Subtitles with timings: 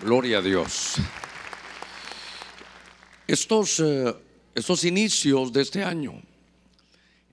[0.00, 0.94] Gloria a Dios.
[3.26, 4.14] Estos, eh,
[4.54, 6.22] estos inicios de este año,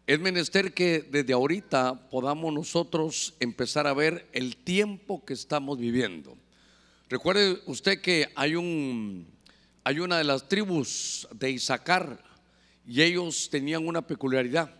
[0.07, 6.35] es menester que desde ahorita podamos nosotros empezar a ver el tiempo que estamos viviendo.
[7.07, 9.27] Recuerde usted que hay un
[9.83, 12.19] hay una de las tribus de Isaacar
[12.87, 14.73] y ellos tenían una peculiaridad.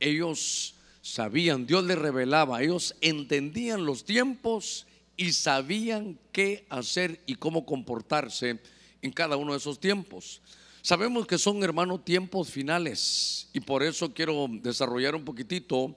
[0.00, 4.88] Ellos sabían, Dios les revelaba, ellos entendían los tiempos
[5.20, 8.58] y sabían qué hacer y cómo comportarse
[9.02, 10.40] en cada uno de esos tiempos.
[10.80, 15.94] Sabemos que son, hermanos, tiempos finales y por eso quiero desarrollar un poquitito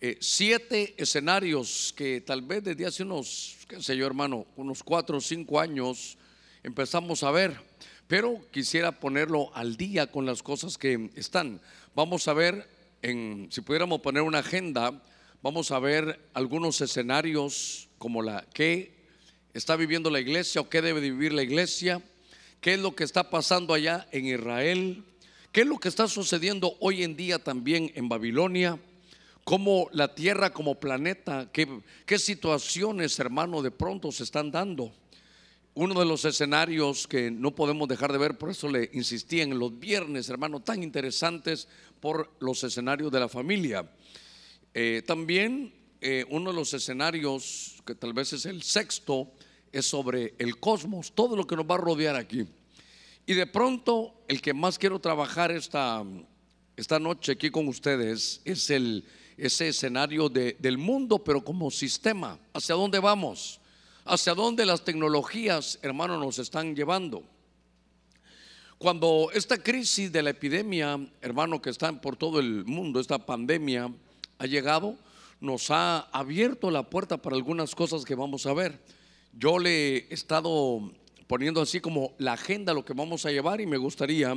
[0.00, 5.18] eh, siete escenarios que tal vez desde hace unos, qué sé yo, hermano, unos cuatro
[5.18, 6.18] o cinco años
[6.64, 7.56] empezamos a ver,
[8.08, 11.60] pero quisiera ponerlo al día con las cosas que están.
[11.94, 12.68] Vamos a ver,
[13.02, 15.00] en, si pudiéramos poner una agenda,
[15.44, 18.94] vamos a ver algunos escenarios como la que
[19.52, 22.00] está viviendo la iglesia o qué debe vivir la iglesia,
[22.62, 25.04] qué es lo que está pasando allá en Israel,
[25.52, 28.78] qué es lo que está sucediendo hoy en día también en Babilonia,
[29.44, 31.68] cómo la tierra como planeta, qué,
[32.06, 34.94] qué situaciones, hermano, de pronto se están dando.
[35.74, 39.58] Uno de los escenarios que no podemos dejar de ver, por eso le insistí en
[39.58, 41.68] los viernes, hermano, tan interesantes
[42.00, 43.86] por los escenarios de la familia.
[44.74, 49.32] Eh, también eh, uno de los escenarios, que tal vez es el sexto,
[49.72, 52.46] es sobre el cosmos, todo lo que nos va a rodear aquí.
[53.24, 56.04] Y de pronto, el que más quiero trabajar esta,
[56.76, 59.04] esta noche aquí con ustedes es el,
[59.36, 62.38] ese escenario de, del mundo, pero como sistema.
[62.52, 63.60] ¿Hacia dónde vamos?
[64.04, 67.22] ¿Hacia dónde las tecnologías, hermano, nos están llevando?
[68.76, 73.90] Cuando esta crisis de la epidemia, hermano, que está por todo el mundo, esta pandemia,
[74.44, 74.96] ha llegado,
[75.40, 78.78] nos ha abierto la puerta para algunas cosas que vamos a ver.
[79.32, 80.92] Yo le he estado
[81.26, 84.34] poniendo así como la agenda, lo que vamos a llevar y me gustaría,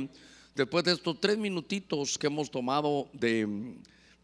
[0.54, 3.76] después de estos tres minutitos que hemos tomado de,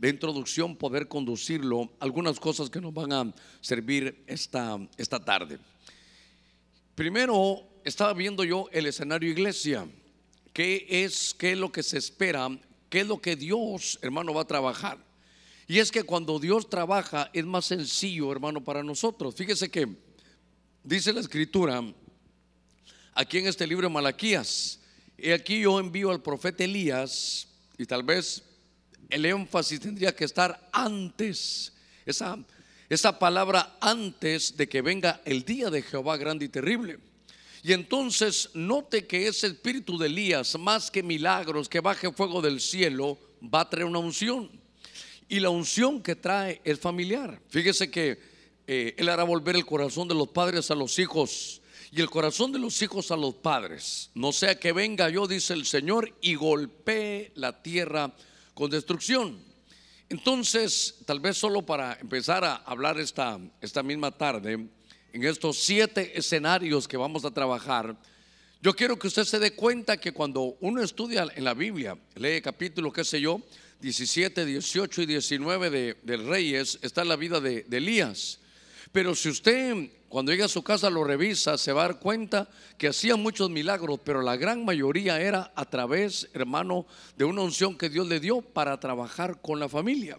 [0.02, 5.58] introducción, poder conducirlo, algunas cosas que nos van a servir esta, esta tarde.
[6.94, 9.86] Primero, estaba viendo yo el escenario iglesia.
[10.52, 12.48] ¿Qué es, qué es lo que se espera?
[12.88, 14.98] ¿Qué es lo que Dios, hermano, va a trabajar?
[15.66, 19.34] Y es que cuando Dios trabaja es más sencillo, hermano, para nosotros.
[19.34, 19.88] Fíjese que
[20.82, 21.82] dice la escritura
[23.14, 24.80] aquí en este libro de Malaquías,
[25.16, 27.48] y aquí yo envío al profeta Elías,
[27.78, 28.42] y tal vez
[29.08, 31.72] el énfasis tendría que estar antes,
[32.04, 32.38] esa,
[32.88, 36.98] esa palabra antes de que venga el día de Jehová grande y terrible.
[37.62, 42.60] Y entonces note que ese espíritu de Elías, más que milagros, que baje fuego del
[42.60, 44.50] cielo, va a traer una unción.
[45.28, 47.40] Y la unción que trae es familiar.
[47.48, 48.18] Fíjese que
[48.66, 52.52] eh, Él hará volver el corazón de los padres a los hijos y el corazón
[52.52, 54.10] de los hijos a los padres.
[54.14, 58.12] No sea que venga yo, dice el Señor, y golpee la tierra
[58.52, 59.38] con destrucción.
[60.08, 64.52] Entonces, tal vez solo para empezar a hablar esta, esta misma tarde,
[65.12, 67.96] en estos siete escenarios que vamos a trabajar,
[68.60, 72.40] yo quiero que usted se dé cuenta que cuando uno estudia en la Biblia, lee
[72.42, 73.40] capítulo, qué sé yo,
[73.84, 78.40] 17, 18 y 19 de, Reyes, está la vida de, de Elías.
[78.92, 82.48] Pero si usted cuando llega a su casa lo revisa, se va a dar cuenta
[82.78, 86.86] que hacía muchos milagros, pero la gran mayoría era a través, hermano,
[87.18, 90.18] de una unción que Dios le dio para trabajar con la familia.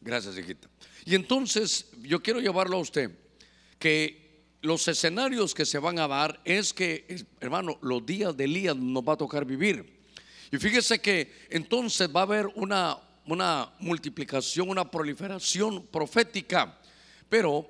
[0.00, 0.68] Gracias, hijita.
[1.04, 3.10] Y entonces yo quiero llevarlo a usted
[3.80, 8.76] que los escenarios que se van a dar es que, hermano, los días de Elías
[8.76, 10.01] nos va a tocar vivir.
[10.52, 16.78] Y fíjese que entonces va a haber una, una multiplicación, una proliferación profética.
[17.26, 17.66] Pero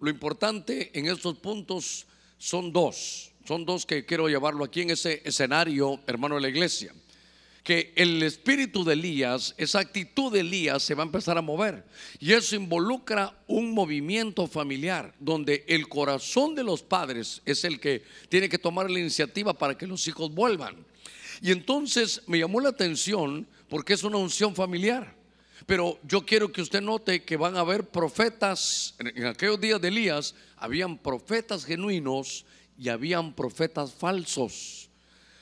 [0.00, 2.06] lo importante en estos puntos
[2.36, 3.30] son dos.
[3.46, 6.92] Son dos que quiero llevarlo aquí en ese escenario, hermano de la iglesia.
[7.62, 11.84] Que el espíritu de Elías, esa actitud de Elías se va a empezar a mover.
[12.18, 18.02] Y eso involucra un movimiento familiar, donde el corazón de los padres es el que
[18.28, 20.84] tiene que tomar la iniciativa para que los hijos vuelvan.
[21.40, 25.14] Y entonces me llamó la atención porque es una unción familiar.
[25.66, 29.88] Pero yo quiero que usted note que van a haber profetas, en aquellos días de
[29.88, 32.44] Elías, habían profetas genuinos
[32.78, 34.90] y habían profetas falsos.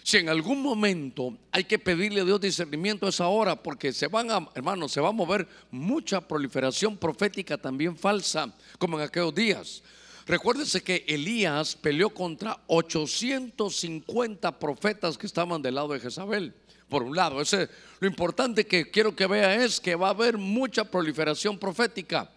[0.04, 4.30] Si en algún momento hay que pedirle a Dios discernimiento es ahora, porque se van
[4.30, 9.82] a, hermanos, se va a mover mucha proliferación profética también falsa, como en aquellos días.
[10.26, 16.54] Recuérdese que Elías peleó contra 850 profetas que estaban del lado de Jezabel.
[16.88, 17.68] Por un lado, ese,
[18.00, 22.30] lo importante que quiero que vea es que va a haber mucha proliferación profética.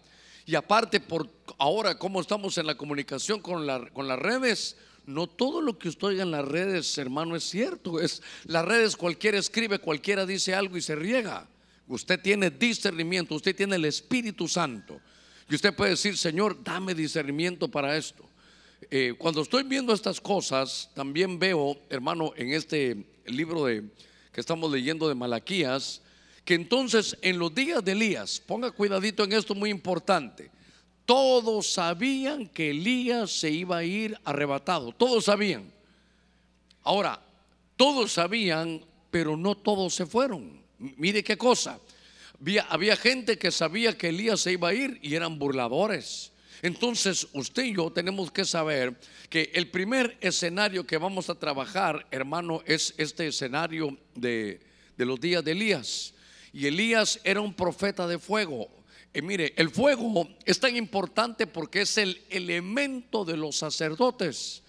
[0.46, 1.28] Y aparte, por
[1.58, 6.08] ahora, como estamos en la comunicación con, con las redes, no todo lo que usted
[6.08, 8.00] oiga en las redes, hermano, es cierto.
[8.00, 11.48] Es, las redes cualquiera escribe, cualquiera dice algo y se riega.
[11.88, 15.00] Usted tiene discernimiento, usted tiene el Espíritu Santo.
[15.48, 18.28] Y usted puede decir, Señor, dame discernimiento para esto.
[18.90, 23.84] Eh, cuando estoy viendo estas cosas, también veo, hermano, en este libro de,
[24.32, 26.02] que estamos leyendo de Malaquías,
[26.44, 30.50] que entonces en los días de Elías, ponga cuidadito en esto muy importante,
[31.04, 35.72] todos sabían que Elías se iba a ir arrebatado, todos sabían.
[36.82, 37.20] Ahora,
[37.76, 40.60] todos sabían, pero no todos se fueron.
[40.78, 41.80] Mire qué cosa.
[42.68, 46.32] Había, gente que sabía que Elías se iba a ir y eran burladores.
[46.62, 48.98] Entonces usted y yo tenemos que saber
[49.28, 54.60] que el primer escenario que vamos a trabajar, hermano, es este escenario de,
[54.96, 56.14] de los días de Elías.
[56.52, 58.68] Y Elías era un profeta de fuego.
[59.12, 64.62] Y mire, el fuego es tan importante porque es el elemento de los sacerdotes.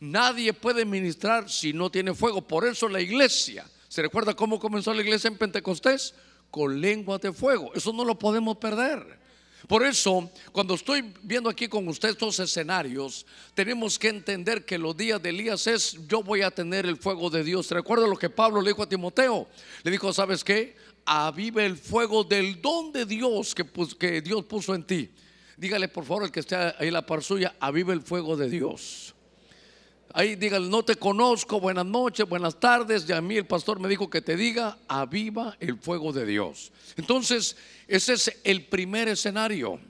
[0.00, 2.42] Nadie puede ministrar si no tiene fuego.
[2.42, 6.14] Por eso la iglesia, ¿se recuerda cómo comenzó la iglesia en Pentecostés?
[6.54, 7.72] Con lenguas de fuego.
[7.74, 9.18] Eso no lo podemos perder.
[9.66, 14.96] Por eso, cuando estoy viendo aquí con usted estos escenarios, tenemos que entender que los
[14.96, 17.68] días de Elías es, yo voy a tener el fuego de Dios.
[17.72, 19.48] Recuerda lo que Pablo le dijo a Timoteo?
[19.82, 20.76] Le dijo, ¿sabes qué?
[21.04, 25.10] Avive el fuego del don de Dios que, Dios puso en ti.
[25.56, 29.13] Dígale por favor el que esté ahí la par suya, avive el fuego de Dios.
[30.16, 33.04] Ahí dígale, no te conozco, buenas noches, buenas tardes.
[33.08, 36.70] Y a mí el pastor me dijo que te diga, aviva el fuego de Dios.
[36.96, 37.56] Entonces,
[37.88, 39.80] ese es el primer escenario.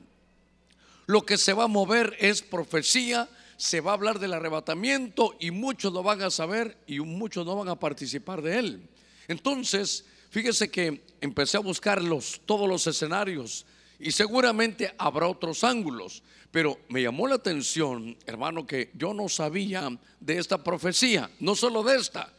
[1.05, 3.29] Lo que se va a mover es profecía,
[3.59, 7.55] se va a hablar del arrebatamiento y muchos lo van a saber y muchos no
[7.57, 8.89] van a participar de él.
[9.29, 12.01] Entonces, fíjese que empecé a buscar
[12.47, 13.67] todos los escenarios
[14.05, 16.23] y seguramente habrá otros ángulos.
[16.51, 19.89] Pero me llamó la atención, hermano, que yo no sabía
[20.21, 22.31] de esta profecía, no solo de esta,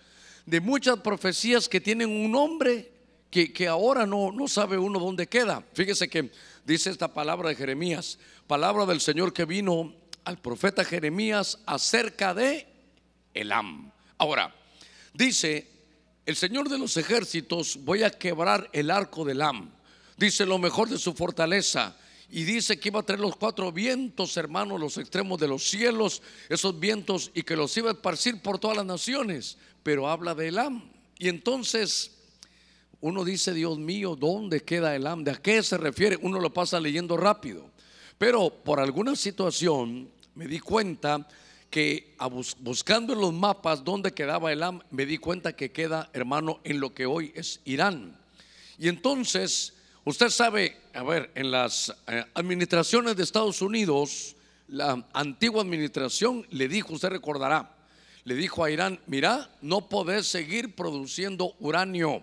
[0.46, 2.92] de muchas profecías que tienen un nombre
[3.32, 5.64] que, que ahora no, no sabe uno dónde queda.
[5.74, 6.30] Fíjese que
[6.66, 9.92] dice esta palabra de Jeremías, palabra del Señor que vino
[10.24, 12.68] al profeta Jeremías acerca de
[13.34, 13.92] Elam.
[14.20, 14.54] Ahora,
[15.16, 15.68] dice,
[16.28, 19.75] el Señor de los ejércitos, voy a quebrar el arco de Elam.
[20.18, 21.98] Dice lo mejor de su fortaleza
[22.30, 26.22] y dice que iba a traer los cuatro vientos, hermanos, los extremos de los cielos,
[26.50, 29.58] esos vientos, y que los iba a esparcir por todas las naciones.
[29.84, 30.90] Pero habla de Elam.
[31.20, 32.12] Y entonces
[33.00, 35.24] uno dice, Dios mío, ¿dónde queda Elam?
[35.24, 36.18] ¿De a qué se refiere?
[36.22, 37.70] Uno lo pasa leyendo rápido.
[38.18, 41.28] Pero por alguna situación me di cuenta
[41.70, 42.16] que
[42.60, 46.94] buscando en los mapas dónde quedaba Elam, me di cuenta que queda, hermano, en lo
[46.94, 48.18] que hoy es Irán.
[48.80, 49.75] Y entonces
[50.08, 54.36] Usted sabe, a ver, en las eh, administraciones de Estados Unidos,
[54.68, 57.76] la antigua administración le dijo, usted recordará,
[58.24, 62.22] le dijo a Irán, mira, no podés seguir produciendo uranio,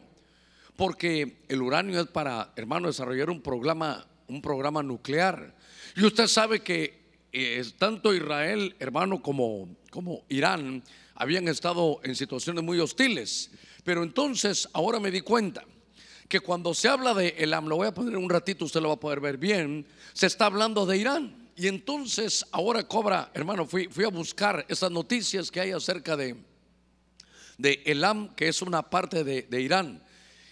[0.77, 5.53] porque el uranio es para, hermano, desarrollar un programa, un programa nuclear.
[5.97, 7.03] Y usted sabe que
[7.33, 10.85] eh, tanto Israel, hermano, como, como Irán
[11.17, 13.51] habían estado en situaciones muy hostiles.
[13.83, 15.65] Pero entonces, ahora me di cuenta
[16.33, 18.95] que cuando se habla de Elam, lo voy a poner un ratito, usted lo va
[18.95, 21.51] a poder ver bien, se está hablando de Irán.
[21.57, 26.37] Y entonces ahora cobra, hermano, fui, fui a buscar esas noticias que hay acerca de,
[27.59, 30.03] de Elam, que es una parte de, de Irán.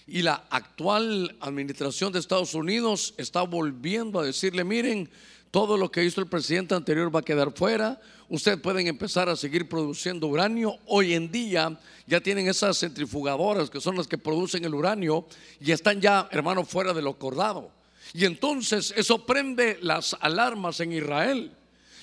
[0.06, 5.08] Y la actual administración de Estados Unidos está volviendo a decirle, miren,
[5.50, 8.00] todo lo que hizo el presidente anterior va a quedar fuera.
[8.28, 10.76] Ustedes pueden empezar a seguir produciendo uranio.
[10.86, 15.26] Hoy en día ya tienen esas centrifugadoras que son las que producen el uranio
[15.60, 17.70] y están ya, hermano, fuera de lo acordado.
[18.14, 21.52] Y entonces eso prende las alarmas en Israel.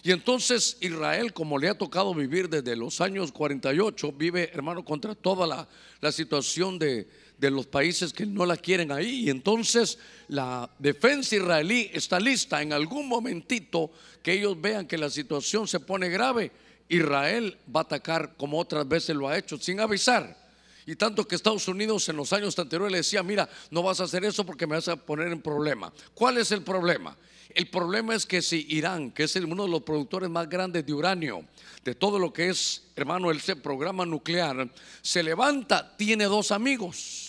[0.03, 5.15] Y entonces Israel, como le ha tocado vivir desde los años 48, vive, hermano, contra
[5.15, 5.67] toda la,
[6.01, 9.25] la situación de, de los países que no la quieren ahí.
[9.25, 13.91] Y entonces la defensa israelí está lista en algún momentito
[14.24, 16.51] que ellos vean que la situación se pone grave.
[16.89, 20.46] Israel va a atacar como otras veces lo ha hecho, sin avisar.
[20.86, 24.06] Y tanto que Estados Unidos en los años anteriores le decía, mira, no vas a
[24.06, 25.91] hacer eso porque me vas a poner en problema.
[26.13, 27.15] ¿Cuál es el problema?
[27.53, 30.94] El problema es que si Irán, que es uno de los productores más grandes de
[30.94, 31.44] uranio,
[31.84, 34.70] de todo lo que es, hermano, el programa nuclear,
[35.01, 37.26] se levanta, tiene dos amigos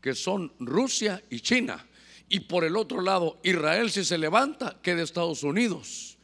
[0.00, 1.86] que son Rusia y China.
[2.28, 6.18] Y por el otro lado, Israel si se levanta, queda Estados Unidos.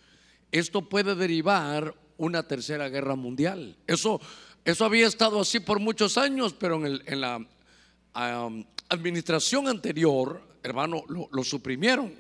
[0.50, 3.76] Esto puede derivar una tercera guerra mundial.
[3.86, 4.20] Eso,
[4.64, 7.44] eso había estado así por muchos años, pero en, la
[8.88, 12.12] administración anterior, hermano, lo, suprimieron.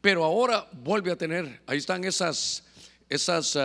[0.00, 2.64] Pero ahora vuelve a tener, ahí están esas,
[3.08, 3.58] esas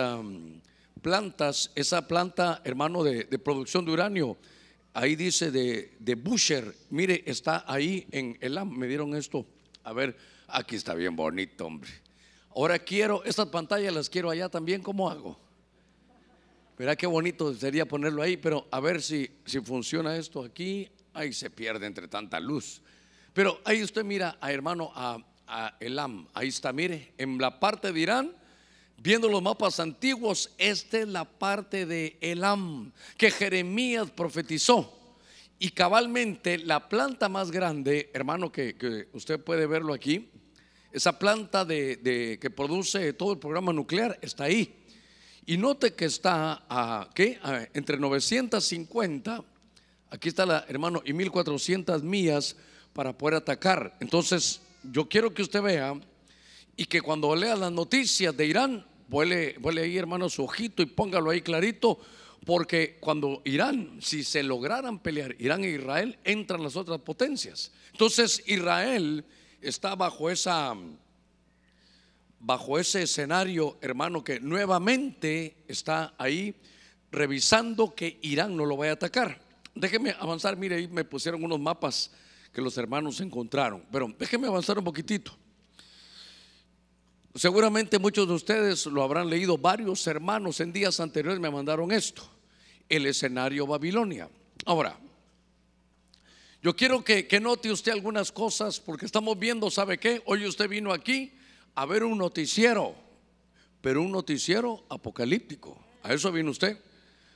[1.00, 4.36] plantas, esa planta, hermano, de, producción de uranio,
[4.96, 9.46] ahí dice de, de Busher, mire, está ahí en el me dieron esto,
[9.84, 10.16] a ver,
[10.48, 11.90] aquí está bien bonito, hombre.
[12.54, 15.38] Ahora quiero, estas pantallas las quiero allá también, ¿cómo hago?
[16.78, 21.34] Verá qué bonito sería ponerlo ahí, pero a ver si, si funciona esto aquí, ahí
[21.34, 22.80] se pierde entre tanta luz.
[23.34, 27.92] Pero ahí usted mira a hermano, a, a Elam, ahí está, mire, en la parte
[27.92, 28.32] de Irán,
[28.98, 34.92] viendo los mapas antiguos, esta es la parte de Elam que Jeremías profetizó.
[35.58, 40.28] Y cabalmente la planta más grande, hermano, que, usted puede verlo aquí,
[40.92, 44.74] esa planta de, que produce todo el programa nuclear está ahí.
[45.46, 46.64] Y note que está
[47.72, 49.44] entre 950,
[50.10, 52.56] aquí está la hermano, y 1400 millas
[52.92, 53.96] para poder atacar.
[54.00, 55.94] Entonces, yo quiero que usted vea
[56.76, 61.30] y que cuando lea las noticias de Irán, vuele, ahí, hermano, su ojito y póngalo
[61.30, 61.98] ahí clarito,
[62.44, 67.72] porque cuando Irán, si se lograran pelear, Irán e Israel, entran las otras potencias.
[67.92, 69.24] Entonces Israel
[69.60, 70.76] está bajo esa
[72.38, 76.54] bajo ese escenario, hermano, que nuevamente está ahí
[77.10, 79.40] revisando que Irán no lo vaya a atacar.
[79.74, 82.12] Déjeme avanzar, mire, ahí me pusieron unos mapas
[82.52, 85.36] que los hermanos encontraron, pero déjeme avanzar un poquitito.
[87.36, 92.22] Seguramente muchos de ustedes lo habrán leído, varios hermanos en días anteriores me mandaron esto,
[92.88, 94.30] el escenario Babilonia.
[94.64, 94.98] Ahora,
[96.62, 100.22] yo quiero que, note usted algunas cosas porque estamos viendo, ¿sabe qué?
[100.24, 101.34] Hoy usted vino aquí
[101.74, 102.94] a ver un noticiero,
[103.82, 105.78] pero un noticiero apocalíptico.
[106.04, 106.78] A eso vino usted.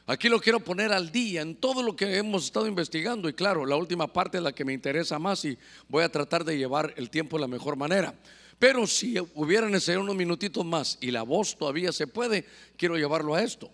[0.07, 3.67] Aquí lo quiero poner al día en todo lo que hemos estado investigando y claro,
[3.67, 6.95] la última parte es la que me interesa más y voy a tratar de llevar
[6.97, 8.15] el tiempo de la mejor manera.
[8.61, 12.45] Pero si hubieran enseñado unos minutitos más y la voz todavía se puede,
[12.77, 13.71] quiero llevarlo a esto.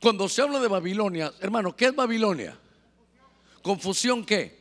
[0.00, 2.58] Cuando se habla de Babilonia, hermano, ¿qué es Babilonia?
[3.62, 4.58] Confusión qué?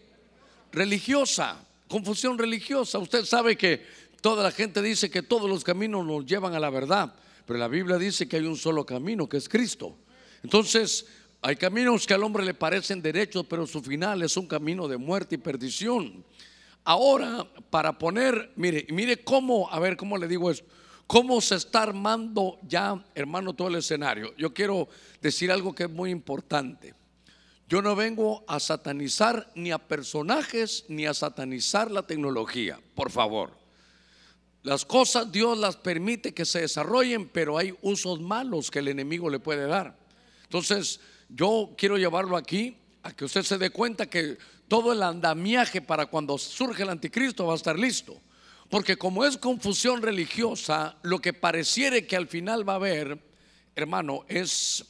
[0.72, 3.00] Religiosa, confusión religiosa.
[3.00, 3.84] Usted sabe que
[4.22, 7.12] toda la gente dice que todos los caminos nos llevan a la verdad,
[7.48, 9.98] pero la Biblia dice que hay un solo camino, que es Cristo.
[10.44, 11.08] Entonces,
[11.42, 14.98] hay caminos que al hombre le parecen derechos, pero su final es un camino de
[14.98, 16.24] muerte y perdición.
[16.86, 20.66] Ahora, para poner, mire, mire cómo, a ver, cómo le digo esto,
[21.08, 24.36] cómo se está armando ya, hermano, todo el escenario.
[24.38, 24.90] Yo quiero
[25.22, 26.94] decir algo que es muy importante.
[27.70, 33.58] Yo no vengo a satanizar ni a personajes ni a satanizar la tecnología, por favor.
[34.64, 39.30] Las cosas Dios las permite que se desarrollen, pero hay usos malos que el enemigo
[39.30, 39.98] le puede dar.
[40.44, 41.00] Entonces,
[41.30, 44.38] yo quiero llevarlo aquí a que usted se dé cuenta que
[44.74, 48.20] todo el andamiaje para cuando surge el anticristo va a estar listo.
[48.72, 53.20] Porque como es confusión religiosa, lo que pareciere que al final va a haber,
[53.76, 54.84] hermano, es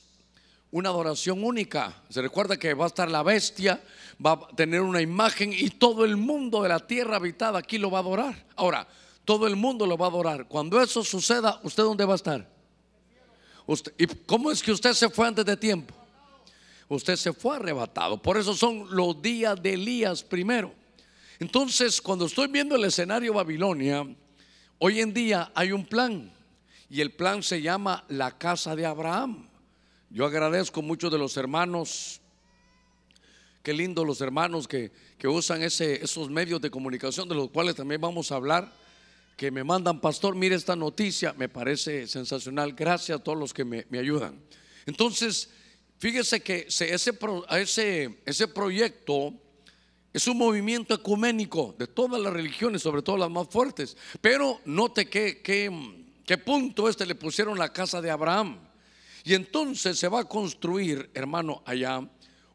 [0.71, 2.01] una adoración única.
[2.07, 3.83] Se recuerda que va a estar la bestia,
[4.25, 7.91] va a tener una imagen y todo el mundo de la tierra habitada aquí lo
[7.91, 8.45] va a adorar.
[8.55, 8.87] Ahora,
[9.25, 10.47] todo el mundo lo va a adorar.
[10.47, 12.49] Cuando eso suceda, ¿usted dónde va a estar?
[13.97, 15.93] ¿Y cómo es que usted se fue antes de tiempo?
[16.95, 18.21] Usted se fue arrebatado.
[18.21, 20.73] Por eso son los días de Elías primero.
[21.39, 24.07] Entonces, cuando estoy viendo el escenario Babilonia,
[24.79, 26.31] hoy en día hay un plan
[26.89, 29.47] y el plan se llama la casa de Abraham.
[30.09, 32.21] Yo agradezco mucho de los hermanos,
[33.63, 34.91] qué lindo los hermanos que,
[35.25, 38.71] usan ese, esos medios de comunicación de los cuales también vamos a hablar,
[39.37, 43.65] que me mandan, pastor, mire esta noticia, me parece sensacional, gracias a todos los que
[43.65, 44.39] me, me ayudan.
[44.85, 45.49] Entonces,
[45.97, 49.33] Fíjese que ese, ese, ese proyecto
[50.11, 53.97] es un movimiento ecuménico de todas las religiones, sobre todo las más fuertes.
[54.21, 58.59] Pero note que, qué punto este le pusieron la casa de Abraham.
[59.23, 62.07] Y entonces se va a construir, hermano, allá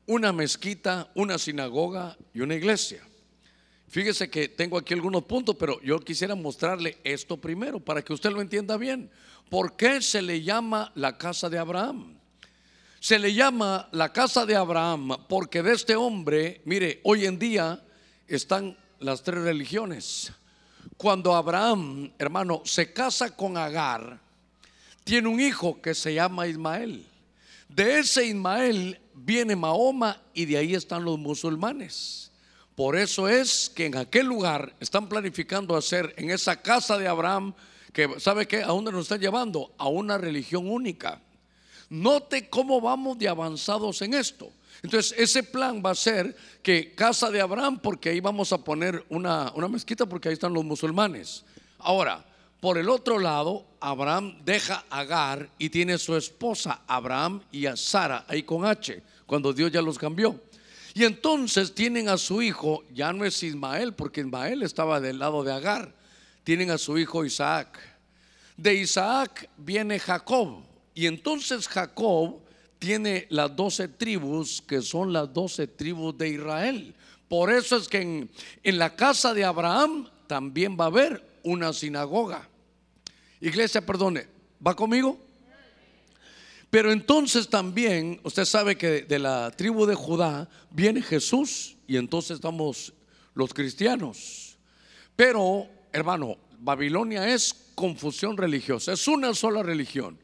[0.07, 3.03] una mezquita, una sinagoga y una iglesia.
[3.89, 8.31] Fíjese que tengo aquí algunos puntos, pero yo quisiera mostrarle esto primero para que usted
[8.31, 9.11] lo entienda bien.
[9.49, 12.18] ¿Por qué se le llama la casa de Abraham?
[13.01, 17.81] Se le llama la casa de Abraham porque de este hombre, mire, hoy en día
[18.27, 20.33] están las tres religiones.
[20.97, 24.19] Cuando Abraham, hermano, se casa con Agar,
[25.05, 27.07] tiene un hijo que se llama Ismael.
[27.69, 32.33] De ese Ismael viene Mahoma y de ahí están los musulmanes.
[32.75, 37.55] Por eso es que en aquel lugar están planificando hacer en esa casa de Abraham,
[37.93, 39.73] que sabe que a dónde nos están llevando?
[39.79, 41.21] A una religión única.
[41.91, 44.53] Note cómo vamos de avanzados en esto.
[44.83, 49.05] Entonces, ese plan va a ser que casa de Abraham, porque ahí vamos a poner
[49.09, 51.45] una, mezquita, porque ahí están los musulmanes.
[51.79, 52.25] Ahora,
[52.61, 57.77] por el otro lado, Abraham deja a Agar y tiene su esposa Abraham y a
[57.77, 60.41] Sara ahí con H, cuando Dios ya los cambió.
[60.95, 65.43] Y entonces tienen a su hijo, ya no es Ismael, porque Ismael estaba del lado
[65.43, 65.95] de Agar,
[66.45, 67.79] tienen a su hijo Isaac.
[68.57, 70.65] De Isaac viene Jacob,
[70.99, 72.41] y entonces Jacob
[72.81, 76.93] tiene las doce tribus, que son las doce tribus de Israel.
[77.29, 82.49] Por eso es que en, la casa de Abraham también va a haber una sinagoga.
[83.41, 84.27] Iglesia, perdone,
[84.67, 85.21] ¿va conmigo?
[86.69, 92.33] Pero entonces también, usted sabe que de la tribu de Judá viene Jesús y entonces
[92.33, 92.93] estamos
[93.35, 94.59] los cristianos.
[95.15, 100.19] Pero, hermano, Babilonia es confusión religiosa, es una sola religión.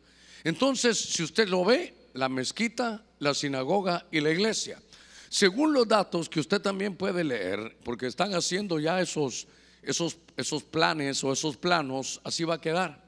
[0.45, 4.81] Entonces, si usted lo ve, la mezquita, la sinagoga y la iglesia.
[5.29, 9.49] Según los datos que usted también puede leer, porque están haciendo ya esos,
[9.83, 13.03] esos, esos planes o esos planos, así va a quedar.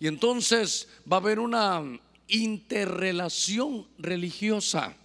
[0.00, 1.82] Y entonces va a haber una
[2.26, 4.96] interrelación religiosa.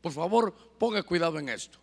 [0.00, 1.78] Por favor, ponga cuidado en esto.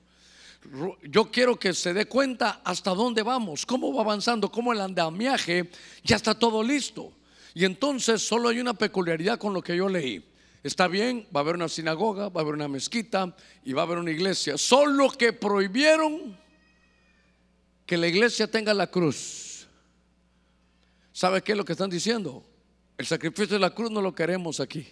[1.03, 5.70] Yo quiero que se dé cuenta hasta dónde vamos, cómo va avanzando, cómo el andamiaje
[6.03, 7.12] ya está todo listo.
[7.55, 10.24] Y entonces solo hay una peculiaridad con lo que yo leí.
[10.62, 13.33] Está bien, va a haber una sinagoga, va a haber una mezquita
[13.63, 14.57] y va a haber una iglesia.
[14.57, 16.38] Solo que prohibieron
[17.85, 19.67] que la iglesia tenga la cruz.
[21.13, 22.43] ¿Sabe qué es lo que están diciendo?
[22.97, 24.85] El sacrificio de la cruz no lo queremos aquí.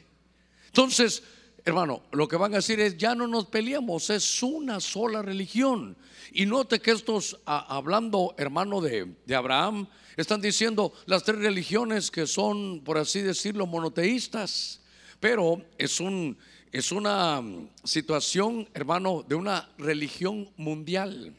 [0.67, 1.22] Entonces,
[1.65, 5.96] hermano, lo que van a decir es, ya no nos peleamos, es una sola religión.
[6.32, 12.27] Y note que estos, hablando, hermano, de, de Abraham, están diciendo las tres religiones que
[12.27, 14.82] son, por así decirlo, monoteístas.
[15.20, 16.38] Pero es, un,
[16.72, 17.41] es una
[17.84, 21.34] situación, hermano, de una religión mundial.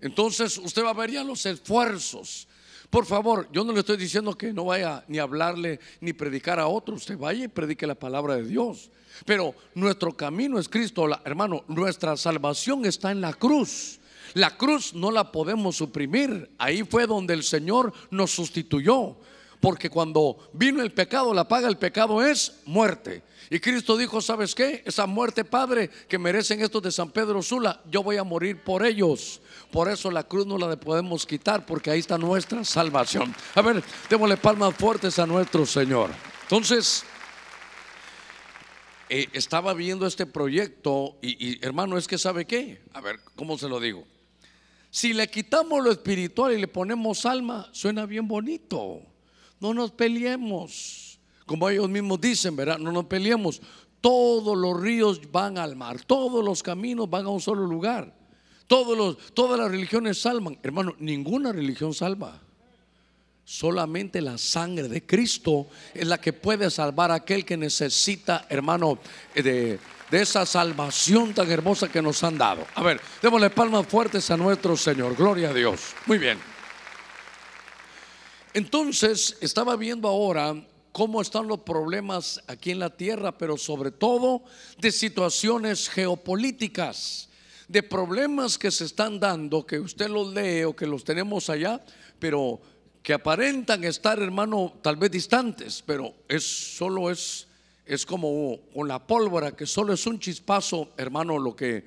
[0.00, 2.48] Entonces usted va a ver ya los esfuerzos
[2.94, 6.60] por favor, yo no le estoy diciendo que no vaya ni a hablarle ni predicar
[6.60, 7.00] a otros.
[7.00, 8.88] Usted vaya y predique la palabra de Dios.
[9.26, 11.64] Pero nuestro camino es Cristo, hermano.
[11.66, 13.98] Nuestra salvación está en la cruz.
[14.34, 16.52] La cruz no la podemos suprimir.
[16.56, 19.16] Ahí fue donde el Señor nos sustituyó.
[19.60, 23.24] Porque cuando vino el pecado, la paga el pecado es muerte.
[23.50, 24.84] Y Cristo dijo, ¿sabes qué?
[24.86, 28.86] Esa muerte, Padre, que merecen estos de San Pedro Sula, yo voy a morir por
[28.86, 29.40] ellos.
[29.74, 33.34] Por eso la cruz no la podemos quitar, porque ahí está nuestra salvación.
[33.56, 36.10] A ver, démosle palmas fuertes a nuestro Señor.
[36.42, 37.02] Entonces,
[39.08, 42.84] eh, estaba viendo este proyecto y, y hermano, es que sabe qué.
[42.92, 44.04] A ver, ¿cómo se lo digo?
[44.90, 49.00] Si le quitamos lo espiritual y le ponemos alma, suena bien bonito.
[49.58, 51.18] No nos peleemos.
[51.46, 52.78] Como ellos mismos dicen, ¿verdad?
[52.78, 53.60] No nos peleemos.
[54.00, 58.22] Todos los ríos van al mar, todos los caminos van a un solo lugar.
[58.66, 60.58] Todos todas las religiones salvan.
[60.62, 62.40] Hermano, ninguna religión salva.
[63.44, 68.98] Solamente la sangre de Cristo es la que puede salvar a aquel que necesita, hermano,
[69.34, 69.78] de,
[70.10, 72.66] de esa salvación tan hermosa que nos han dado.
[72.74, 75.14] A ver, démosle palmas fuertes a nuestro Señor.
[75.14, 75.80] Gloria a Dios.
[76.06, 76.38] Muy bien.
[78.54, 80.54] Entonces, estaba viendo ahora
[80.92, 84.44] cómo están los problemas aquí en la tierra, pero sobre todo
[84.78, 87.28] de situaciones geopolíticas
[87.68, 91.84] de problemas que se están dando, que usted los lee o que los tenemos allá,
[92.18, 92.60] pero
[93.02, 96.44] que aparentan estar, hermano, tal vez distantes, pero es
[96.76, 97.48] solo es
[97.86, 101.84] es como con la pólvora que solo es un chispazo, hermano, lo que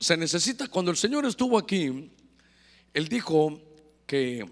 [0.00, 0.68] se necesita.
[0.68, 2.10] Cuando el Señor estuvo aquí,
[2.92, 3.60] él dijo
[4.06, 4.44] que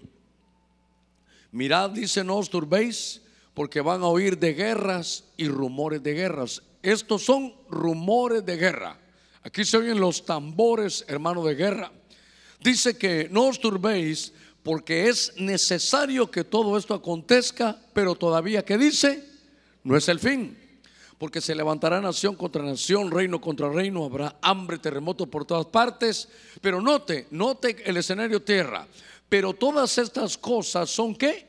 [1.51, 3.21] mirad, dice, no os turbéis,
[3.53, 6.63] porque van a oír de guerras y rumores de guerras.
[6.81, 8.99] Estos son rumores de guerra.
[9.47, 11.89] Aquí se oyen los tambores, hermano de guerra.
[12.59, 18.77] Dice que no os turbéis porque es necesario que todo esto acontezca, pero todavía que
[18.77, 19.23] dice,
[19.85, 20.57] no es el fin.
[21.17, 26.27] Porque se levantará nación contra nación, reino contra reino, habrá hambre, terremoto por todas partes.
[26.59, 28.85] Pero note, note el escenario tierra.
[29.29, 31.47] Pero todas estas cosas son qué?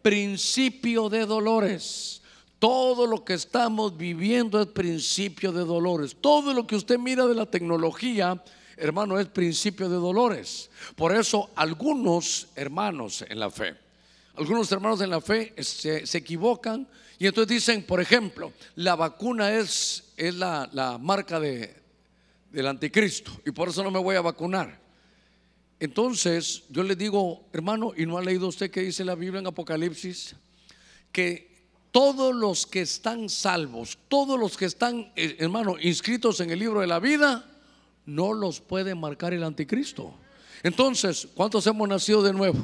[0.00, 2.22] Principio de dolores.
[2.58, 6.16] Todo lo que estamos viviendo es principio de dolores.
[6.20, 8.42] Todo lo que usted mira de la tecnología,
[8.76, 10.68] hermano, es principio de dolores.
[10.96, 13.76] Por eso algunos hermanos en la fe,
[14.34, 20.12] algunos hermanos en la fe se, equivocan y entonces dicen, por ejemplo, la vacuna es,
[20.16, 21.76] es la, la marca de,
[22.50, 24.80] del anticristo y por eso no me voy a vacunar.
[25.80, 29.46] Entonces yo le digo, hermano, ¿y no ha leído usted que dice la Biblia en
[29.46, 30.34] Apocalipsis?
[31.12, 31.47] Que
[31.90, 36.80] todos los que están salvos, todos los que están, eh, hermano, inscritos en el libro
[36.80, 37.44] de la vida,
[38.06, 40.14] no los puede marcar el anticristo.
[40.62, 42.58] Entonces, ¿cuántos hemos nacido de nuevo?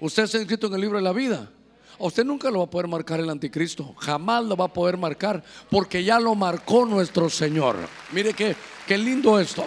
[0.00, 1.50] Usted está inscrito en el libro de la vida.
[1.98, 3.94] A usted nunca lo va a poder marcar el anticristo.
[3.98, 7.76] Jamás lo va a poder marcar porque ya lo marcó nuestro Señor.
[8.12, 9.64] Mire qué, qué lindo esto.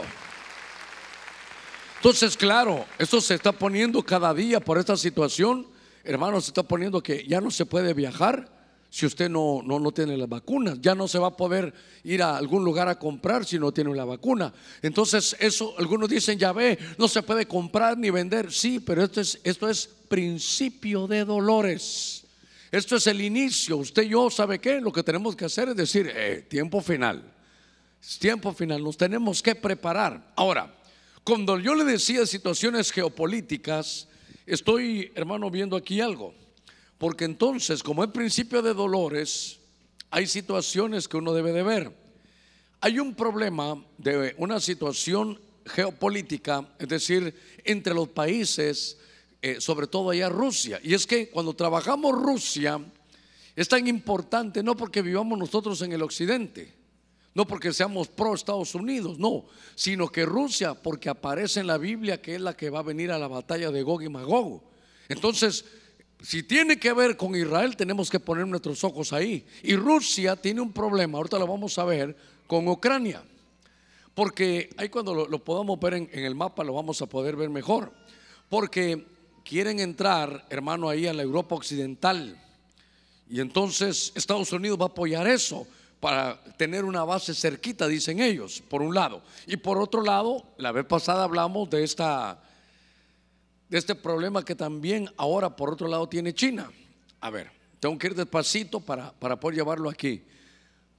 [1.97, 5.67] Entonces, claro, esto se está poniendo cada día por esta situación.
[6.03, 8.56] Hermanos, se está poniendo que ya no se puede viajar
[8.89, 10.79] si usted no, no, no tiene las vacunas.
[10.81, 11.73] Ya no se va a poder
[12.03, 14.53] ir a algún lugar a comprar si no tiene la vacuna.
[14.81, 18.51] Entonces, eso, algunos dicen, ya ve, no se puede comprar ni vender.
[18.51, 22.23] Sí, pero esto es, esto es principio de dolores.
[22.71, 23.77] Esto es el inicio.
[23.77, 24.79] Usted y yo, ¿sabe qué?
[24.81, 27.33] Lo que tenemos que hacer es decir, eh, tiempo final.
[28.19, 30.31] tiempo final, nos tenemos que preparar.
[30.35, 30.73] Ahora,
[31.23, 34.07] cuando yo le decía situaciones geopolíticas,
[34.45, 36.33] estoy, hermano, viendo aquí algo.
[36.97, 39.59] Porque entonces, como es principio de dolores,
[40.09, 41.91] hay situaciones que uno debe de ver.
[42.81, 48.97] Hay un problema de una situación geopolítica, es decir, entre los países,
[49.41, 50.79] eh, sobre todo allá Rusia.
[50.83, 52.79] Y es que cuando trabajamos Rusia,
[53.55, 56.73] es tan importante no porque vivamos nosotros en el occidente,
[57.33, 62.21] no porque seamos pro Estados Unidos, no, sino que Rusia, porque aparece en la Biblia
[62.21, 64.63] que es la que va a venir a la batalla de Gog y Magog.
[65.09, 65.65] Entonces,
[66.21, 69.45] si tiene que ver con Israel, tenemos que poner nuestros ojos ahí.
[69.63, 72.15] Y Rusia tiene un problema, ahorita lo vamos a ver,
[72.47, 73.23] con Ucrania.
[74.15, 77.49] Porque ahí cuando lo, podamos ver en, en, el mapa lo vamos a poder ver
[77.49, 77.93] mejor.
[78.49, 79.05] Porque
[79.43, 82.41] quieren entrar, hermano, ahí a la Europa Occidental.
[83.29, 85.67] Y entonces Estados Unidos va a apoyar eso
[85.99, 89.21] para tener una base cerquita, dicen ellos, por un lado.
[89.45, 92.41] Y por otro lado, la vez pasada hablamos de esta
[93.69, 96.71] de este problema que también ahora por otro lado tiene China.
[97.19, 100.23] A ver, tengo que ir despacito para, para poder llevarlo aquí.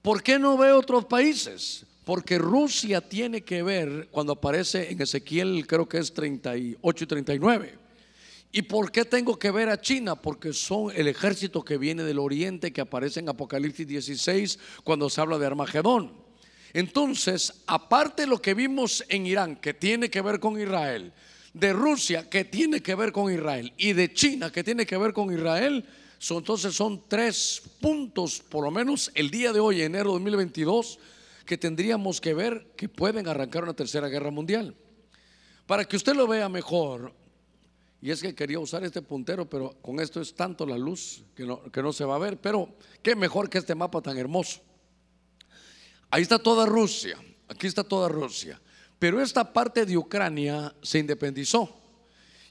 [0.03, 1.85] ¿Por qué no ve otros países?
[2.05, 7.79] Porque Rusia tiene que ver cuando aparece en Ezequiel, creo que es 38 y 39.
[8.51, 10.17] ¿Y por qué tengo que ver a China?
[10.17, 15.21] Porque son el ejército que viene del oriente que aparece en Apocalipsis 16 cuando se
[15.21, 16.13] habla de Armagedón.
[16.73, 21.13] Entonces, aparte de lo que vimos en Irán, que tiene que ver con Israel,
[21.53, 25.13] de Rusia, que tiene que ver con Israel, y de China, que tiene que ver
[25.13, 25.85] con Israel,
[26.19, 30.99] son, entonces son tres puntos, por lo menos el día de hoy, enero de 2022,
[31.47, 34.75] que tendríamos que ver que pueden arrancar una tercera guerra mundial.
[35.67, 37.15] Para que usted lo vea mejor,
[38.01, 41.45] y es que quería usar este puntero, pero con esto es tanto la luz que
[41.45, 42.41] no, que no se va a ver.
[42.41, 44.61] Pero qué mejor que este mapa tan hermoso.
[46.11, 48.61] Ahí está toda Rusia, aquí está toda Rusia.
[48.99, 51.75] Pero esta parte de Ucrania se independizó.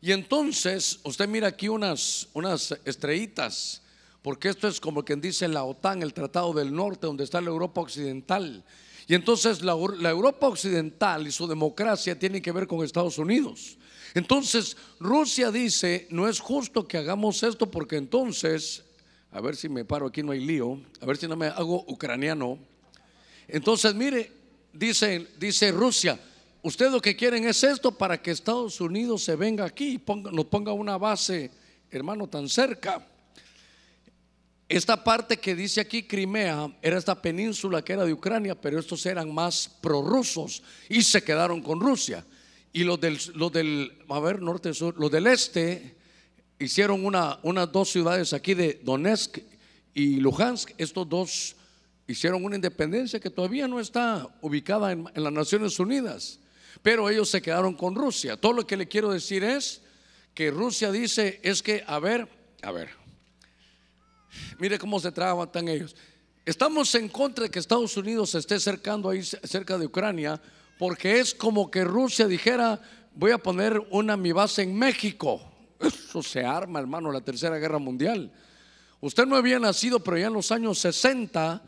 [0.01, 3.81] Y entonces, usted mira aquí unas, unas estrellitas,
[4.21, 7.49] porque esto es como quien dice la OTAN, el Tratado del Norte, donde está la
[7.49, 8.63] Europa Occidental.
[9.07, 13.77] Y entonces la, la Europa Occidental y su democracia tienen que ver con Estados Unidos.
[14.13, 18.83] Entonces, Rusia dice, no es justo que hagamos esto porque entonces,
[19.31, 21.83] a ver si me paro aquí, no hay lío, a ver si no me hago
[21.87, 22.59] ucraniano.
[23.47, 24.31] Entonces, mire,
[24.73, 26.19] dice, dice Rusia,
[26.61, 30.31] ustedes lo que quieren es esto para que Estados Unidos se venga aquí y ponga,
[30.31, 31.51] nos ponga una base,
[31.91, 33.05] hermano, tan cerca.
[34.69, 39.05] Esta parte que dice aquí Crimea era esta península que era de Ucrania, pero estos
[39.05, 42.25] eran más prorrusos y se quedaron con Rusia.
[42.73, 45.95] Y los del, los del, a ver, norte, sur, los del este
[46.59, 49.37] hicieron una, unas dos ciudades aquí de Donetsk
[49.93, 50.71] y Luhansk.
[50.77, 51.55] Estos dos
[52.05, 56.39] hicieron una independencia que todavía no está ubicada en, en las Naciones Unidas.
[56.81, 58.37] Pero ellos se quedaron con Rusia.
[58.37, 59.81] Todo lo que le quiero decir es
[60.33, 62.27] que Rusia dice es que, a ver,
[62.61, 62.89] a ver,
[64.59, 65.95] mire cómo se traban ellos.
[66.45, 70.41] Estamos en contra de que Estados Unidos se esté acercando ahí cerca de Ucrania
[70.77, 72.79] porque es como que Rusia dijera,
[73.13, 75.41] voy a poner una mi base en México.
[75.79, 78.31] Eso se arma, hermano, la Tercera Guerra Mundial.
[79.01, 81.61] Usted no había nacido, pero ya en los años 60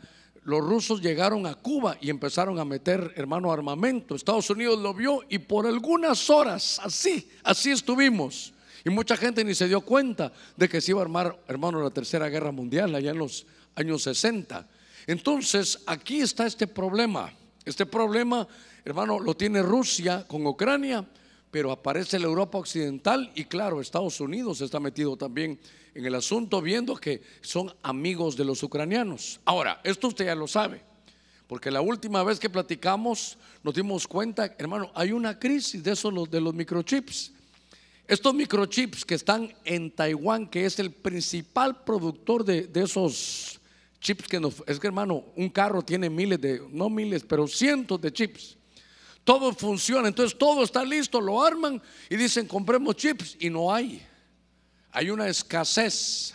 [0.44, 4.14] los rusos llegaron a Cuba y empezaron a meter, hermano, armamento.
[4.14, 8.52] Estados Unidos lo vio y por algunas horas, así, así estuvimos.
[8.84, 11.90] Y mucha gente ni se dio cuenta de que se iba a armar, hermano, la
[11.90, 14.66] Tercera Guerra Mundial allá en los años 60.
[15.06, 17.32] Entonces, aquí está este problema.
[17.64, 18.48] Este problema
[18.84, 21.04] hermano, lo tiene Rusia con Ucrania,
[21.50, 25.58] pero aparece la Europa Occidental y claro, Estados Unidos está metido también
[25.94, 29.40] en el asunto viendo que son amigos de los ucranianos.
[29.44, 30.82] Ahora, esto usted ya lo sabe,
[31.46, 36.30] porque la última vez que platicamos nos dimos cuenta, hermano, hay una crisis de esos
[36.30, 37.32] de los microchips.
[38.06, 43.60] Estos microchips que están en Taiwán, que es el principal productor de, de esos
[44.00, 44.62] chips que nos...
[44.66, 48.56] Es que hermano, un carro tiene miles de, no miles, pero cientos de chips
[49.24, 54.02] todo funciona, entonces todo está listo, lo arman y dicen compremos chips y no hay.
[54.92, 56.34] Hay una escasez.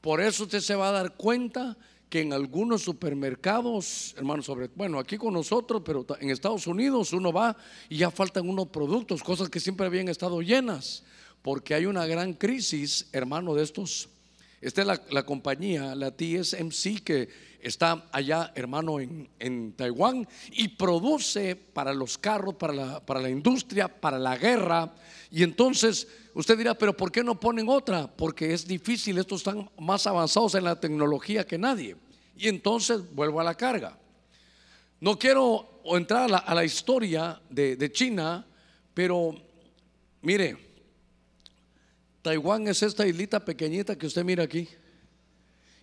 [0.00, 1.76] Por eso usted se va a dar cuenta
[2.08, 7.32] que en algunos supermercados, hermanos, sobre, bueno, aquí con nosotros, pero en Estados Unidos uno
[7.32, 7.56] va
[7.88, 11.04] y ya faltan unos productos, cosas que siempre habían estado llenas,
[11.42, 14.08] porque hay una gran crisis, hermano, de estos.
[14.60, 17.28] Esta es la, compañía, la TSMC, que
[17.60, 23.30] está allá, hermano, en, en, Taiwán y produce para los carros, para la, para la
[23.30, 24.94] industria, para la guerra.
[25.30, 28.06] Y entonces usted dirá, pero ¿por qué no ponen otra?
[28.06, 31.96] Porque es difícil, estos están más avanzados en la tecnología que nadie.
[32.36, 33.98] Y entonces vuelvo a la carga.
[35.00, 38.46] No quiero entrar a la, historia de, China,
[38.94, 39.34] pero
[40.22, 40.56] mire,
[42.22, 44.68] Taiwán es esta islita pequeñita que usted mira aquí.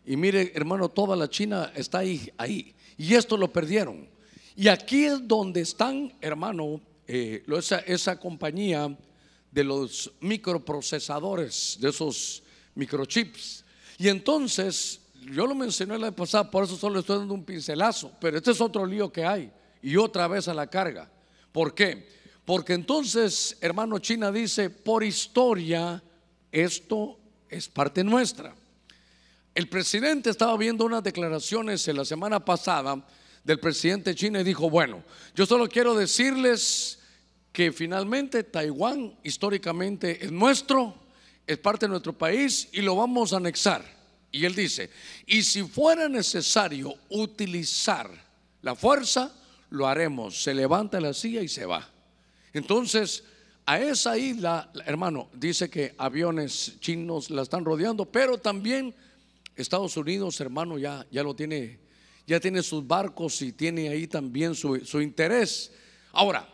[0.05, 2.75] Y mire, hermano, toda la China está ahí.
[2.97, 4.07] Y esto lo perdieron.
[4.55, 7.43] Y aquí es donde están, hermano, eh,
[7.85, 8.95] esa compañía
[9.55, 12.43] de los microprocesadores, de esos
[12.75, 13.63] microchips.
[13.97, 14.99] Y entonces,
[15.31, 18.51] yo lo mencioné la vez pasada, por eso solo estoy dando un pincelazo, pero este
[18.51, 19.49] es otro lío que hay.
[19.81, 21.09] Y otra vez a la carga.
[21.53, 22.05] ¿Por qué?
[22.43, 26.03] Porque entonces, hermano China dice, por historia,
[26.51, 28.53] esto es parte nuestra.
[29.53, 33.07] El presidente estaba viendo unas declaraciones en la semana pasada
[33.41, 35.01] del presidente China y dijo, bueno,
[35.33, 36.99] yo solo quiero decirles
[37.55, 40.93] que finalmente Taiwán históricamente es nuestro,
[41.47, 43.81] es parte de nuestro país y lo vamos a anexar.
[44.29, 44.89] Y él dice,
[45.25, 48.09] y si fuera necesario utilizar
[48.61, 49.33] la fuerza,
[49.69, 50.43] lo haremos.
[50.43, 51.89] Se levanta la silla y se va.
[52.51, 53.23] Entonces,
[53.65, 58.93] a esa isla, hermano, dice que aviones chinos la están rodeando, pero también
[59.55, 61.79] Estados Unidos, hermano, ya, ya lo tiene,
[62.27, 65.71] ya tiene sus barcos y tiene ahí también su, su interés.
[66.11, 66.49] Ahora,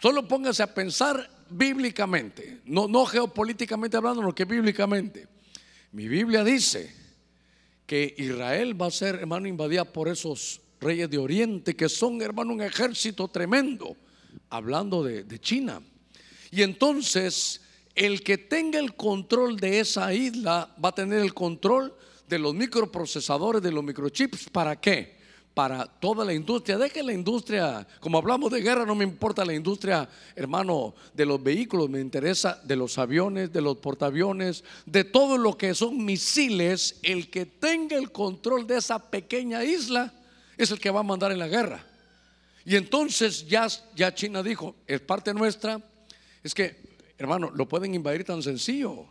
[0.00, 5.26] Solo póngase a pensar bíblicamente, no, no geopolíticamente hablando, sino que bíblicamente.
[5.92, 6.92] Mi Biblia dice
[7.86, 12.52] que Israel va a ser, hermano, invadida por esos reyes de Oriente, que son, hermano,
[12.52, 13.96] un ejército tremendo,
[14.50, 15.80] hablando de, de China.
[16.50, 17.62] Y entonces,
[17.94, 21.94] el que tenga el control de esa isla va a tener el control
[22.28, 24.50] de los microprocesadores, de los microchips.
[24.50, 25.15] ¿Para qué?
[25.56, 26.76] Para toda la industria.
[26.76, 31.42] Deje la industria, como hablamos de guerra, no me importa la industria, hermano, de los
[31.42, 36.98] vehículos, me interesa de los aviones, de los portaaviones, de todo lo que son misiles.
[37.02, 40.12] El que tenga el control de esa pequeña isla
[40.58, 41.86] es el que va a mandar en la guerra.
[42.66, 45.80] Y entonces ya, ya China dijo, es parte nuestra,
[46.42, 46.76] es que,
[47.16, 49.06] hermano, lo pueden invadir tan sencillo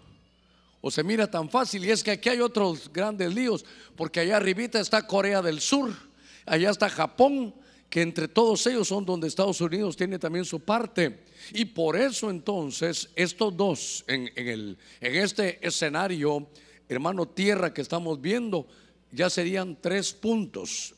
[0.79, 1.83] o se mira tan fácil.
[1.85, 6.13] Y es que aquí hay otros grandes líos, porque allá arribita está Corea del Sur
[6.45, 7.53] allá está Japón,
[7.89, 11.25] que entre todos ellos son donde Estados Unidos tiene también su parte.
[11.53, 16.49] Y por eso entonces estos dos en, el, en este escenario,
[16.89, 18.67] hermano tierra que estamos viendo,
[19.11, 20.93] ya serían tres puntos.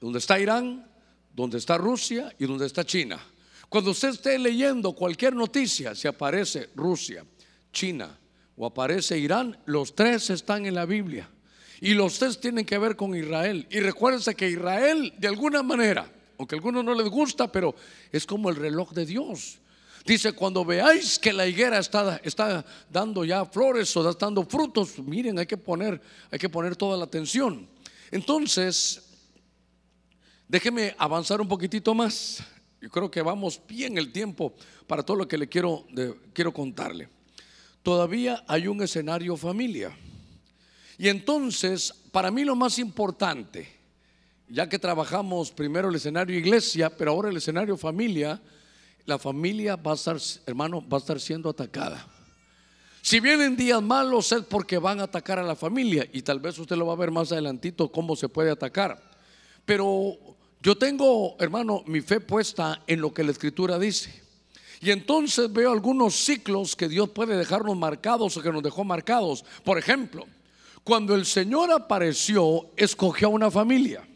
[0.00, 0.86] Donde está Irán,
[1.34, 3.18] donde está Rusia y donde está China.
[3.68, 7.24] Cuando usted esté leyendo cualquier noticia, si aparece Rusia,
[7.72, 8.18] China
[8.56, 11.28] o aparece Irán, los tres están en la Biblia.
[11.84, 13.66] Y los tres tienen que ver con Israel.
[13.68, 17.74] Y recuérdense que Israel, de alguna manera, aunque a algunos no les gusta, pero
[18.10, 19.58] es como el reloj de Dios.
[20.06, 24.98] Dice, cuando veáis que la higuera está, está dando ya flores o está dando frutos,
[24.98, 27.68] miren, hay que poner, hay que poner toda la atención.
[28.10, 29.02] Entonces,
[30.48, 32.42] déjeme avanzar un poquitito más.
[32.80, 34.54] Yo creo que vamos bien el tiempo
[34.86, 35.84] para todo lo que le quiero,
[36.32, 37.10] quiero contarle.
[37.82, 39.94] Todavía hay un escenario familia.
[40.98, 43.68] Y entonces, para mí lo más importante,
[44.48, 48.40] ya que trabajamos primero el escenario iglesia, pero ahora el escenario familia,
[49.06, 52.06] la familia va a estar, hermano, va a estar siendo atacada.
[53.02, 56.58] Si vienen días malos es porque van a atacar a la familia y tal vez
[56.58, 59.10] usted lo va a ver más adelantito cómo se puede atacar.
[59.66, 60.16] Pero
[60.62, 64.22] yo tengo, hermano, mi fe puesta en lo que la escritura dice.
[64.80, 69.44] Y entonces veo algunos ciclos que Dios puede dejarnos marcados o que nos dejó marcados.
[69.64, 70.26] Por ejemplo,
[70.84, 74.06] cuando el Señor apareció, escogió a una familia.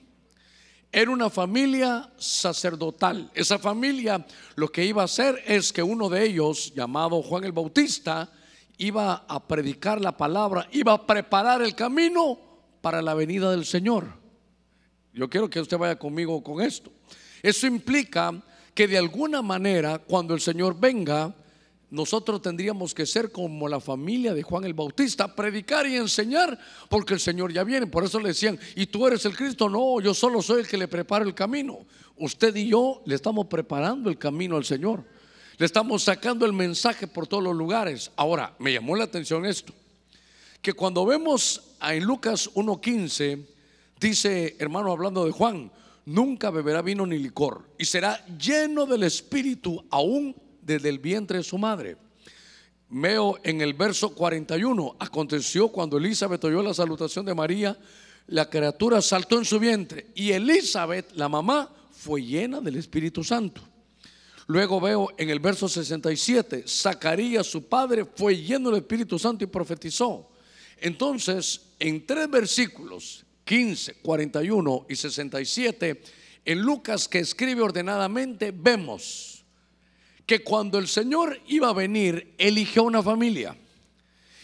[0.93, 3.31] Era una familia sacerdotal.
[3.35, 7.53] Esa familia lo que iba a hacer es que uno de ellos, llamado Juan el
[7.53, 8.31] Bautista,
[8.77, 12.39] iba a predicar la palabra, iba a preparar el camino
[12.83, 14.07] para la venida del Señor.
[15.13, 16.93] Yo quiero que usted vaya conmigo con esto.
[17.43, 18.33] Eso implica
[18.75, 21.35] que de alguna manera, cuando el Señor venga,
[21.91, 26.59] nosotros tendríamos que ser como la familia de Juan el Bautista, predicar y enseñar,
[26.91, 27.87] porque el Señor ya viene.
[27.87, 29.71] Por eso le decían, ¿y tú eres el Cristo?
[29.71, 31.79] No, yo solo soy el que le prepara el camino.
[32.17, 35.05] Usted y yo le estamos preparando el camino al Señor.
[35.57, 38.11] Le estamos sacando el mensaje por todos los lugares.
[38.17, 39.73] Ahora, me llamó la atención esto,
[40.61, 43.47] que cuando vemos en Lucas 1.15,
[43.99, 45.73] dice, hermano, hablando de Juan,
[46.05, 50.35] nunca beberá vino ni licor y será lleno del Espíritu aún
[50.69, 51.97] desde el vientre de su madre.
[52.91, 57.77] Veo en el verso 41, aconteció cuando Elizabeth oyó la salutación de María,
[58.29, 63.63] la criatura saltó en su vientre y Elizabeth, la mamá, fue llena del Espíritu Santo.
[64.47, 69.47] Luego veo en el verso 67, Zacarías, su padre, fue lleno del Espíritu Santo y
[69.47, 70.31] profetizó.
[70.79, 76.03] Entonces, en tres versículos, 15, 41 y 67,
[76.45, 79.38] en Lucas que escribe ordenadamente, vemos
[80.29, 83.57] que cuando el Señor iba a venir, eligió una familia.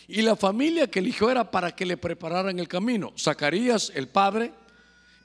[0.09, 3.13] Y la familia que eligió era para que le prepararan el camino.
[3.19, 4.51] Zacarías, el padre,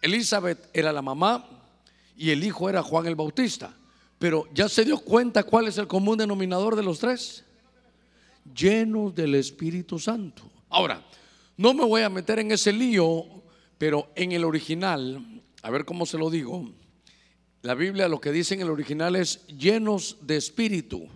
[0.02, 1.48] Elizabeth era la mamá
[2.18, 3.74] y el hijo era Juan el Bautista.
[4.20, 7.46] Pero ya se dio cuenta cuál es el común denominador de los tres.
[8.54, 10.44] Llenos del Espíritu Santo.
[10.68, 11.02] Ahora,
[11.56, 13.24] no me voy a meter en ese lío,
[13.78, 16.70] pero en el original, a ver cómo se lo digo,
[17.62, 21.08] la Biblia lo que dice en el original es llenos de espíritu.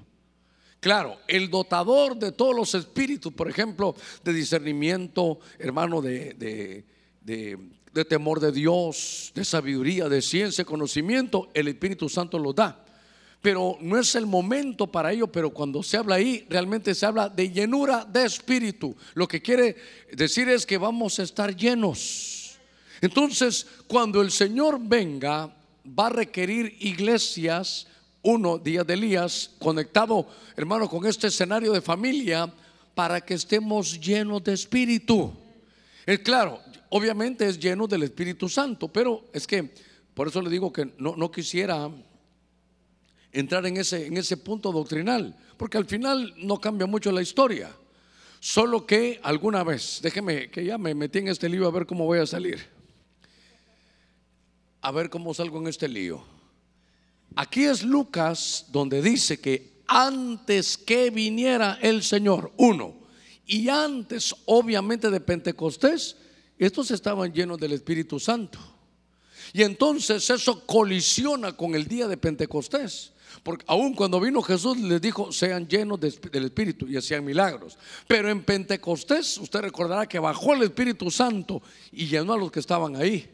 [0.80, 6.86] Claro, el dotador de todos los espíritus, por ejemplo, de discernimiento, hermano, de, de,
[7.94, 12.84] de, temor de Dios, de sabiduría, de ciencia, conocimiento, el Espíritu Santo lo da
[13.44, 17.28] pero no es el momento para ello, pero cuando se habla ahí, realmente se habla
[17.28, 18.96] de llenura de espíritu.
[19.16, 19.76] Lo que quiere
[20.14, 22.58] decir es que vamos a estar llenos.
[23.02, 25.54] Entonces, cuando el Señor venga,
[25.88, 27.88] va a requerir iglesias,
[28.22, 32.52] uno, día de Elías, conectado, hermano, con este escenario de familia,
[32.96, 35.34] para que estemos llenos de espíritu.
[36.06, 39.74] Es claro, obviamente es lleno del Espíritu Santo, pero es que,
[40.14, 41.90] por eso le digo que no, no quisiera
[43.32, 47.72] entrar en ese, en ese punto doctrinal, porque al final no cambia mucho la historia.
[48.40, 52.06] Solo que alguna vez, déjeme que ya me metí en este lío a ver cómo
[52.06, 52.73] voy a salir.
[54.84, 56.22] A ver cómo salgo en este lío.
[57.38, 62.94] Aquí es Lucas donde dice que antes que viniera el Señor, uno,
[63.46, 66.18] y antes obviamente de Pentecostés,
[66.58, 68.60] estos estaban llenos del Espíritu Santo.
[69.54, 73.14] Y entonces eso colisiona con el día de Pentecostés.
[73.42, 77.78] Porque aún cuando vino Jesús les dijo, sean llenos del Espíritu y hacían milagros.
[78.06, 81.62] Pero en Pentecostés usted recordará que bajó el Espíritu Santo
[81.94, 83.30] y llenó a los que estaban ahí.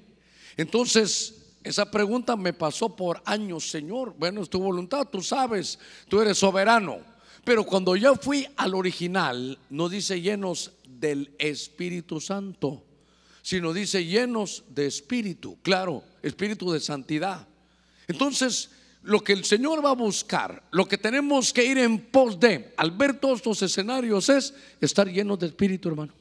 [0.56, 4.16] Entonces, esa pregunta me pasó por años, Señor.
[4.18, 7.00] Bueno, es tu voluntad, tú sabes, tú eres soberano.
[7.44, 12.84] Pero cuando yo fui al original, no dice llenos del Espíritu Santo,
[13.42, 17.48] sino dice llenos de espíritu, claro, espíritu de santidad.
[18.08, 18.72] Entonces,
[19.04, 22.74] lo que el Señor va a buscar, lo que tenemos que ir en pos de,
[22.78, 26.14] al ver todos estos escenarios, es estar llenos de Espíritu, hermano.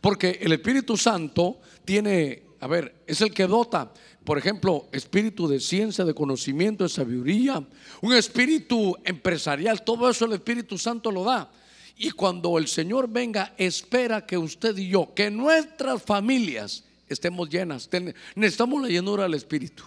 [0.00, 3.92] Porque el Espíritu Santo tiene, a ver, es el que dota,
[4.24, 7.66] por ejemplo, espíritu de ciencia, de conocimiento, de sabiduría,
[8.02, 11.50] un espíritu empresarial, todo eso el Espíritu Santo lo da.
[11.96, 17.88] Y cuando el Señor venga, espera que usted y yo, que nuestras familias estemos llenas.
[18.34, 19.84] Necesitamos la llenura del Espíritu.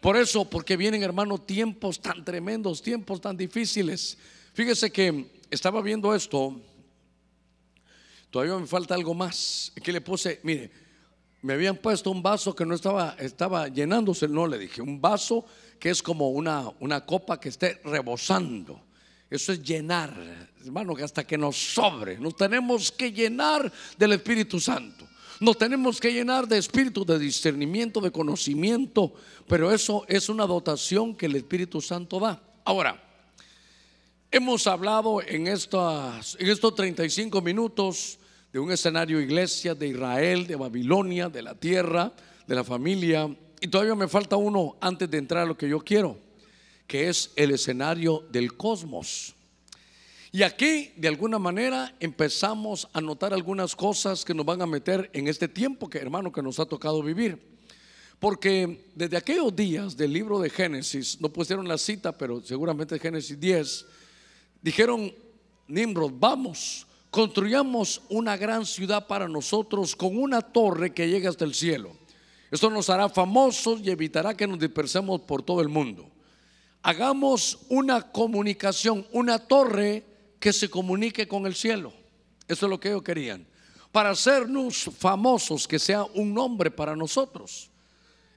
[0.00, 4.18] Por eso, porque vienen, hermano, tiempos tan tremendos, tiempos tan difíciles.
[4.52, 6.60] Fíjese que estaba viendo esto.
[8.30, 9.72] Todavía me falta algo más.
[9.76, 10.70] Aquí le puse, mire,
[11.42, 14.28] me habían puesto un vaso que no estaba, estaba llenándose.
[14.28, 15.44] No, le dije, un vaso
[15.78, 18.80] que es como una, una copa que esté rebosando.
[19.28, 20.14] Eso es llenar,
[20.64, 22.18] hermano, hasta que nos sobre.
[22.18, 25.08] Nos tenemos que llenar del Espíritu Santo.
[25.40, 29.12] Nos tenemos que llenar de espíritu, de discernimiento, de conocimiento,
[29.48, 32.40] pero eso es una dotación que el Espíritu Santo da.
[32.64, 33.02] Ahora,
[34.30, 38.20] hemos hablado en, estas, en estos 35 minutos
[38.52, 42.12] de un escenario iglesia de Israel, de Babilonia, de la tierra,
[42.46, 45.80] de la familia, y todavía me falta uno antes de entrar a lo que yo
[45.80, 46.18] quiero,
[46.86, 49.34] que es el escenario del cosmos.
[50.32, 55.10] Y aquí, de alguna manera, empezamos a notar algunas cosas que nos van a meter
[55.14, 57.38] en este tiempo que, hermano, que nos ha tocado vivir.
[58.18, 63.38] Porque desde aquellos días del libro de Génesis, no pusieron la cita, pero seguramente Génesis
[63.38, 63.86] 10,
[64.60, 65.12] dijeron,
[65.68, 71.52] Nimrod, vamos, construyamos una gran ciudad para nosotros con una torre que llegue hasta el
[71.52, 71.92] cielo.
[72.50, 76.10] Esto nos hará famosos y evitará que nos dispersemos por todo el mundo.
[76.82, 80.06] Hagamos una comunicación, una torre
[80.40, 81.92] que se comunique con el cielo.
[82.48, 83.46] Eso es lo que ellos querían.
[83.92, 87.68] Para hacernos famosos, que sea un nombre para nosotros.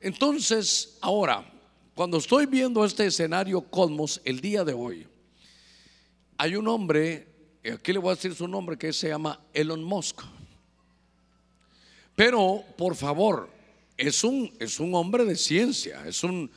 [0.01, 1.49] Entonces, ahora,
[1.93, 5.07] cuando estoy viendo este escenario cosmos el día de hoy,
[6.37, 7.34] Hay un hombre,
[7.71, 10.21] aquí le voy a decir su nombre, que se llama Elon Musk.
[12.15, 13.49] Pero, por favor,
[13.97, 16.49] es un, es un hombre de ciencia, es un,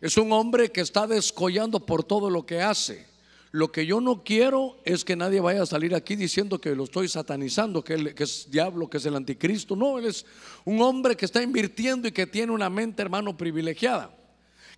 [0.00, 3.06] es un hombre que está descollando por todo lo que hace.
[3.52, 6.84] Lo que yo no quiero es que nadie vaya a salir aquí diciendo que lo
[6.84, 9.76] estoy satanizando, que, que, es diablo, que es el anticristo.
[9.76, 10.26] No, él es
[10.64, 14.14] un hombre que está invirtiendo y que tiene una mente, hermano, privilegiada.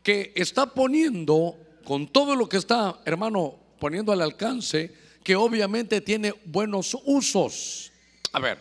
[0.02, 6.34] Que está poniendo, con todo lo que está, hermano, poniendo al alcance, que obviamente tiene
[6.44, 7.92] buenos usos.
[8.32, 8.58] A ver,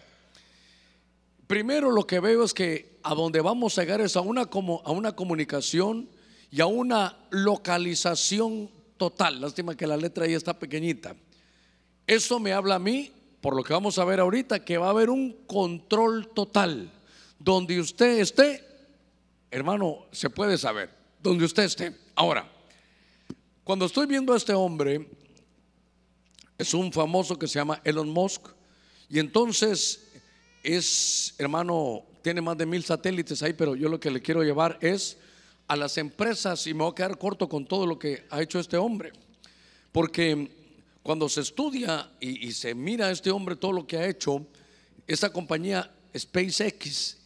[1.47, 4.82] primero lo que veo es que a donde vamos a llegar es a una, como,
[4.86, 6.10] a una comunicación
[6.51, 9.41] y a una localización total.
[9.41, 11.16] Lástima que la letra ahí está pequeñita.
[12.05, 14.91] Eso me habla a mí, por lo que vamos a ver ahorita, que va a
[14.91, 16.91] haber un control total.
[17.39, 18.64] Donde usted esté,
[19.51, 20.89] hermano, se puede saber.
[21.22, 21.95] Donde usted esté.
[22.16, 22.49] Ahora,
[23.64, 25.08] cuando estoy viendo a este hombre,
[26.58, 28.47] es un famoso que se llama Elon Musk.
[29.10, 30.08] Y entonces
[30.64, 34.78] es, hermano, tiene más de mil satélites ahí, pero yo lo que le quiero llevar
[34.82, 35.18] es
[35.68, 38.60] a las empresas y me voy a quedar corto con todo lo que ha hecho
[38.60, 39.12] este hombre.
[39.91, 40.51] Porque
[41.03, 44.45] cuando se estudia y, se mira a este hombre todo lo que ha hecho,
[45.05, 47.18] esta compañía SpaceX,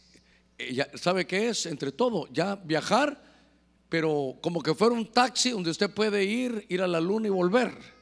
[0.58, 1.66] eh, ¿sabe qué es?
[1.66, 3.20] Entre todo, ya viajar,
[3.88, 7.30] pero como que fuera un taxi donde usted puede ir, ir a la luna y
[7.30, 8.01] volver.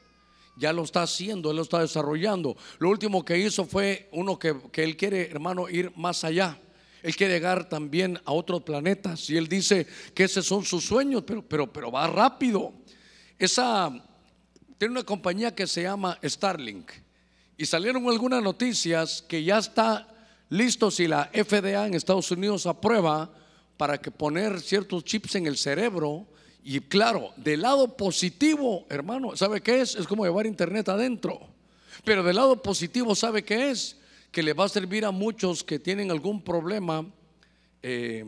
[0.57, 2.57] Ya lo está haciendo, él lo está desarrollando.
[2.79, 6.59] Lo último que hizo fue uno que, que él quiere, hermano, ir más allá.
[7.03, 11.23] Él quiere llegar también a otros planetas y él dice que esos son sus sueños,
[11.25, 12.73] pero, pero, pero va rápido.
[13.39, 13.91] Esa
[14.77, 16.91] tiene una compañía que se llama Starlink
[17.57, 20.07] y salieron algunas noticias que ya está
[20.49, 23.31] listo si la FDA en Estados Unidos aprueba
[23.77, 26.27] para que poner ciertos chips en el cerebro
[26.63, 29.95] y claro, del lado positivo, hermano, ¿sabe qué es?
[29.95, 31.39] Es como llevar internet adentro.
[32.03, 33.97] Pero del lado positivo, ¿sabe qué es?
[34.31, 37.05] que le va a servir a muchos que tienen algún problema
[37.83, 38.23] eh,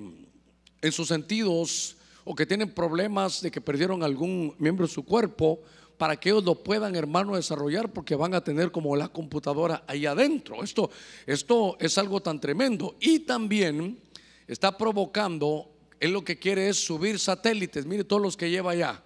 [0.81, 5.61] en sus sentidos o que tienen problemas de que perdieron algún miembro de su cuerpo
[5.97, 10.05] para que ellos lo puedan, hermano, desarrollar porque van a tener como la computadora ahí
[10.05, 10.61] adentro.
[10.61, 10.89] Esto,
[11.25, 12.97] esto es algo tan tremendo.
[12.99, 13.99] Y también
[14.47, 15.69] está provocando,
[16.05, 19.03] él lo que quiere es subir satélites, mire todos los que lleva allá.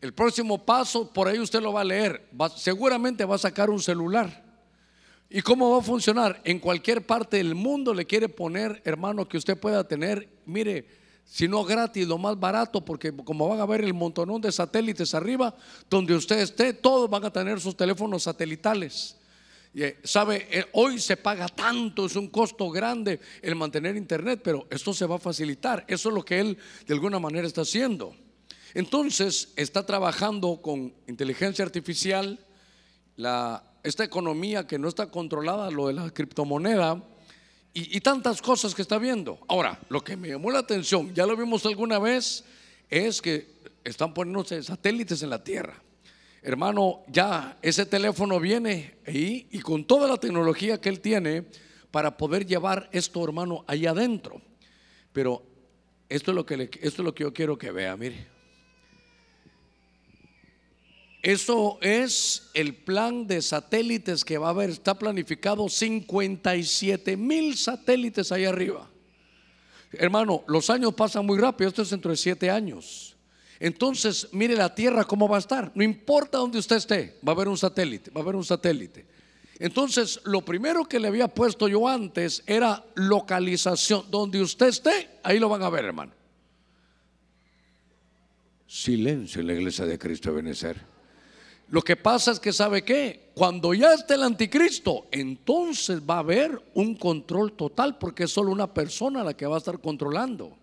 [0.00, 3.80] El próximo paso, por ahí usted lo va a leer, seguramente va a sacar un
[3.80, 4.48] celular
[5.30, 6.40] ¿Y cómo va a funcionar?
[6.44, 10.86] En cualquier parte del mundo le quiere poner, hermano, que usted pueda tener, mire,
[11.26, 15.14] si no gratis, lo más barato, porque como van a ver el montonón de satélites
[15.14, 15.54] arriba,
[15.90, 19.17] donde usted esté, todos van a tener sus teléfonos satelitales.
[19.80, 24.66] Eh, Sabe, eh, hoy se paga tanto, es un costo grande el mantener internet, pero
[24.70, 25.84] esto se va a facilitar.
[25.86, 28.16] Eso es lo que él de alguna manera está haciendo.
[28.74, 32.44] Entonces, está trabajando con inteligencia artificial,
[33.16, 37.02] la esta economía que no está controlada, lo de la criptomoneda
[37.72, 39.38] y, tantas cosas que está viendo.
[39.46, 42.44] Ahora, lo que me llamó la atención, ya lo vimos alguna vez,
[42.90, 43.54] es que
[43.84, 45.80] están poniéndose satélites en la Tierra.
[46.42, 51.44] Hermano, ya ese teléfono viene ahí y con toda la tecnología que él tiene
[51.90, 54.40] para poder llevar esto, hermano, ahí adentro.
[55.12, 55.42] Pero
[56.08, 58.38] esto es lo que, esto es lo que yo quiero que vea, mire.
[61.22, 64.70] Eso es el plan de satélites que va a haber.
[64.70, 68.88] Está planificado 57 mil satélites ahí arriba.
[69.92, 71.68] Hermano, los años pasan muy rápido.
[71.68, 73.17] Esto es dentro de siete años.
[73.60, 75.72] Entonces, mire la Tierra cómo va a estar.
[75.74, 79.06] No importa dónde usted esté, va a haber un satélite, va a haber un satélite.
[79.58, 84.04] Entonces, lo primero que le había puesto yo antes era localización.
[84.10, 86.12] Donde usted esté, ahí lo van a ver, hermano.
[88.66, 90.80] Silencio en la iglesia de Cristo de Benecer.
[91.70, 96.20] Lo que pasa es que sabe qué, cuando ya esté el anticristo, entonces va a
[96.20, 100.56] haber un control total porque es solo una persona la que va a estar controlando.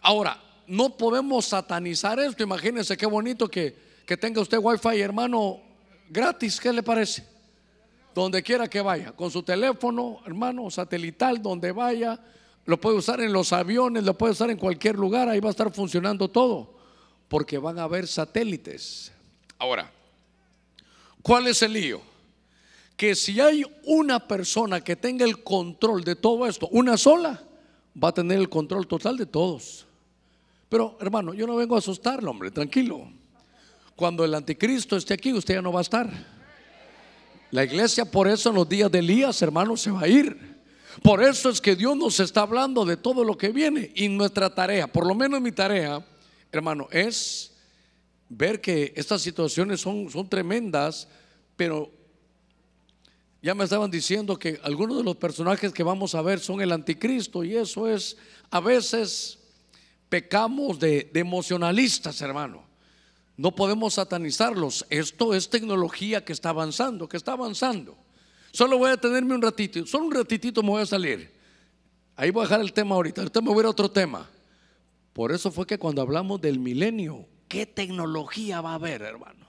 [0.00, 0.38] Ahora,
[0.72, 2.42] no podemos satanizar esto.
[2.42, 5.60] Imagínense qué bonito que, que tenga usted wifi, hermano,
[6.08, 6.58] gratis.
[6.58, 7.26] ¿Qué le parece?
[8.14, 12.18] Donde quiera que vaya, con su teléfono, hermano, satelital, donde vaya,
[12.64, 15.50] lo puede usar en los aviones, lo puede usar en cualquier lugar, ahí va a
[15.50, 16.74] estar funcionando todo,
[17.28, 19.12] porque van a haber satélites.
[19.58, 19.92] Ahora,
[21.22, 22.00] ¿Cuál es el lío?
[22.96, 27.42] Que si hay una persona que tenga el control de todo esto, una sola,
[28.02, 29.86] va a tener el control total de todos.
[30.72, 33.06] Pero hermano, yo no vengo a asustarlo, hombre, tranquilo.
[33.94, 36.10] Cuando el anticristo esté aquí, usted ya no va a estar.
[37.50, 40.62] La iglesia por eso en los días de Elías, hermano, se va a ir.
[41.02, 43.92] Por eso es que Dios nos está hablando de todo lo que viene.
[43.94, 46.02] Y nuestra tarea, por lo menos mi tarea,
[46.50, 47.52] hermano, es
[48.30, 51.06] ver que estas situaciones son, son tremendas,
[51.54, 51.92] pero
[53.42, 56.72] ya me estaban diciendo que algunos de los personajes que vamos a ver son el
[56.72, 58.16] anticristo y eso es,
[58.50, 59.41] a veces
[60.12, 62.64] pecamos de, emocionalistas, hermano.
[63.38, 64.84] No podemos satanizarlos.
[64.90, 67.96] Esto es tecnología que está avanzando, que está avanzando.
[68.50, 71.32] Solo voy a tenerme un ratito, solo un ratitito me voy a salir.
[72.14, 73.22] Ahí voy a dejar el tema ahorita.
[73.22, 74.28] Ahorita me voy a otro tema.
[75.14, 79.46] Por eso fue que cuando hablamos del milenio, ¿qué tecnología va a haber, hermano?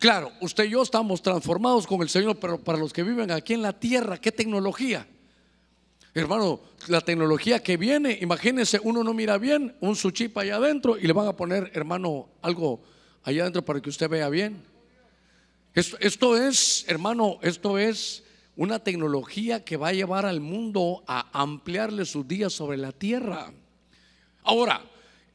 [0.00, 3.54] Claro, usted y yo estamos transformados con el Señor, pero para los que viven aquí
[3.54, 5.06] en la tierra, ¿qué tecnología?
[6.16, 10.96] Hermano, la tecnología que viene, imagínense, uno no mira bien, un su chip allá adentro
[10.96, 12.80] y le van a poner, hermano, algo
[13.22, 14.64] allá adentro para que usted vea bien.
[15.74, 18.24] Esto, esto es, hermano, esto es
[18.56, 23.52] una tecnología que va a llevar al mundo a ampliarle sus días sobre la tierra.
[24.42, 24.82] Ahora,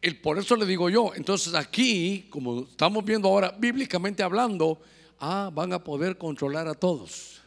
[0.01, 4.81] el, por eso le digo yo, entonces aquí, como estamos viendo ahora, bíblicamente hablando,
[5.19, 7.40] ah, van a poder controlar a todos.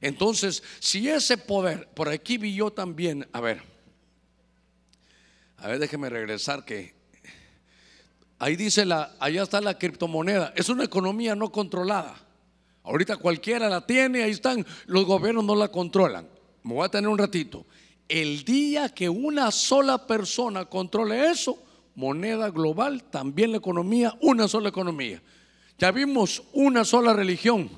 [0.00, 3.62] Entonces, si ese poder, por aquí vi yo también, a ver,
[5.56, 6.94] a ver, déjeme regresar que
[8.38, 12.16] ahí dice la, allá está la criptomoneda, es una economía no controlada.
[12.84, 16.26] Ahorita cualquiera la tiene, ahí están, los gobiernos no la controlan.
[16.62, 17.66] Me voy a tener un ratito.
[18.08, 21.62] El día que una sola persona controle eso,
[21.94, 25.20] moneda global, también la economía, una sola economía.
[25.76, 27.68] Ya vimos una sola religión.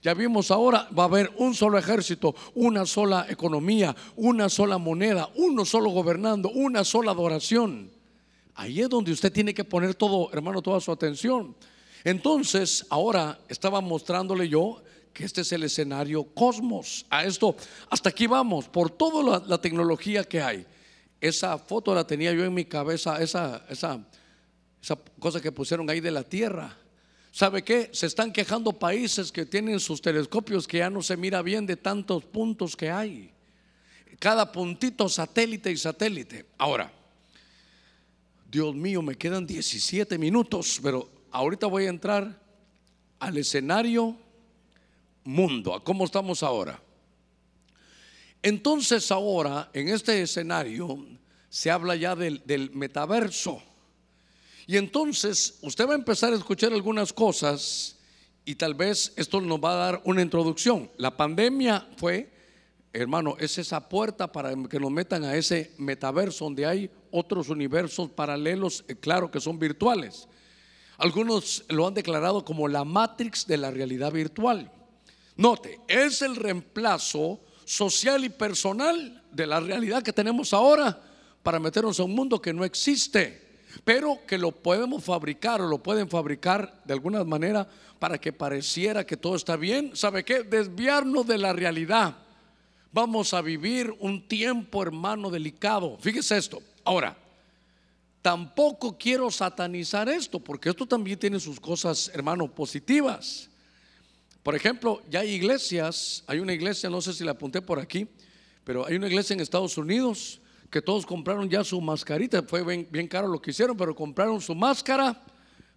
[0.00, 5.28] Ya vimos ahora, va a haber un solo ejército, una sola economía, una sola moneda,
[5.34, 7.90] uno solo gobernando, una sola adoración.
[8.54, 11.56] Ahí es donde usted tiene que poner todo, hermano, toda su atención.
[12.04, 14.82] Entonces, ahora estaba mostrándole yo
[15.12, 17.04] que este es el escenario cosmos.
[17.10, 17.56] A esto,
[17.90, 20.64] hasta aquí vamos, por toda la, tecnología que hay.
[21.20, 24.06] Esa foto la tenía yo en mi cabeza, esa, esa,
[24.80, 26.76] esa cosa que pusieron ahí de la Tierra.
[27.38, 27.88] ¿Sabe qué?
[27.92, 31.76] Se están quejando países que tienen sus telescopios que ya no se mira bien de
[31.76, 33.30] tantos puntos que hay.
[34.18, 36.46] Cada puntito satélite y satélite.
[36.58, 36.92] Ahora,
[38.50, 42.42] Dios mío, me quedan 17 minutos, pero ahorita voy a entrar
[43.20, 44.16] al escenario
[45.22, 46.82] mundo, a cómo estamos ahora.
[48.42, 51.06] Entonces ahora, en este escenario,
[51.48, 53.62] se habla ya del, del, metaverso.
[54.68, 57.96] Y entonces usted va a empezar a escuchar algunas cosas
[58.44, 60.90] y tal vez esto nos va a dar una introducción.
[60.98, 62.30] La pandemia fue,
[62.92, 68.10] hermano, es esa puerta para que nos metan a ese metaverso donde hay otros universos
[68.10, 70.28] paralelos, eh, claro que son virtuales.
[70.98, 74.70] Algunos lo han declarado como la matrix de la realidad virtual.
[75.36, 81.02] Note, es el reemplazo social y personal de la realidad que tenemos ahora
[81.42, 83.47] para meternos a un mundo que no existe,
[83.84, 87.68] pero que lo podemos fabricar o lo pueden fabricar de alguna manera
[87.98, 89.94] para que pareciera que todo está bien.
[89.94, 90.42] ¿Sabe qué?
[90.42, 92.16] Desviarnos de la realidad.
[92.92, 95.98] Vamos a vivir un tiempo, hermano, delicado.
[96.00, 96.62] Fíjese esto.
[96.84, 97.16] Ahora,
[98.22, 103.48] tampoco quiero satanizar esto, porque esto también tiene sus cosas, hermano, positivas.
[104.42, 108.06] Por ejemplo, ya hay iglesias, hay una iglesia, no sé si la apunté por aquí,
[108.64, 110.40] pero hay una iglesia en Estados Unidos
[110.70, 114.54] que todos compraron ya su mascarita, fue bien, caro lo que hicieron, pero compraron su
[114.54, 115.24] máscara,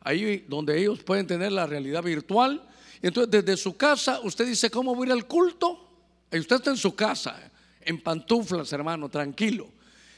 [0.02, 2.68] ahí donde ellos pueden tener la realidad virtual.
[3.02, 5.88] entonces desde su casa, usted dice, ¿cómo voy a ir al culto?
[6.32, 9.68] Y usted está en su casa, en pantuflas, hermano, tranquilo.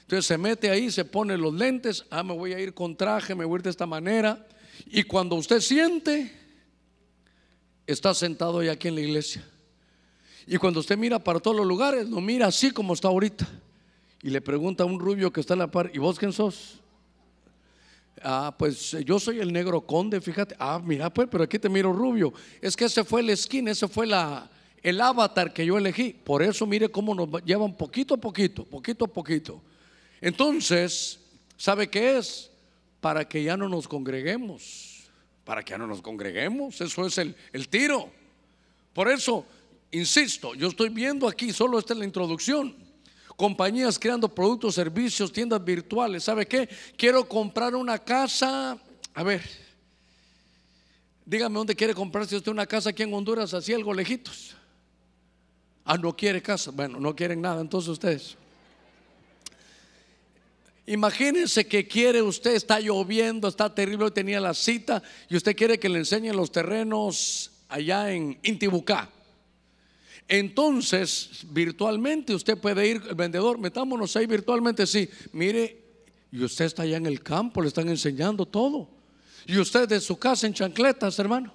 [0.01, 3.35] Entonces se mete ahí, se pone los lentes, ah, me voy a ir con traje,
[3.35, 4.47] me voy a ir de esta manera.
[4.87, 6.31] Y cuando usted siente,
[7.85, 9.47] está sentado ahí aquí en la iglesia.
[10.45, 13.47] Y cuando usted mira para todos los lugares, lo mira así como está ahorita.
[14.23, 16.79] Y le pregunta a un rubio que está en la par, ¿y vos quién sos?
[18.23, 20.55] Ah, pues yo soy el negro conde, fíjate.
[20.57, 22.33] Ah, mira, pues, pero aquí te miro rubio.
[22.61, 24.49] Es que ese fue el skin, ese fue la,
[24.81, 26.13] el avatar que yo elegí.
[26.13, 29.61] Por eso mire cómo nos llevan poquito a poquito, poquito a poquito.
[30.21, 31.19] Entonces,
[31.57, 32.49] ¿sabe qué es?
[33.01, 34.93] Para que ya no nos congreguemos
[35.43, 36.79] para que ya no nos congreguemos.
[36.79, 38.09] Eso es el, el tiro.
[38.93, 39.45] Por eso,
[39.91, 42.75] insisto, yo estoy viendo aquí, solo esta es la introducción.
[43.43, 46.23] Compañías creando productos, servicios, tiendas virtuales.
[46.23, 46.69] ¿Sabe qué?
[46.95, 48.77] Quiero comprar una casa.
[49.13, 49.41] A ver,
[51.25, 54.55] dígame dónde quiere comprarse usted una casa aquí en Honduras, así algo lejitos.
[55.83, 56.71] Ah, no quiere casa.
[56.71, 58.37] Bueno, no quieren nada entonces ustedes.
[60.85, 65.77] Imagínense que quiere usted, está lloviendo, está terrible, hoy tenía la cita y usted quiere
[65.77, 69.09] que le enseñen los terrenos allá en Intibucá.
[70.27, 75.83] Entonces, virtualmente usted puede ir, el vendedor, metámonos ahí virtualmente, sí, mire,
[76.31, 78.89] y usted está allá en el campo, le están enseñando todo.
[79.45, 81.53] Y usted de su casa en chancletas, hermano.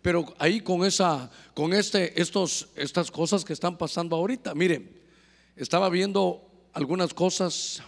[0.00, 4.54] Pero ahí con esa, con este, estos, estas cosas que están pasando ahorita.
[4.54, 4.88] Mire,
[5.56, 7.82] estaba viendo algunas cosas.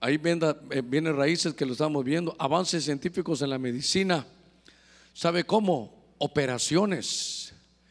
[0.00, 2.36] Ahí eh, viene raíces que lo estamos viendo.
[2.38, 4.26] Avances científicos en la medicina.
[5.14, 6.14] ¿Sabe cómo?
[6.18, 7.37] Operaciones.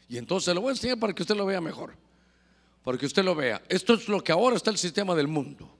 [0.08, 1.94] Y entonces lo voy a enseñar para que usted lo vea mejor.
[2.82, 3.62] Para que usted lo vea.
[3.68, 5.70] Esto es lo que ahora está el sistema del mundo.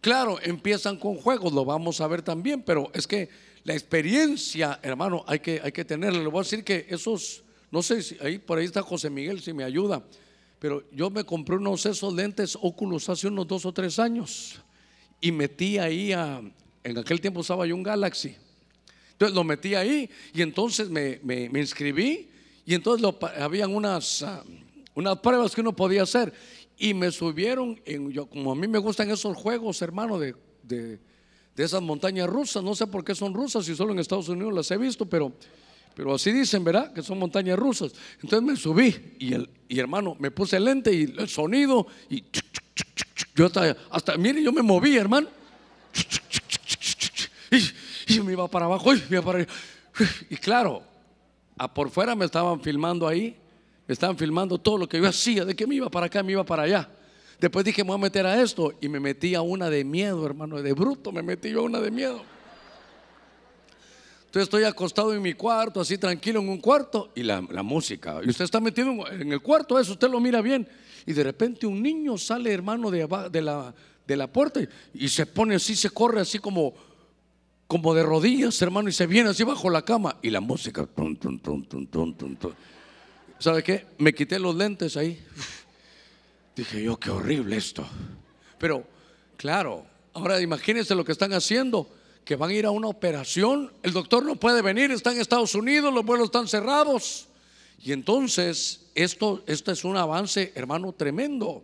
[0.00, 3.28] Claro, empiezan con juegos, lo vamos a ver también, pero es que
[3.64, 6.20] la experiencia, hermano, hay que, hay que tenerla.
[6.20, 9.40] Le voy a decir que esos, no sé si ahí por ahí está José Miguel,
[9.40, 10.04] si me ayuda,
[10.58, 14.60] pero yo me compré unos esos lentes óculos hace unos dos o tres años
[15.20, 16.40] y metí ahí a,
[16.84, 18.36] en aquel tiempo usaba yo un Galaxy.
[19.12, 22.28] Entonces lo metí ahí y entonces me, me, inscribí
[22.66, 24.42] y entonces lo, habían unas, ah,
[24.94, 26.32] unas pruebas que uno podía hacer
[26.76, 27.80] y me subieron,
[28.28, 30.98] como a mí me gustan esos juegos, hermano, de, de,
[31.56, 32.62] esas montañas rusas.
[32.62, 35.32] No sé por qué son rusas y solo en Estados Unidos las he visto, pero,
[35.94, 36.92] pero así dicen, ¿verdad?
[36.92, 37.92] Que son montañas rusas.
[38.20, 42.24] Entonces me subí y, el, y hermano, me puse el lente y el sonido y
[43.34, 45.28] yo hasta, hasta mire, yo me moví, hermano.
[48.08, 49.46] Y, me iba para abajo y me iba para
[50.30, 50.82] Y claro,
[51.56, 53.36] a por fuera me estaban filmando ahí
[53.86, 56.32] me estaban filmando todo lo que yo hacía, de que me iba para acá, me
[56.32, 56.88] iba para allá.
[57.38, 60.24] Después dije, me voy a meter a esto y me metí a una de miedo,
[60.26, 62.22] hermano, de bruto, me metí yo a una de miedo.
[64.26, 68.20] Entonces estoy acostado en mi cuarto, así tranquilo en un cuarto y la, música.
[68.24, 70.66] Y usted está metido en el cuarto, eso usted lo mira bien.
[71.06, 73.72] Y de repente un niño sale, hermano, de, de, la,
[74.06, 74.60] de la puerta
[74.92, 76.74] y, se pone así, se corre así como,
[77.66, 80.16] como de rodillas, hermano, y se viene así bajo la cama.
[80.22, 80.88] Y la música.
[83.38, 83.86] ¿Sabe qué?
[83.98, 85.20] Me quité los lentes ahí.
[86.54, 87.86] Dije yo, qué horrible esto.
[88.58, 88.84] Pero,
[89.36, 91.90] claro, ahora imagínense lo que están haciendo,
[92.24, 95.54] que van a ir a una operación, el doctor no puede venir, está en Estados
[95.54, 97.28] Unidos, los vuelos están cerrados.
[97.82, 101.62] Y entonces, esto, esto es un avance, hermano, tremendo.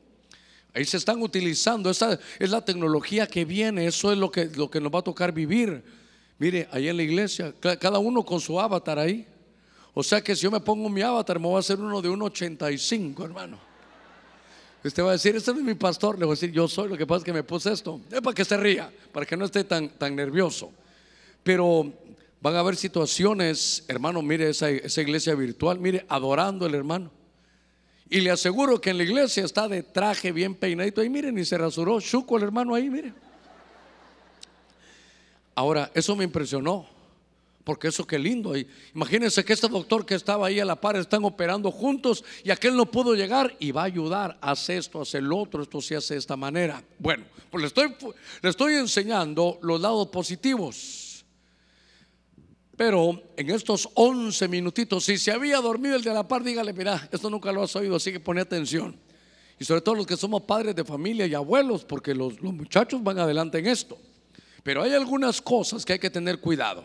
[0.75, 4.71] Ahí se están utilizando, esa es la tecnología que viene, eso es lo que, lo
[4.71, 5.83] que nos va a tocar vivir.
[6.39, 9.27] Mire, ahí en la iglesia, cada uno con su avatar ahí.
[9.95, 12.09] O sea que si yo me pongo mi avatar, me voy a hacer uno de
[12.09, 13.59] 1,85, hermano.
[14.83, 16.19] Usted va a decir, este no es mi pastor.
[16.19, 18.01] Le voy a decir, yo soy, lo que pasa es que me puse esto.
[18.11, 20.73] Es para que se ría, para que no esté tan, tan nervioso.
[21.43, 21.93] Pero
[22.41, 27.13] van a haber situaciones, hermano, mire esa, esa iglesia virtual, mire, adorando el hermano.
[28.13, 31.01] Y le aseguro que en la iglesia está de traje bien peinadito.
[31.01, 33.15] Ahí miren, y se rasuró chuco el hermano ahí, mire.
[35.55, 36.87] Ahora, eso me impresionó.
[37.65, 38.53] Porque eso qué lindo.
[38.95, 42.77] Imagínense que este doctor que estaba ahí a la par están operando juntos y aquel
[42.77, 44.37] no pudo llegar y va a ayudar.
[44.43, 46.85] Hace esto, hace el otro, esto se hace de esta manera.
[46.99, 47.97] Bueno, pues le estoy,
[48.43, 51.02] le estoy enseñando los lados positivos.
[52.83, 57.09] Pero en estos 11 minutitos, si se había dormido el de la par, dígale, mira,
[57.13, 58.99] esto nunca lo has oído, así que pone atención.
[59.57, 63.21] Y sobre todo los que somos padres de familia y abuelos, porque los, muchachos van
[63.21, 63.97] adelante en esto.
[64.65, 66.85] Pero hay algunas cosas que hay que tener cuidado.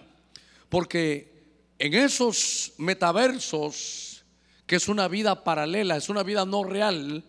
[0.70, 1.34] Porque
[1.80, 4.24] en esos metaversos,
[4.68, 7.24] que es una vida paralela, es una vida no real,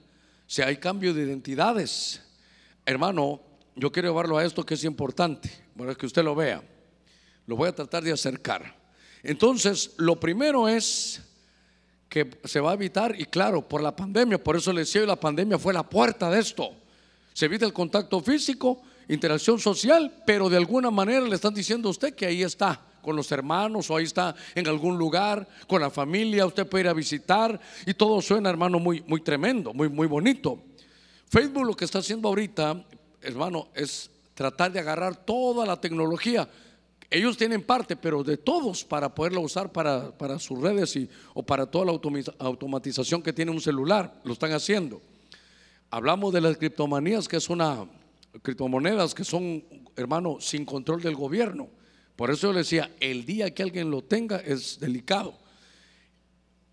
[0.47, 2.21] si hay cambio de identidades.
[2.85, 3.41] Hermano,
[3.77, 6.63] yo quiero llevarlo a esto que es importante, para que usted lo vea.
[7.49, 8.77] Lo voy a tratar de acercar.
[9.23, 11.23] Entonces, lo primero es
[12.11, 15.17] que se va a evitar, y claro, por la pandemia, por eso le decía, la
[15.17, 16.73] pandemia fue la puerta de esto.
[17.33, 21.93] Se evita el contacto físico, interacción social, pero de alguna manera le están diciendo a
[21.93, 25.89] usted que ahí está con los hermanos o ahí está en algún lugar con la
[25.89, 30.07] familia, usted puede ir a visitar y todo suena, hermano, muy, muy tremendo, muy, muy
[30.07, 30.61] bonito.
[31.31, 32.85] Facebook lo que está haciendo ahorita,
[33.23, 36.47] hermano, es tratar de agarrar toda la tecnología.
[37.11, 41.43] Ellos tienen parte, pero de todos para poderla usar para, para sus redes y, o
[41.43, 41.93] para toda la
[42.39, 44.21] automatización que tiene un celular.
[44.25, 45.01] Lo están haciendo.
[45.91, 47.87] Hablamos de las criptomanías, que es una
[48.43, 49.65] criptomonedas que son,
[49.97, 51.69] hermano, sin control del gobierno.
[52.15, 55.35] Por eso yo le decía, el día que alguien lo tenga es delicado.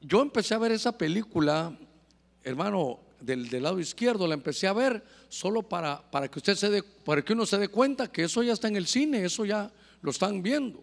[0.01, 1.77] Yo empecé a ver esa película,
[2.43, 6.83] hermano, del, lado izquierdo, la empecé a ver solo para, para que usted se dé,
[6.83, 9.71] para que uno se dé cuenta que eso ya está en el cine, eso ya
[10.05, 10.79] lo están viendo.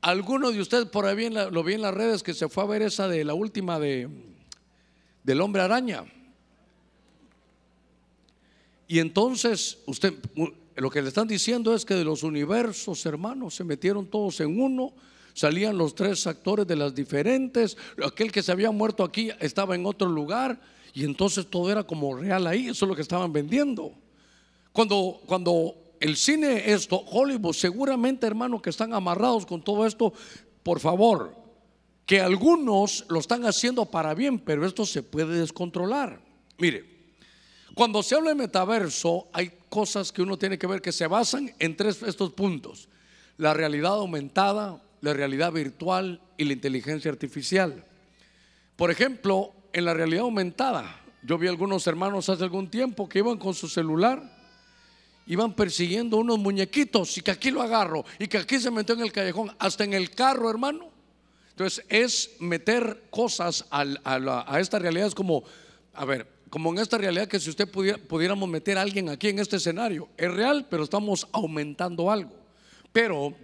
[0.00, 2.82] Alguno de ustedes por ahí lo vi en las redes que se fue a ver
[2.82, 4.08] esa de la última de
[5.22, 6.04] del hombre araña.
[8.86, 10.14] Y entonces usted
[10.76, 14.60] lo que le están diciendo es que de los universos, hermanos, se metieron todos en
[14.60, 14.92] uno,
[15.34, 19.84] salían los tres actores de las diferentes, aquel que se había muerto aquí estaba en
[19.84, 20.60] otro lugar,
[20.94, 23.92] y entonces todo era como real ahí, eso es lo que estaban vendiendo.
[24.72, 30.12] Cuando, cuando el cine, esto, Hollywood, seguramente hermano que están amarrados con todo esto,
[30.62, 31.34] por favor,
[32.04, 36.20] que algunos lo están haciendo para bien, pero esto se puede descontrolar.
[36.58, 36.84] Mire,
[37.74, 41.52] cuando se habla de metaverso, hay cosas que uno tiene que ver que se basan
[41.58, 42.88] en tres estos puntos:
[43.36, 47.84] la realidad aumentada, la realidad virtual y la inteligencia artificial.
[48.76, 53.36] Por ejemplo, en la realidad aumentada, yo vi algunos hermanos hace algún tiempo que iban
[53.36, 54.35] con su celular,
[55.26, 59.02] iban persiguiendo unos muñequitos y que aquí lo agarro y que aquí se metió en
[59.02, 60.88] el callejón, hasta en el carro, hermano.
[61.50, 65.42] Entonces es meter cosas a, esta realidad, es como,
[65.94, 69.28] a ver, como en esta realidad que si usted pudiera, pudiéramos meter a alguien aquí
[69.28, 72.32] en este escenario, es real, pero estamos aumentando algo.
[72.92, 73.34] Pero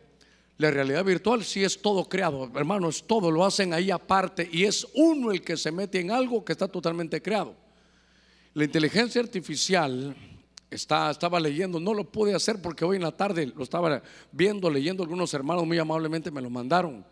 [0.59, 4.65] la realidad virtual sí es todo creado, hermano, es todo, lo hacen ahí aparte y
[4.65, 7.57] es uno el que se mete en algo que está totalmente creado.
[8.55, 10.15] La inteligencia artificial
[10.75, 15.03] estaba leyendo, no lo pude hacer porque hoy en la tarde lo estaba viendo, leyendo,
[15.03, 17.05] algunos hermanos muy amablemente me lo mandaron,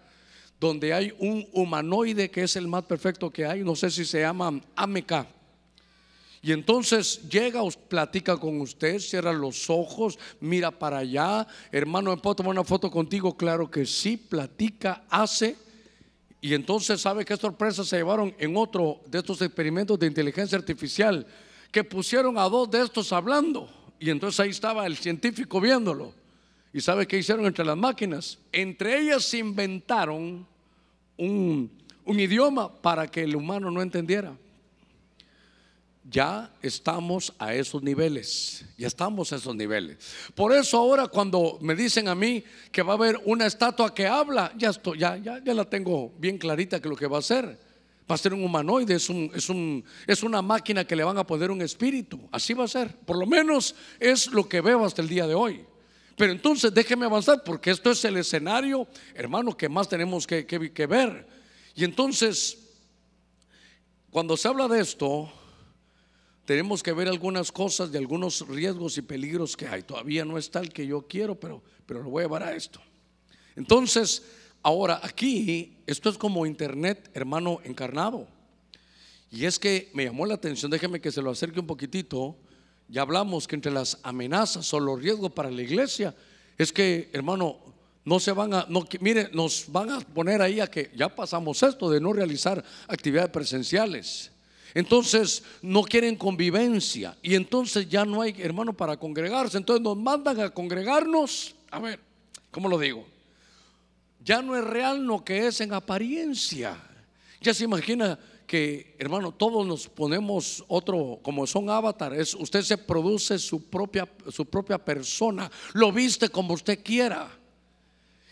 [0.58, 4.20] donde hay un humanoide que es el más perfecto que hay, no sé si se
[4.20, 5.26] llama Ameca.
[6.42, 12.36] Y entonces llega, platica con usted, cierra los ojos, mira para allá, hermano, ¿me puedo
[12.36, 13.36] tomar una foto contigo?
[13.36, 15.56] Claro que sí, platica, hace.
[16.40, 21.26] Y entonces, ¿sabe qué sorpresa se llevaron en otro de estos experimentos de inteligencia artificial?
[21.70, 23.68] Que pusieron a dos de estos hablando.
[23.98, 26.14] Y entonces ahí estaba el científico viéndolo.
[26.72, 28.38] ¿Y sabe qué hicieron entre las máquinas?
[28.52, 30.46] Entre ellas inventaron
[31.16, 31.70] un,
[32.04, 34.36] un idioma para que el humano no entendiera.
[36.08, 39.98] Ya estamos a esos niveles, ya estamos a esos niveles.
[40.34, 42.42] Por eso ahora cuando me dicen a mí
[42.72, 46.12] que va a haber una estatua que habla, ya, estoy, ya, ya, ya la tengo
[46.18, 47.69] bien clarita que lo que va a ser.
[48.10, 51.16] Va a ser un humanoide, es, un, es, un, es una máquina que le van
[51.18, 52.28] a poner un espíritu.
[52.32, 52.96] Así va a ser.
[52.96, 55.64] Por lo menos es lo que veo hasta el día de hoy.
[56.16, 60.86] Pero entonces déjeme avanzar porque esto es el escenario, hermano, que más tenemos que, que,
[60.86, 61.26] ver.
[61.74, 62.58] Y entonces,
[64.10, 65.32] cuando se habla de esto,
[66.44, 69.82] tenemos que ver algunas cosas de algunos riesgos y peligros que hay.
[69.82, 72.82] Todavía no es tal que yo quiero, pero, pero lo voy a llevar a esto.
[73.56, 74.22] Entonces,
[74.62, 78.26] ahora aquí, esto es como internet, hermano, encarnado.
[79.30, 82.36] Y es que me llamó la atención, déjeme que se lo acerque un poquitito.
[82.88, 86.14] Ya hablamos que entre las amenazas o los riesgos para la iglesia
[86.58, 87.58] es que, hermano,
[88.04, 88.66] no se van a,
[89.00, 93.30] mire, nos van a poner ahí a que ya pasamos esto de no realizar actividades
[93.30, 94.32] presenciales.
[94.74, 99.58] Entonces no quieren convivencia y entonces ya no hay hermano para congregarse.
[99.58, 101.54] Entonces nos mandan a congregarnos.
[101.70, 102.00] A ver,
[102.50, 103.04] ¿cómo lo digo?
[104.22, 106.76] Ya no es real lo que es en apariencia.
[107.40, 113.38] Ya se imagina que, hermano, todos nos ponemos otro, como son avatares, usted se produce
[113.38, 117.30] su propia, su propia persona, lo viste como usted quiera.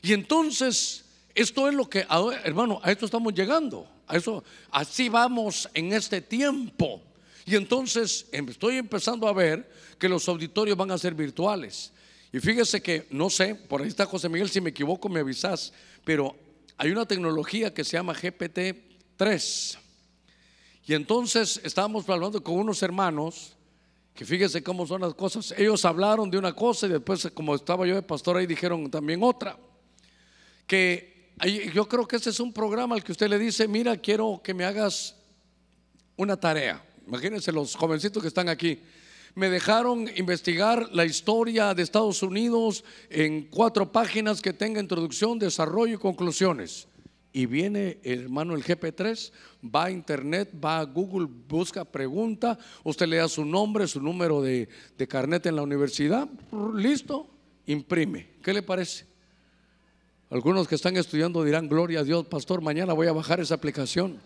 [0.02, 2.04] Y entonces, esto es lo que,
[2.44, 3.88] hermano, a esto estamos llegando.
[4.10, 7.00] Eso, así vamos en este tiempo.
[7.46, 11.92] Y entonces em, estoy empezando a ver que los auditorios van a ser virtuales.
[12.32, 15.72] Y fíjese que, no sé, por ahí está José Miguel, si me equivoco me avisas,
[16.04, 16.36] pero
[16.76, 19.78] hay una tecnología que se llama GPT-3.
[20.86, 23.56] Y entonces estábamos hablando con unos hermanos,
[24.14, 25.54] que fíjese cómo son las cosas.
[25.56, 29.22] Ellos hablaron de una cosa y después, como estaba yo de pastor ahí, dijeron también
[29.22, 29.56] otra.
[30.66, 31.32] Que
[31.72, 34.54] yo creo que ese es un programa al que usted le dice, mira, quiero que
[34.54, 35.14] me hagas
[36.16, 36.84] una tarea.
[37.06, 38.82] Imagínense los jovencitos que están aquí.
[39.38, 45.94] Me dejaron investigar la historia de Estados Unidos en cuatro páginas que tenga introducción, desarrollo
[45.94, 46.88] y conclusiones.
[47.32, 49.30] Y viene el hermano el GP3,
[49.64, 54.42] va a internet, va a Google, busca, pregunta, usted le da su nombre, su número
[54.42, 54.68] de,
[54.98, 56.28] de carnet en la universidad,
[56.74, 57.30] listo,
[57.66, 58.30] imprime.
[58.42, 59.06] ¿Qué le parece?
[60.30, 64.18] Algunos que están estudiando dirán, gloria a Dios, pastor, mañana voy a bajar esa aplicación.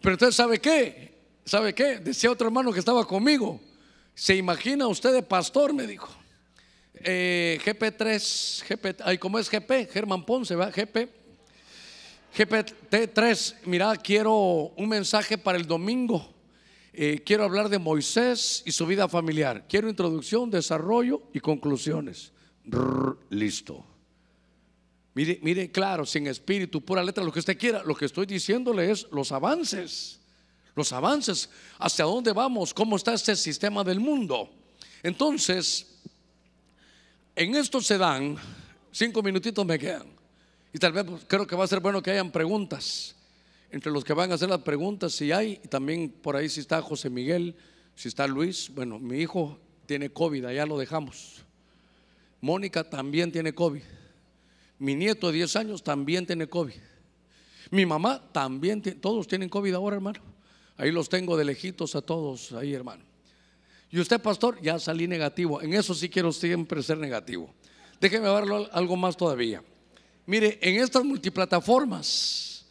[0.00, 1.12] Pero entonces, ¿sabe qué?
[1.44, 1.98] ¿Sabe qué?
[1.98, 3.60] Decía otro hermano que estaba conmigo.
[4.14, 5.72] ¿Se imagina usted de pastor?
[5.72, 6.08] Me dijo.
[6.94, 9.90] Eh, GP3, GP, ay, ¿cómo es GP?
[9.90, 10.70] Germán Ponce, ¿va?
[10.70, 11.08] GP.
[12.36, 16.32] GPT3, mira, quiero un mensaje para el domingo.
[16.94, 19.66] Eh, quiero hablar de Moisés y su vida familiar.
[19.68, 22.32] Quiero introducción, desarrollo y conclusiones.
[23.30, 23.84] listo.
[25.14, 27.82] Mire, mire, claro, sin espíritu, pura letra, lo que usted quiera.
[27.84, 30.21] Lo que estoy diciéndole es los avances.
[30.74, 31.48] Los avances.
[31.78, 32.72] ¿Hacia dónde vamos?
[32.72, 34.50] ¿Cómo está este sistema del mundo?
[35.02, 35.86] Entonces,
[37.34, 38.36] en esto se dan,
[38.90, 40.06] cinco minutitos me quedan.
[40.72, 43.14] Y tal vez pues, creo que va a ser bueno que hayan preguntas.
[43.70, 46.60] Entre los que van a hacer las preguntas, si hay, y también por ahí si
[46.60, 47.54] está José Miguel,
[47.94, 48.70] si está Luis.
[48.74, 51.42] Bueno, mi hijo tiene COVID, allá lo dejamos.
[52.40, 53.82] Mónica también tiene COVID.
[54.78, 56.74] Mi nieto de 10 años también tiene COVID.
[57.70, 60.20] Mi mamá también, todos tienen COVID ahora, hermano.
[60.76, 63.04] Ahí los tengo de lejitos a todos, ahí, hermano.
[63.90, 65.60] Y usted, pastor, ya salí negativo.
[65.60, 67.52] En eso sí quiero siempre ser negativo.
[68.00, 69.62] Déjeme verlo algo más todavía.
[70.24, 72.64] Mire, en estas multiplataformas,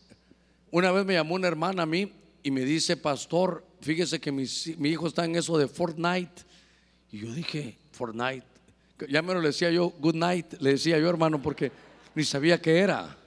[0.71, 4.45] una vez me llamó una hermana a mí y me dice, pastor, fíjese que mi,
[4.77, 6.41] mi hijo está en eso de Fortnite.
[7.11, 8.45] Y yo dije, Fortnite.
[9.09, 11.71] Ya me lo decía yo, good night, le decía yo, hermano, porque
[12.15, 13.17] ni sabía qué era.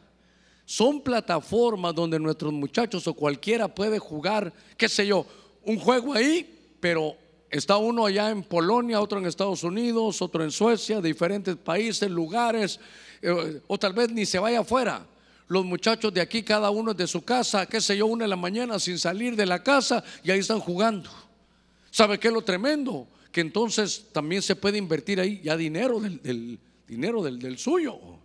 [0.66, 5.26] Son plataformas donde nuestros muchachos o cualquiera puede jugar, qué sé yo,
[5.62, 7.16] un juego ahí, pero
[7.50, 12.80] está uno allá en Polonia, otro en Estados Unidos, otro en Suecia, diferentes países, lugares,
[13.20, 15.06] eh, o tal vez ni se vaya afuera.
[15.48, 18.36] Los muchachos de aquí, cada uno de su casa, qué sé yo, una de la
[18.36, 21.10] mañana sin salir de la casa y ahí están jugando.
[21.90, 23.06] ¿Sabe qué es lo tremendo?
[23.30, 26.58] Que entonces también se puede invertir ahí ya dinero del,
[26.88, 28.23] dinero del suyo.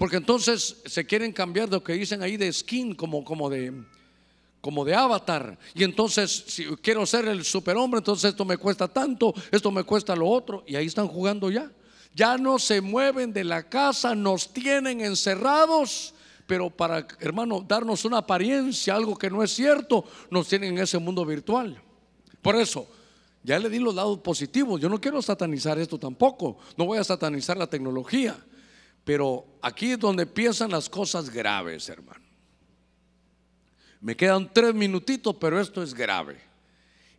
[0.00, 3.70] Porque entonces se quieren cambiar de lo que dicen ahí de skin, como, como, de,
[4.62, 5.58] como de avatar.
[5.74, 10.16] Y entonces, si quiero ser el superhombre, entonces esto me cuesta tanto, esto me cuesta
[10.16, 10.64] lo otro.
[10.66, 11.70] Y ahí están jugando ya.
[12.14, 16.14] Ya no se mueven de la casa, nos tienen encerrados.
[16.46, 20.96] Pero para, hermano, darnos una apariencia, algo que no es cierto, nos tienen en ese
[20.96, 21.78] mundo virtual.
[22.40, 22.88] Por eso,
[23.42, 24.80] ya le di los lados positivos.
[24.80, 26.56] Yo no quiero satanizar esto tampoco.
[26.78, 28.42] No voy a satanizar la tecnología.
[29.10, 32.24] Pero aquí es donde piensan las cosas graves, hermano.
[34.00, 36.40] Me quedan tres minutitos, pero esto es grave.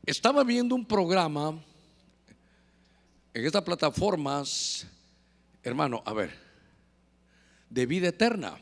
[0.06, 1.62] Estaba viendo un programa
[3.34, 4.88] en estas plataformas,
[5.62, 6.34] hermano, a ver,
[7.70, 8.58] de vida eterna.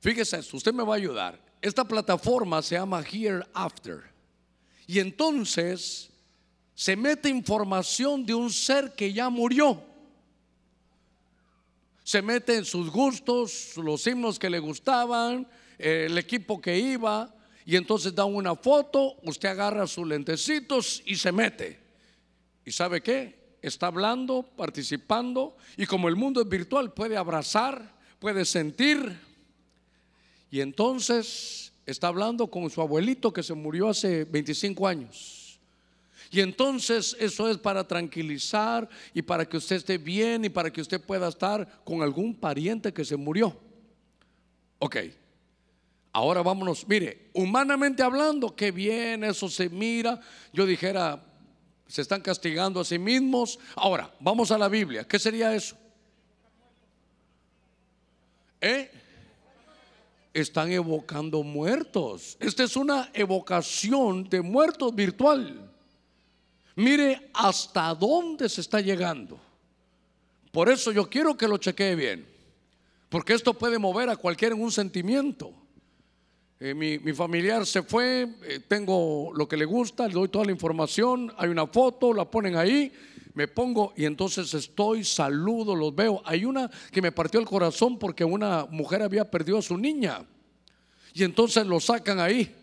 [0.00, 1.38] Fíjese esto, usted me va a ayudar.
[1.60, 4.04] Esta plataforma se llama Hereafter.
[4.86, 6.08] Y entonces
[6.74, 9.87] se mete información de un ser que ya murió
[12.08, 15.46] se mete en sus gustos, los himnos que le gustaban,
[15.76, 17.36] el equipo que iba,
[17.66, 21.78] y entonces da una foto, usted agarra sus lentecitos y se mete.
[22.64, 23.58] ¿Y sabe qué?
[23.60, 29.20] Está hablando, participando, y como el mundo es virtual, puede abrazar, puede sentir.
[30.50, 35.37] Y entonces está hablando con su abuelito que se murió hace 25 años.
[36.30, 40.80] Y entonces eso es para tranquilizar y para que usted esté bien y para que
[40.80, 43.58] usted pueda estar con algún pariente que se murió.
[44.78, 44.96] Ok,
[46.12, 46.86] ahora vámonos.
[46.86, 50.20] Mire, humanamente hablando, qué bien, eso se mira.
[50.52, 51.22] Yo dijera,
[51.86, 53.58] se están castigando a sí mismos.
[53.74, 55.04] Ahora, vamos a la Biblia.
[55.04, 55.76] ¿Qué sería eso?
[58.60, 58.90] ¿Eh?
[60.34, 62.36] Están evocando muertos.
[62.38, 65.67] Esta es una evocación de muertos virtual.
[66.78, 69.36] Mire hasta dónde se está llegando.
[70.52, 72.24] Por eso yo quiero que lo chequee bien.
[73.08, 75.52] Porque esto puede mover a cualquiera en un sentimiento.
[76.60, 80.52] Eh, mi, familiar se fue, eh, tengo lo que le gusta, le doy toda la
[80.52, 82.92] información, hay una foto, la ponen ahí,
[83.34, 86.22] me pongo y entonces estoy, saludo, los veo.
[86.24, 90.24] Hay una que me partió el corazón porque una mujer había perdido a su niña
[91.12, 92.54] y entonces lo sacan ahí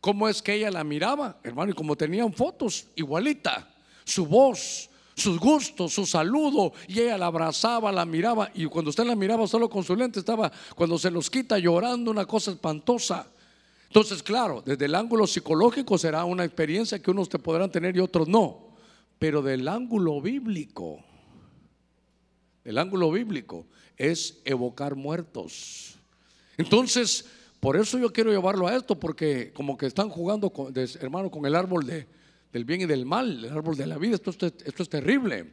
[0.00, 3.68] cómo es que ella la miraba, hermano, y como tenían fotos, igualita,
[4.04, 9.04] su voz, sus gustos, su saludo, y ella la abrazaba, la miraba, y cuando usted
[9.04, 13.26] la miraba solo con su lente, estaba, cuando se los quita llorando, una cosa espantosa.
[13.88, 18.00] Entonces, claro, desde el ángulo psicológico será una experiencia que unos te podrán tener y
[18.00, 18.70] otros no,
[19.18, 21.04] pero del ángulo bíblico,
[22.64, 25.96] el ángulo bíblico es evocar muertos.
[26.56, 27.26] Entonces,
[27.60, 31.44] por eso yo quiero llevarlo a esto, porque como que están jugando, con, hermano, con
[31.44, 32.08] el árbol de,
[32.52, 34.16] del bien y del mal, el árbol de la vida.
[34.16, 35.52] Esto, es terrible.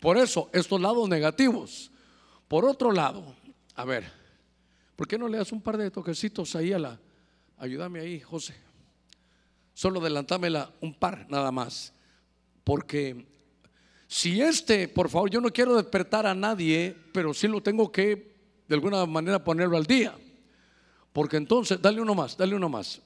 [0.00, 1.90] Por eso, estos lados negativos.
[2.48, 3.36] Por otro lado,
[3.74, 4.10] a ver,
[4.96, 7.00] ¿por qué no le das un par de toquecitos ahí a la...
[7.58, 8.54] Ayúdame ahí, José.
[9.74, 11.92] Solo adelantámela un par nada más.
[12.64, 13.26] Porque
[14.08, 18.32] si este, por favor, yo no quiero despertar a nadie, pero sí lo tengo que
[18.68, 20.16] de alguna manera ponerlo al día.
[21.12, 23.00] Porque entonces, dale uno más, dale uno más.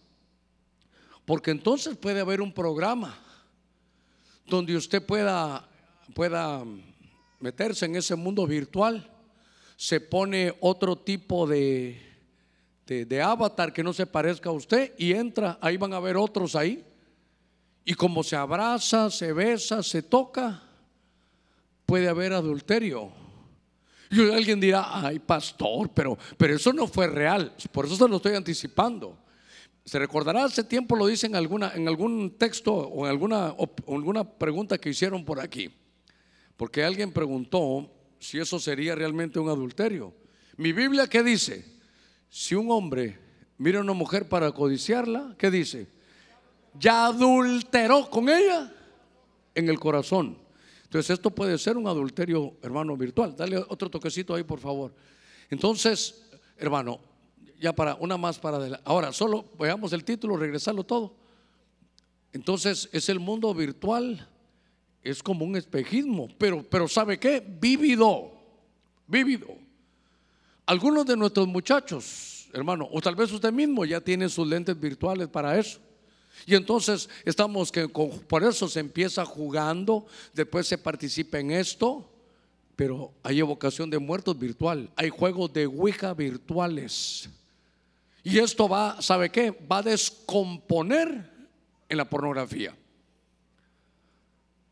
[1.24, 3.18] Porque entonces puede haber un programa
[4.46, 5.68] donde usted pueda,
[6.14, 6.64] pueda
[7.40, 9.10] meterse en ese mundo virtual.
[9.76, 12.00] Se pone otro tipo de,
[12.86, 16.54] de, avatar que no se parezca a usted y entra, ahí van a ver otros
[16.54, 16.84] ahí.
[17.84, 20.62] Y como se abraza, se besa, se toca,
[21.84, 23.25] puede haber adulterio.
[24.10, 27.54] Y alguien dirá, ay pastor, pero, pero eso no fue real.
[27.72, 29.18] Por eso se lo estoy anticipando.
[29.84, 33.54] Se recordará hace tiempo, lo dicen en, alguna, en algún texto o en alguna,
[33.88, 35.70] alguna pregunta que hicieron por aquí.
[36.56, 40.14] Porque alguien preguntó si eso sería realmente un adulterio.
[40.56, 41.64] Mi Biblia, ¿qué dice?
[42.28, 43.18] Si un hombre
[43.58, 45.86] mira a una mujer para codiciarla, ¿qué dice?
[46.74, 48.72] Ya adulteró con ella
[49.54, 50.38] en el corazón.
[50.86, 53.34] Entonces esto puede ser un adulterio, hermano, virtual.
[53.36, 54.94] Dale otro toquecito ahí, por favor.
[55.50, 57.00] Entonces, hermano,
[57.60, 58.84] ya para una más para adelante.
[58.86, 61.16] Ahora, solo veamos el título, regresarlo todo.
[62.32, 64.28] Entonces, es el mundo virtual,
[65.02, 67.44] es como un espejismo, pero, pero ¿sabe qué?
[67.44, 68.30] Vívido,
[69.08, 69.48] vívido.
[70.66, 75.26] Algunos de nuestros muchachos, hermano, o tal vez usted mismo ya tiene sus lentes virtuales
[75.26, 75.80] para eso.
[76.44, 82.08] Y entonces estamos que por eso se empieza jugando, después se participa en esto,
[82.74, 87.30] pero hay evocación de muertos virtual, hay juegos de Ouija virtuales.
[88.22, 89.50] Y esto va, ¿sabe qué?
[89.50, 91.30] Va a descomponer
[91.88, 92.74] en la pornografía.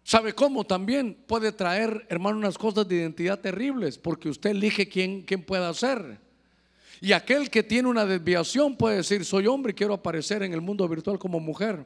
[0.03, 0.65] ¿Sabe cómo?
[0.65, 5.73] También puede traer, hermano, unas cosas de identidad terribles, porque usted elige quién, quién pueda
[5.73, 6.19] ser.
[7.05, 10.63] Y aquel que tiene una desviación puede decir, soy hombre y quiero aparecer en el
[10.63, 11.85] mundo virtual como mujer.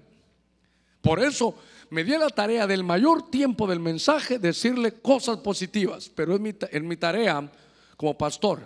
[1.01, 1.57] Por eso
[1.91, 6.55] me di la tarea del mayor tiempo del mensaje decirle cosas positivas, pero en mi,
[6.71, 7.51] en mi tarea
[7.97, 8.61] como pastor.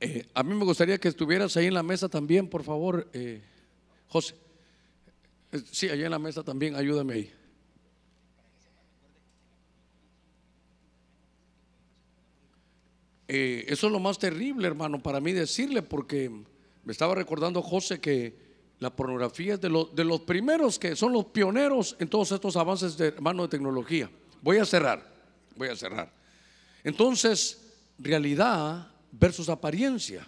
[0.00, 3.42] Eh, a mí me gustaría que estuvieras ahí en la mesa también, por favor, eh,
[4.08, 4.34] José.
[5.52, 7.32] Eh, sí, allá en la mesa también, ayúdame ahí.
[13.28, 16.30] Eso es lo más terrible, hermano, para mí decirle, porque
[16.84, 18.46] me estaba recordando José que
[18.78, 22.96] la pornografía es de, de los primeros que son los pioneros en todos estos avances
[22.96, 24.10] de hermano de tecnología.
[24.42, 25.02] Voy a cerrar,
[25.56, 26.12] voy a cerrar.
[26.84, 27.66] Entonces,
[27.98, 30.26] realidad versus apariencia.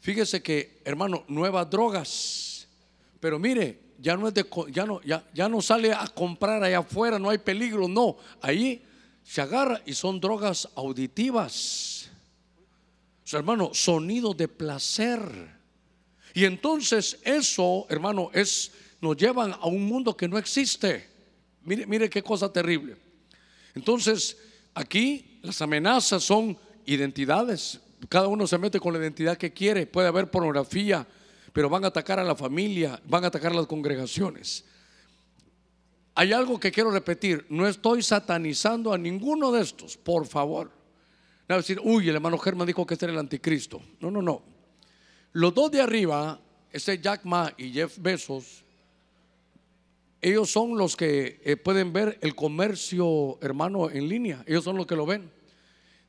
[0.00, 2.68] Fíjese que, hermano, nuevas drogas.
[3.20, 6.80] Pero mire, ya no es de, ya no, ya, ya no sale a comprar allá
[6.80, 8.18] afuera, no hay peligro, no.
[8.42, 8.84] Ahí
[9.24, 12.10] se agarra y son drogas auditivas.
[13.32, 15.20] Hermano, sonido de placer.
[16.34, 18.70] Y entonces eso, hermano, es
[19.00, 21.06] nos llevan a un mundo que no existe.
[21.62, 22.96] Mire, mire qué cosa terrible.
[23.74, 24.36] Entonces,
[24.74, 26.56] aquí las amenazas son
[26.86, 27.80] identidades.
[28.08, 29.86] Cada uno se mete con la identidad que quiere.
[29.86, 31.06] Puede haber pornografía,
[31.52, 34.64] pero van a atacar a la familia, van a atacar a las congregaciones.
[36.14, 37.46] Hay algo que quiero repetir.
[37.48, 40.70] No estoy satanizando a ninguno de estos, por favor.
[41.48, 43.82] No decir, uy, el hermano Germán dijo que este era el anticristo.
[44.00, 44.42] No, no, no.
[45.32, 46.40] Los dos de arriba,
[46.70, 48.64] este Jack Ma y Jeff Bezos,
[50.22, 54.42] ellos son los que eh, pueden ver el comercio hermano en línea.
[54.46, 55.30] Ellos son los que lo ven.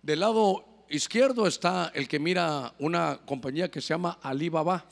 [0.02, 4.86] Del lado izquierdo está el que mira una compañía que se llama Alibaba,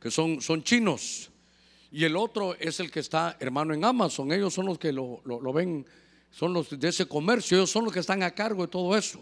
[0.00, 1.31] que son, son chinos.
[1.92, 4.32] Y el otro es el que está, hermano, en Amazon.
[4.32, 5.86] Ellos son los que lo, lo ven,
[6.30, 9.20] son los de ese comercio, ellos son los que están a cargo de todo eso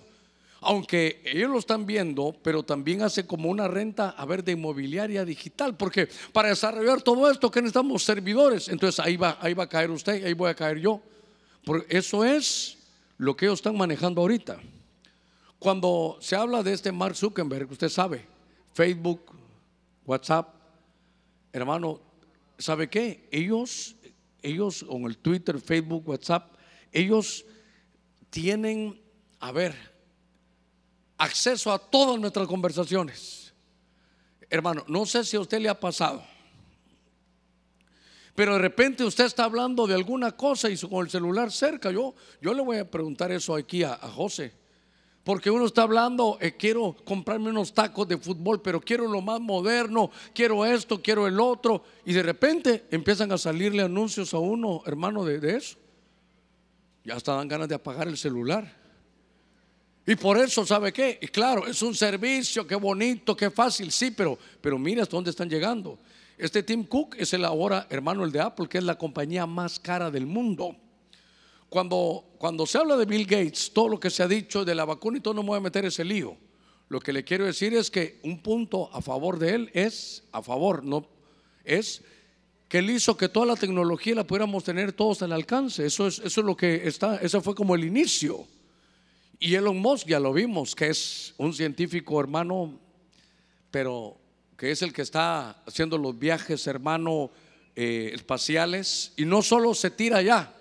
[0.61, 5.25] aunque ellos lo están viendo, pero también hace como una renta, a ver, de inmobiliaria
[5.25, 9.69] digital, porque para desarrollar todo esto que necesitamos servidores, entonces ahí va, ahí va a
[9.69, 11.01] caer usted, ahí voy a caer yo,
[11.65, 12.77] porque eso es
[13.17, 14.59] lo que ellos están manejando ahorita.
[15.59, 18.27] Cuando se habla de este Mark Zuckerberg, usted sabe,
[18.75, 19.33] Facebook,
[20.05, 20.55] WhatsApp,
[21.53, 22.01] hermano,
[22.61, 23.29] ¿sabe qué?
[23.33, 23.97] Ellos,
[24.43, 26.55] ellos con el Twitter, Facebook, WhatsApp,
[26.93, 27.45] ellos
[28.31, 29.01] tienen,
[29.39, 29.75] a ver,
[31.19, 33.53] acceso a todas nuestras conversaciones.
[34.49, 36.25] Hermano, no sé si a usted le ha pasado,
[38.35, 41.91] pero de repente usted está hablando de alguna cosa y con el celular cerca.
[41.91, 44.55] Yo, yo le voy a preguntar eso aquí a, José.
[45.25, 49.41] Porque uno está hablando, eh, quiero comprarme unos tacos de fútbol, pero quiero lo más
[49.41, 51.85] moderno, quiero esto, quiero el otro.
[52.07, 55.77] Y de repente empiezan a salirle anuncios a uno, hermano, de, de eso.
[57.05, 58.81] Ya hasta dan ganas de apagar el celular.
[60.07, 61.19] Y por eso, ¿sabe qué?
[61.21, 65.31] Y claro, es un servicio, qué bonito, qué fácil, sí, pero, pero mira hasta dónde
[65.31, 65.99] están llegando.
[66.39, 69.79] Este Tim Cook es el ahora hermano el de Apple, que es la compañía más
[69.79, 70.75] cara del mundo.
[71.71, 74.85] Cuando, cuando se habla de Bill Gates, todo lo que se ha dicho de la
[74.85, 76.37] vacuna y todo, no me voy a meter ese lío.
[76.89, 80.43] Lo que le quiero decir es que un punto a favor de él es, a
[80.43, 81.07] favor, no,
[81.65, 82.03] es
[82.69, 85.87] que él hizo que toda la tecnología la pudiéramos tener todos al alcance.
[85.87, 88.47] Eso es, eso es lo que está, eso fue como el inicio.
[89.39, 92.79] Y Elon Musk ya lo vimos, que es un científico hermano,
[93.71, 94.19] pero
[94.57, 97.31] que es el que está haciendo los viajes hermano
[97.77, 99.13] eh, espaciales.
[99.17, 100.53] Y no solo se tira allá,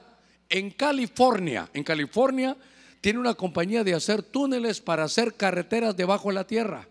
[0.49, 2.57] en California, en California
[3.01, 6.87] tiene una compañía de hacer túneles para hacer carreteras debajo de la tierra.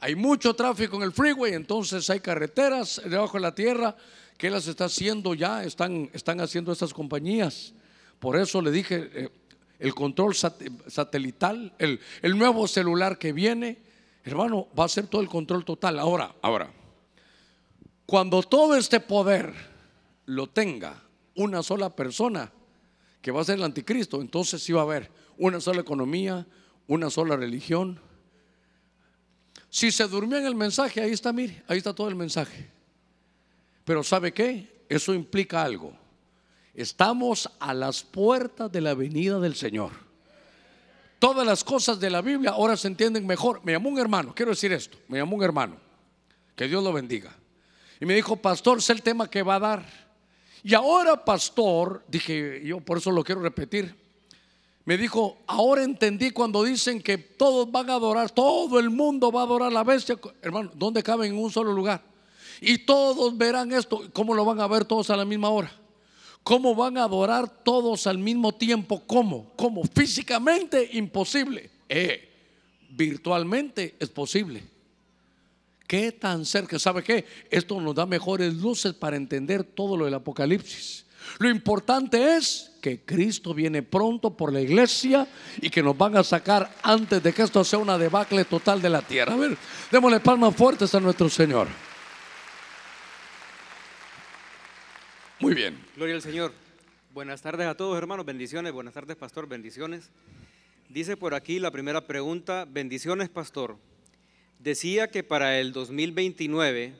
[0.00, 3.94] Hay mucho tráfico en el freeway, entonces hay carreteras debajo de la tierra
[4.38, 7.74] que las está haciendo ya, están, están haciendo estas compañías
[8.18, 9.28] Por eso le dije, eh,
[9.78, 13.78] el control satelital, el, el nuevo celular que viene,
[14.24, 15.98] hermano, va a ser todo el control total.
[15.98, 16.70] Ahora, ahora,
[18.06, 19.52] cuando todo este poder
[20.26, 21.02] lo tenga
[21.34, 22.50] una sola persona,
[23.20, 26.46] que va a ser el anticristo, entonces sí va a haber una sola economía,
[26.86, 28.00] una sola religión.
[29.68, 32.70] Si se durmió en el mensaje, ahí está, mire, ahí está todo el mensaje.
[33.84, 34.84] Pero ¿sabe qué?
[34.88, 35.96] Eso implica algo.
[36.74, 39.92] Estamos a las puertas de la venida del Señor.
[41.18, 43.60] Todas las cosas de la Biblia ahora se entienden mejor.
[43.62, 45.76] Me llamó un hermano, quiero decir esto, me llamó un hermano,
[46.56, 47.36] que Dios lo bendiga.
[48.00, 50.09] Y me dijo, pastor, sé el tema que va a dar.
[50.62, 53.94] Y ahora, pastor, dije, yo por eso lo quiero repetir.
[54.84, 59.42] Me dijo, ahora entendí cuando dicen que todos van a adorar, todo el mundo va
[59.42, 60.18] a adorar la bestia.
[60.42, 62.02] Hermano, ¿dónde caben en un solo lugar?
[62.60, 64.10] Y todos verán esto.
[64.12, 65.72] ¿Cómo lo van a ver todos a la misma hora?
[66.42, 69.02] ¿Cómo van a adorar todos al mismo tiempo?
[69.06, 69.52] ¿Cómo?
[69.56, 69.82] ¿Cómo?
[69.84, 71.70] Físicamente imposible.
[71.88, 72.28] Eh,
[72.90, 74.62] virtualmente es posible.
[75.90, 76.78] ¿Qué tan cerca?
[76.78, 77.24] ¿Sabe qué?
[77.50, 81.04] Esto nos da mejores luces para entender todo lo del Apocalipsis.
[81.40, 85.26] Lo importante es que Cristo viene pronto por la iglesia
[85.60, 88.88] y que nos van a sacar antes de que esto sea una debacle total de
[88.88, 89.34] la tierra.
[89.34, 89.58] A ver,
[89.90, 91.66] démosle palmas fuertes a nuestro Señor.
[95.40, 95.76] Muy bien.
[95.96, 96.52] Gloria al Señor.
[97.12, 98.24] Buenas tardes a todos, hermanos.
[98.24, 98.72] Bendiciones.
[98.72, 99.48] Buenas tardes, pastor.
[99.48, 100.08] Bendiciones.
[100.88, 102.64] Dice por aquí la primera pregunta.
[102.70, 103.89] Bendiciones, pastor.
[104.62, 106.92] Decía que para el 2029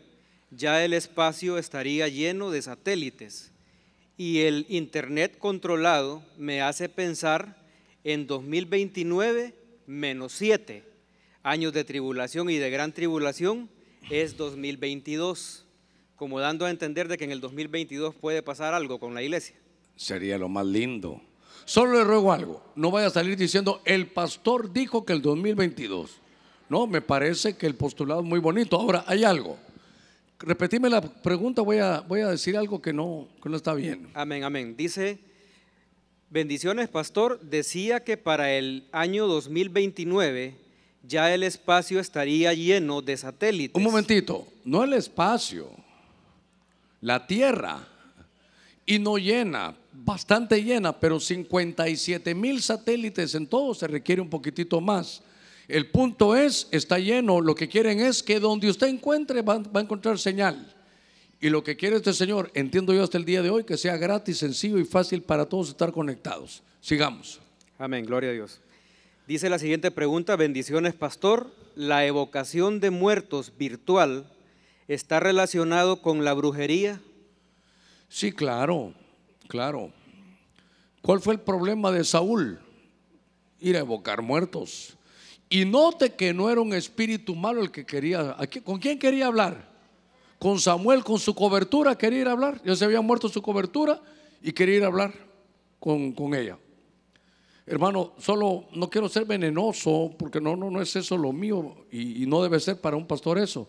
[0.50, 3.52] ya el espacio estaría lleno de satélites
[4.16, 7.62] y el Internet controlado me hace pensar
[8.02, 9.54] en 2029
[9.86, 10.84] menos 7
[11.42, 13.68] años de tribulación y de gran tribulación
[14.08, 15.66] es 2022,
[16.16, 19.54] como dando a entender de que en el 2022 puede pasar algo con la iglesia.
[19.96, 21.20] Sería lo más lindo.
[21.66, 26.22] Solo le ruego algo, no vaya a salir diciendo, el pastor dijo que el 2022.
[26.70, 28.80] No, me parece que el postulado es muy bonito.
[28.80, 29.58] Ahora, hay algo.
[30.38, 34.08] Repetime la pregunta, voy a, voy a decir algo que no, que no está bien.
[34.14, 34.76] Amén, amén.
[34.76, 35.18] Dice,
[36.30, 37.40] bendiciones, pastor.
[37.40, 40.54] Decía que para el año 2029
[41.02, 43.74] ya el espacio estaría lleno de satélites.
[43.74, 45.70] Un momentito, no el espacio,
[47.00, 47.84] la Tierra.
[48.86, 54.80] Y no llena, bastante llena, pero 57 mil satélites en todo se requiere un poquitito
[54.80, 55.22] más.
[55.70, 59.80] El punto es, está lleno, lo que quieren es que donde usted encuentre va, a
[59.80, 60.74] encontrar señal.
[61.40, 63.96] Y lo que quiere este Señor, entiendo yo hasta el día de hoy, que sea
[63.96, 66.64] gratis, sencillo y fácil para todos estar conectados.
[66.80, 67.40] Sigamos.
[67.78, 68.60] Amén, gloria a Dios.
[69.28, 74.26] Dice la siguiente pregunta, bendiciones pastor, ¿la evocación de muertos virtual
[74.88, 77.00] está relacionado con la brujería?
[78.08, 78.92] Sí, claro,
[79.46, 79.92] claro.
[81.00, 82.58] ¿Cuál fue el problema de Saúl?
[83.60, 84.96] Ir a evocar muertos.
[85.52, 88.36] Y note que no era un espíritu malo el que quería.
[88.62, 89.68] ¿Con quién quería hablar?
[90.38, 92.62] Con Samuel, con su cobertura, quería ir a hablar.
[92.64, 94.00] Ya se había muerto su cobertura
[94.40, 95.12] y quería ir a hablar
[95.80, 96.56] con, ella.
[97.66, 102.24] Hermano, solo no quiero ser venenoso porque no, no, no es eso lo mío y,
[102.26, 103.68] no debe ser para un pastor eso.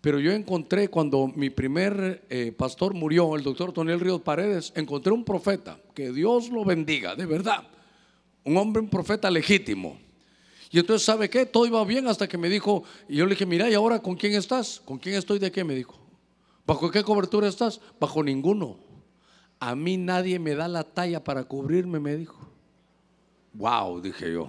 [0.00, 5.12] Pero yo encontré cuando mi primer eh, pastor murió, el doctor Toniel Ríos Paredes, encontré
[5.12, 7.62] un profeta, que Dios lo bendiga, de verdad.
[8.42, 9.96] Un hombre, un profeta legítimo
[10.72, 11.44] y entonces, ¿sabe qué?
[11.44, 14.16] Todo iba bien hasta que me dijo, y yo le dije, mira, ¿y ahora con
[14.16, 14.80] quién estás?
[14.82, 15.64] ¿Con quién estoy de qué?
[15.64, 16.00] Me dijo.
[16.66, 17.78] ¿Bajo qué cobertura estás?
[18.00, 18.78] Bajo ninguno.
[19.60, 22.38] A mí nadie me da la talla para cubrirme, me dijo.
[23.52, 24.48] Wow, dije yo.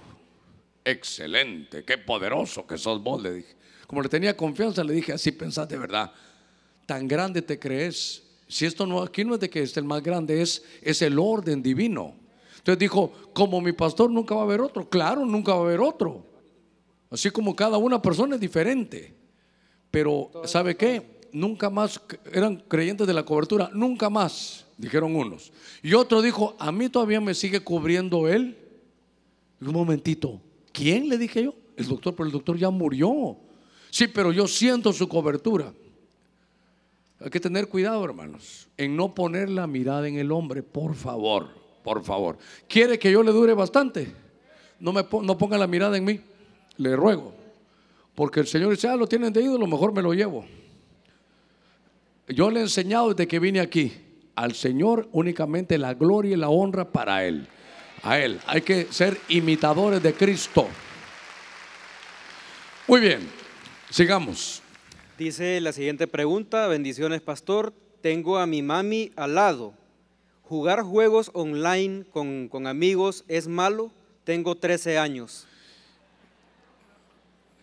[0.82, 3.54] Excelente, qué poderoso que sos vos, le dije.
[3.86, 6.10] Como le tenía confianza, le dije, así pensás de verdad.
[6.86, 8.22] Tan grande te crees.
[8.48, 11.18] Si esto no, aquí no es de que es el más grande, es, es el
[11.18, 12.14] orden divino.
[12.64, 15.80] Entonces dijo, como mi pastor nunca va a haber otro, claro, nunca va a haber
[15.80, 16.24] otro.
[17.10, 19.14] Así como cada una persona es diferente.
[19.90, 21.20] Pero, ¿sabe qué?
[21.30, 22.00] Nunca más,
[22.32, 25.52] eran creyentes de la cobertura, nunca más, dijeron unos.
[25.82, 28.56] Y otro dijo, a mí todavía me sigue cubriendo él.
[29.60, 30.40] Un momentito,
[30.72, 31.54] ¿quién le dije yo?
[31.76, 33.36] El doctor, pero el doctor ya murió.
[33.90, 35.70] Sí, pero yo siento su cobertura.
[37.20, 41.63] Hay que tener cuidado, hermanos, en no poner la mirada en el hombre, por favor
[41.84, 42.38] por favor.
[42.66, 44.10] ¿Quiere que yo le dure bastante?
[44.80, 46.18] No, me, no ponga la mirada en mí,
[46.78, 47.32] le ruego.
[48.14, 50.46] Porque el Señor dice, ah, lo tienen de ídolo, mejor me lo llevo.
[52.28, 53.92] Yo le he enseñado desde que vine aquí,
[54.34, 57.46] al Señor únicamente la gloria y la honra para Él.
[58.02, 58.40] A Él.
[58.46, 60.66] Hay que ser imitadores de Cristo.
[62.88, 63.20] Muy bien,
[63.90, 64.62] sigamos.
[65.18, 69.74] Dice la siguiente pregunta, bendiciones pastor, tengo a mi mami al lado
[70.54, 73.90] ¿jugar juegos online con, con amigos es malo?
[74.22, 75.48] Tengo 13 años.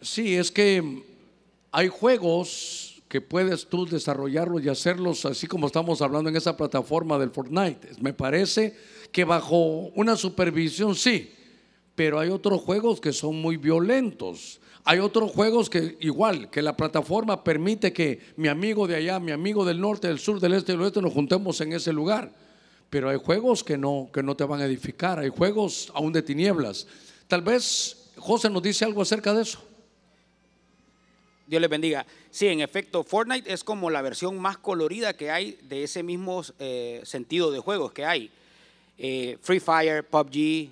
[0.02, 1.06] Sí, es que
[1.72, 7.18] hay juegos que puedes tú desarrollarlos y hacerlos así como estamos hablando en esa plataforma
[7.18, 7.92] del Fortnite.
[8.02, 8.76] Me parece
[9.14, 11.32] que bajo una supervisión sí,
[11.96, 14.60] pero hay otros juegos que son muy violentos.
[14.84, 19.32] Hay otros juegos que igual, que la plataforma permite que mi amigo de allá, mi
[19.32, 22.34] amigo del norte, del sur, del este y del oeste nos juntemos en ese lugar.
[22.92, 26.22] Pero hay juegos que no, que no te van a edificar, hay juegos aún de
[26.22, 26.86] tinieblas.
[27.30, 29.64] Tal vez José nos dice algo acerca de eso.
[31.48, 32.06] Dios les bendiga.
[32.30, 36.44] Sí, en efecto, Fortnite es como la versión más colorida que hay de ese mismo
[36.60, 38.30] eh, sentido de juegos que hay.
[38.98, 40.70] Eh, Free Fire, PUBG,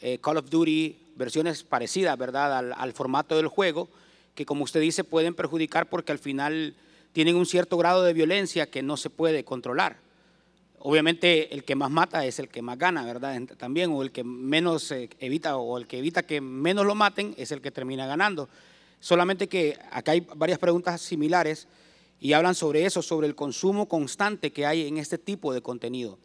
[0.00, 3.88] eh, Call of Duty, versiones parecidas, ¿verdad?, al, al, formato del juego,
[4.34, 6.74] que como usted dice pueden perjudicar porque al final
[7.12, 10.05] tienen un cierto grado de violencia que no se puede controlar.
[10.80, 13.40] Obviamente el que más mata es el que más gana, ¿verdad?
[13.56, 17.50] También, o el que menos evita, o el que evita que menos lo maten es
[17.50, 18.48] el que termina ganando.
[19.00, 21.66] Solamente que acá hay varias preguntas similares
[22.20, 26.18] y hablan sobre eso, sobre el consumo constante que hay en este tipo de contenido.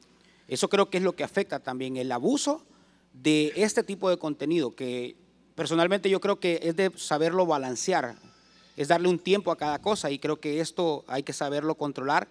[0.48, 2.64] Eso creo que es lo que afecta también el abuso
[3.14, 5.15] de este tipo de contenido, que
[5.56, 8.15] personalmente yo creo que es de saberlo balancear,
[8.78, 12.28] es darle un tiempo a cada cosa y creo que esto hay que saberlo controlar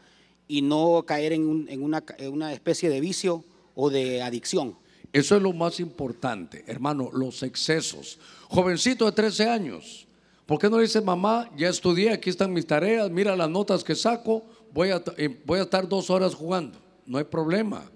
[0.51, 3.45] y no caer en, una, especie de vicio
[3.77, 4.77] o de adicción.
[5.13, 8.19] Eso es lo más importante, hermano, los excesos.
[8.49, 10.07] Jovencito de 13 años,
[10.51, 13.85] ¿Por qué no le dice, mamá, ya estudié, aquí están mis tareas, mira las notas
[13.85, 16.77] que saco, voy a, eh, voy a estar dos horas jugando?
[17.07, 17.89] No hay problema.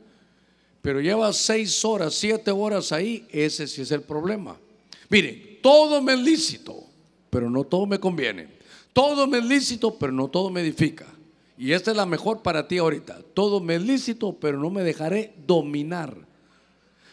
[0.80, 4.56] Pero lleva seis horas, siete horas ahí, ese sí es el problema.
[5.08, 6.84] Miren, todo me es lícito,
[7.28, 8.46] pero no todo me conviene.
[8.92, 11.13] Todo me es lícito, pero no todo me edifica.
[11.56, 13.20] Y esta es la mejor para ti ahorita.
[13.34, 16.16] Todo me es lícito, pero no me dejaré dominar.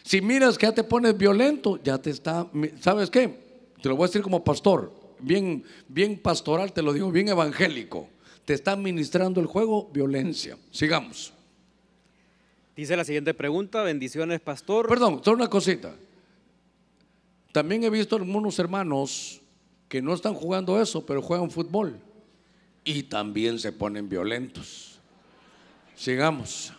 [0.02, 2.48] Si miras que ya te pones violento, ya te está,
[2.80, 3.40] ¿sabes qué?
[3.80, 8.08] Te lo voy a decir como pastor bien, bien pastoral, te lo digo, bien evangélico.
[8.44, 10.58] Te está administrando el juego violencia.
[10.70, 11.32] Sigamos.
[12.76, 14.88] Dice la siguiente pregunta, bendiciones, pastor.
[14.88, 15.94] Perdón, solo una cosita.
[17.52, 19.40] También he visto algunos hermanos
[19.88, 21.98] que no están jugando eso, pero juegan fútbol.
[22.84, 24.98] Y también se ponen violentos.
[25.94, 26.72] Sigamos.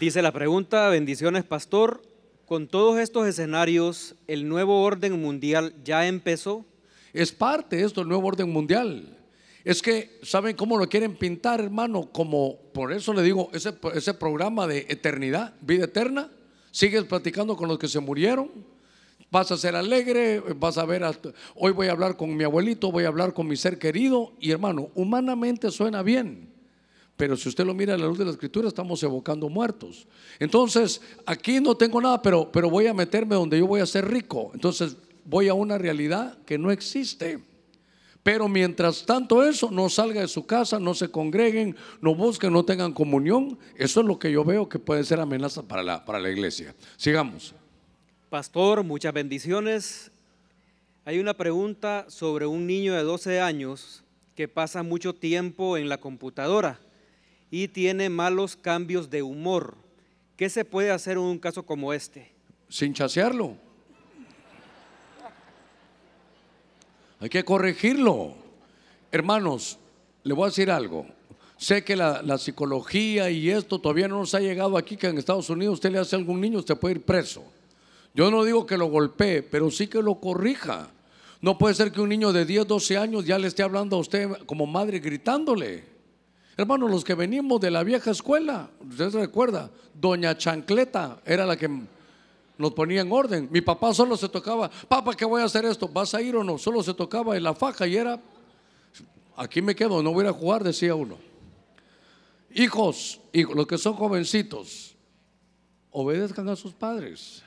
[0.00, 2.02] Dice la pregunta, bendiciones, pastor.
[2.46, 6.64] Con todos estos escenarios, ¿el nuevo orden mundial ya empezó?
[7.12, 9.18] Es parte de esto, el nuevo orden mundial.
[9.64, 12.10] Es que, ¿saben cómo lo quieren pintar, hermano?
[12.10, 16.30] Como, por eso le digo, ese, ese programa de eternidad, vida eterna,
[16.70, 18.50] sigues platicando con los que se murieron,
[19.30, 21.04] vas a ser alegre, vas a ver,
[21.54, 24.50] hoy voy a hablar con mi abuelito, voy a hablar con mi ser querido, y
[24.50, 26.48] hermano, humanamente suena bien,
[27.18, 30.06] pero si usted lo mira a la luz de la escritura, estamos evocando muertos.
[30.38, 34.08] Entonces, aquí no tengo nada, pero, pero voy a meterme donde yo voy a ser
[34.08, 34.52] rico.
[34.54, 37.40] Entonces, voy a una realidad que no existe.
[38.22, 42.64] Pero mientras tanto eso, no salga de su casa, no se congreguen, no busquen, no
[42.64, 43.58] tengan comunión.
[43.74, 46.72] Eso es lo que yo veo que puede ser amenaza para la, para la iglesia.
[46.96, 47.52] Sigamos.
[48.30, 50.10] Pastor, muchas bendiciones.
[51.06, 55.98] Hay una pregunta sobre un niño de 12 años que pasa mucho tiempo en la
[55.98, 56.78] computadora
[57.50, 59.76] y tiene malos cambios de humor.
[60.36, 62.30] ¿Qué se puede hacer en un caso como este?
[62.68, 63.56] Sin chasearlo.
[67.20, 68.34] Hay que corregirlo.
[69.10, 69.78] Hermanos,
[70.22, 71.06] le voy a decir algo.
[71.56, 75.48] Sé que la, psicología y esto todavía no nos ha llegado aquí, que en Estados
[75.48, 77.42] Unidos usted le hace a algún niño, usted puede ir preso.
[78.18, 80.90] Yo no digo que lo golpee, pero sí que lo corrija.
[81.40, 84.00] No puede ser que un niño de 10, 12 años ya le esté hablando a
[84.00, 85.84] usted como madre gritándole.
[86.56, 91.56] Hermanos, los que venimos de la vieja escuela, usted se recuerda, Doña Chancleta era la
[91.56, 91.70] que
[92.58, 93.48] nos ponía en orden.
[93.52, 95.86] Mi papá solo se tocaba, papá, ¿qué voy a hacer esto?
[95.86, 96.58] ¿Vas a ir o no?
[96.58, 98.20] Solo se tocaba en la faja y era,
[99.36, 101.18] aquí me quedo, no voy a jugar, decía uno.
[102.52, 104.96] Hijos, hijos, los que son jovencitos,
[105.92, 107.44] obedezcan a sus padres,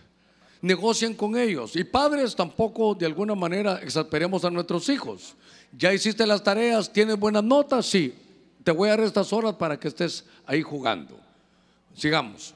[0.62, 1.76] negocien con ellos.
[1.76, 5.36] Y padres tampoco de alguna manera exasperemos a nuestros hijos.
[5.78, 8.14] Ya hiciste las tareas, tienes buenas notas, sí.
[8.64, 11.20] Te voy a dar estas horas para que estés ahí jugando.
[11.96, 12.54] Sigamos.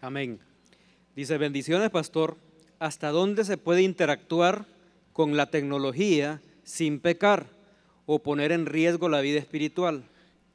[0.00, 0.38] Amén.
[1.16, 2.36] Dice, bendiciones, pastor.
[2.78, 4.64] ¿Hasta dónde se puede interactuar
[5.12, 7.46] con la tecnología sin pecar
[8.06, 10.04] o poner en riesgo la vida espiritual?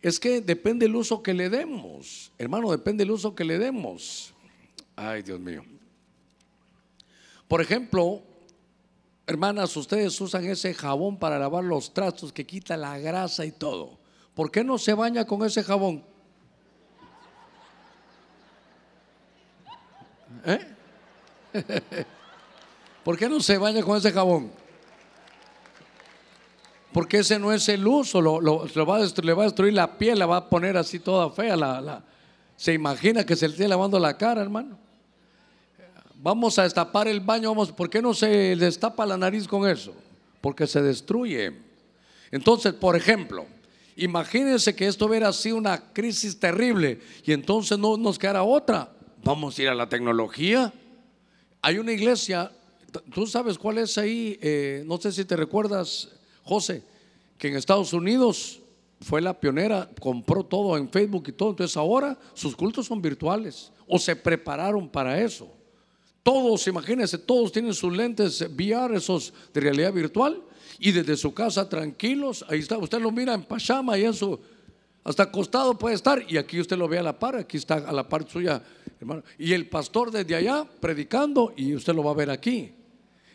[0.01, 2.31] Es que depende el uso que le demos.
[2.37, 4.33] Hermano, depende el uso que le demos.
[4.95, 5.63] Ay, Dios mío.
[7.47, 8.21] Por ejemplo,
[9.27, 13.97] hermanas, ustedes usan ese jabón para lavar los trastos que quita la grasa y todo.
[14.33, 16.03] ¿Por qué no se baña con ese jabón?
[20.45, 20.59] ¿Eh?
[23.03, 24.51] ¿Por qué no se baña con ese jabón?
[26.91, 29.97] Porque ese no es el uso, lo, va a destru- le va a destruir la
[29.97, 31.55] piel, la va a poner así toda fea.
[31.55, 32.03] La, la-
[32.55, 34.77] se imagina que se le esté lavando la cara, hermano.
[36.25, 39.93] Vamos a destapar el baño, vamos, ¿por qué no se destapa la nariz con eso?
[40.41, 41.53] Porque se destruye.
[42.31, 43.45] Entonces, por ejemplo,
[43.95, 48.91] imagínense que esto hubiera sido una crisis terrible y entonces no nos quedara otra.
[49.23, 50.73] Vamos a ir a la tecnología.
[51.61, 52.51] Hay una iglesia,
[53.13, 56.09] tú sabes cuál es ahí, eh, no sé si te recuerdas,
[56.41, 56.81] José,
[57.37, 58.61] que en Estados Unidos
[58.99, 63.71] fue la pionera, compró todo en Facebook y todo, entonces ahora sus cultos son virtuales
[63.87, 65.54] o se prepararon para eso.
[66.25, 70.41] Todos, imagínense, todos tienen sus lentes VR, esos de realidad virtual,
[70.79, 74.39] y desde su casa tranquilos, ahí está, usted lo mira en pachama, en su,
[75.03, 77.91] hasta acostado puede estar, y aquí usted lo ve a la par, aquí está a
[77.91, 78.59] la par suya,
[78.99, 82.71] hermano, y el pastor desde allá predicando, y usted lo va a ver aquí.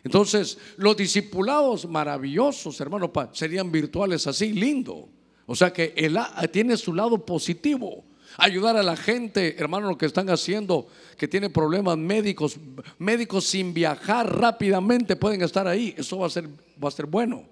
[0.03, 5.07] Entonces, los discipulados maravillosos, hermano, serían virtuales así, lindo.
[5.45, 8.03] O sea que a- tiene su lado positivo.
[8.37, 10.87] Ayudar a la gente, hermano, lo que están haciendo,
[11.17, 12.57] que tiene problemas médicos,
[12.97, 15.93] médicos sin viajar rápidamente pueden estar ahí.
[15.97, 16.47] Eso va a ser,
[16.83, 17.43] va a ser bueno.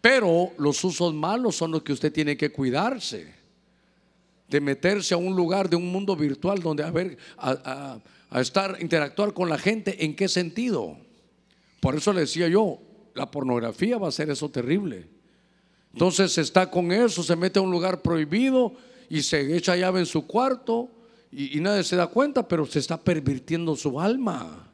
[0.00, 3.34] Pero los usos malos son los que usted tiene que cuidarse
[4.48, 8.00] de meterse a un lugar de un mundo virtual donde a ver, a
[8.40, 10.96] estar, interactuar con la gente, ¿en qué sentido?
[11.80, 12.78] Por eso le decía yo,
[13.14, 15.08] la pornografía va a ser eso terrible.
[15.92, 18.74] Entonces está con eso, se mete a un lugar prohibido
[19.08, 20.90] y se echa llave en su cuarto
[21.32, 24.72] y, nadie se da cuenta, pero se está pervirtiendo su alma.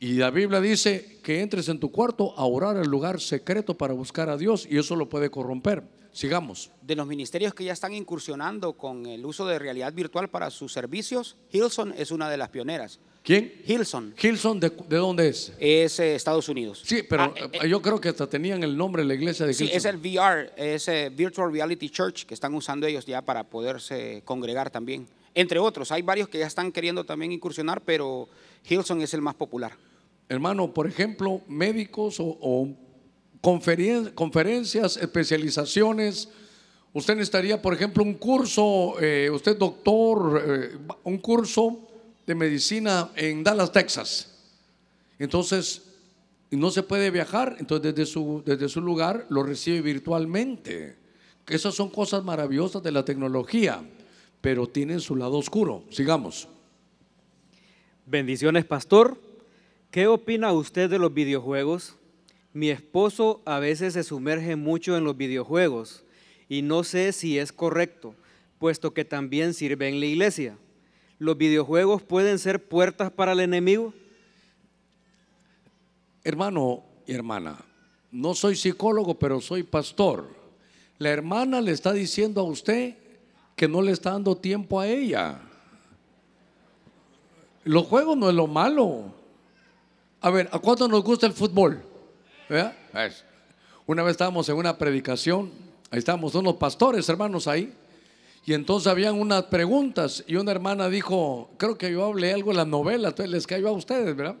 [0.00, 3.92] Y la Biblia dice que entres en tu cuarto a orar al lugar secreto para
[3.92, 5.82] buscar a Dios y eso lo puede corromper.
[6.12, 6.70] Sigamos.
[6.82, 10.72] De los ministerios que ya están incursionando con el uso de realidad virtual para sus
[10.72, 12.98] servicios, Hilson es una de las pioneras.
[13.28, 13.52] ¿Quién?
[13.66, 15.52] Hilson Hilson, ¿de, de dónde es?
[15.60, 16.80] es eh, Estados Unidos.
[16.82, 19.44] Sí, pero Ah, eh, eh, yo creo que hasta tenían el nombre de la iglesia
[19.44, 19.76] de Sí, Hilson.
[19.76, 24.22] es el VR, es eh, Virtual Reality Church que están usando ellos ya para poderse
[24.24, 25.06] congregar también.
[25.34, 28.30] Entre otros, hay varios que ya están queriendo también incursionar, pero
[28.66, 29.72] Hilson es el más popular.
[30.30, 32.70] Hermano, por ejemplo, médicos o,
[33.42, 36.30] conferencias, especializaciones.
[36.94, 38.94] Usted necesitaría, por ejemplo, un curso,
[39.32, 40.72] usted doctor,
[41.04, 41.87] un curso
[42.28, 44.30] de medicina en Dallas, Texas.
[45.18, 45.82] Entonces,
[46.50, 50.96] no se puede viajar, entonces desde su, desde su lugar lo recibe virtualmente.
[51.46, 53.80] Esas son cosas maravillosas de la tecnología,
[54.42, 55.84] pero tienen su lado oscuro.
[55.88, 56.48] Sigamos.
[58.04, 59.18] Bendiciones, pastor.
[59.90, 61.94] ¿Qué opina usted de los videojuegos?
[62.52, 66.04] Mi esposo a veces se sumerge mucho en los videojuegos
[66.46, 68.14] y no sé si es correcto,
[68.58, 70.58] puesto que también sirve en la iglesia.
[71.18, 73.92] ¿Los videojuegos pueden ser puertas para el enemigo?
[76.22, 77.58] Hermano y hermana,
[78.10, 80.28] no soy psicólogo, pero soy pastor.
[80.98, 82.96] La hermana le está diciendo a usted
[83.56, 85.40] que no le está dando tiempo a ella.
[87.64, 89.12] Los juegos no es lo malo.
[90.20, 91.82] A ver, ¿a cuánto nos gusta el fútbol?
[92.48, 92.74] ¿Verdad?
[92.94, 93.24] Es.
[93.86, 95.50] Una vez estábamos en una predicación,
[95.90, 97.74] ahí estábamos unos pastores, hermanos, ahí.
[98.48, 102.56] Y entonces habían unas preguntas y una hermana dijo, creo que yo hablé algo en
[102.56, 104.36] la novela, les cayó a ustedes, ¿verdad?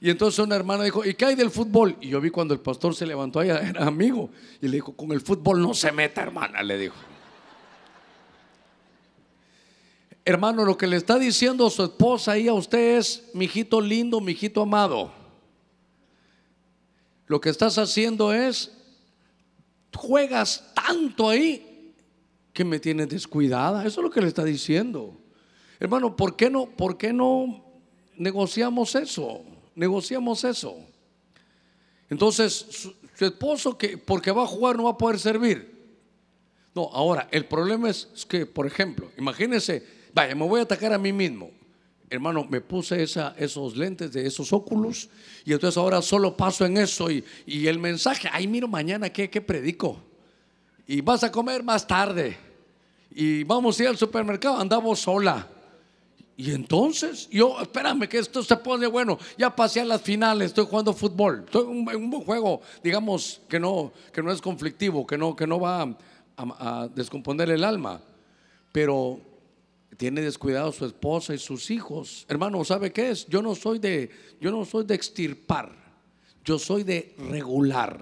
[0.00, 1.96] Y entonces una hermana dijo, ¿y qué hay del fútbol?
[2.00, 4.30] Y yo vi cuando el pastor se levantó allá, era amigo,
[4.60, 6.96] y le dijo, con el fútbol no se meta, hermana, le dijo.
[10.24, 14.60] Hermano, lo que le está diciendo su esposa ahí a usted es, mijito lindo, mijito
[14.60, 15.12] amado.
[17.28, 18.72] Lo que estás haciendo es,
[19.94, 21.68] juegas tanto ahí
[22.52, 23.84] que me tienes descuidada.
[23.86, 25.16] Eso es lo que le está diciendo.
[25.80, 27.64] Hermano, ¿por qué no, por qué no
[28.16, 29.42] negociamos eso?
[29.74, 30.76] Negociamos eso.
[32.08, 35.72] Entonces, su, esposo que porque va a jugar no va a poder servir.
[36.74, 40.98] No, ahora, el problema es, que, por ejemplo, imagínense, vaya, me voy a atacar a
[40.98, 41.50] mí mismo.
[42.10, 45.08] Hermano, me puse esos lentes de esos óculos
[45.44, 49.30] y entonces ahora solo paso en eso y, y el mensaje, ay, miro mañana qué,
[49.30, 49.98] qué predico.
[50.86, 52.36] Y vas a comer más tarde.
[53.10, 55.48] Y vamos a ir al supermercado, andamos sola.
[56.36, 59.18] Y entonces, yo, espérame que esto se pone bueno.
[59.36, 61.42] Ya pasé a las finales, estoy jugando fútbol.
[61.44, 65.18] Estoy en un, en un buen juego, digamos, que no, que no es conflictivo, que
[65.18, 65.94] no, que no va a,
[66.36, 68.00] a descomponer el alma.
[68.72, 69.20] Pero
[69.96, 72.24] tiene descuidado su esposa y sus hijos.
[72.28, 73.26] Hermano, ¿sabe qué es?
[73.26, 74.10] Yo no soy de,
[74.40, 75.70] yo no soy de extirpar,
[76.44, 78.00] yo soy de regular.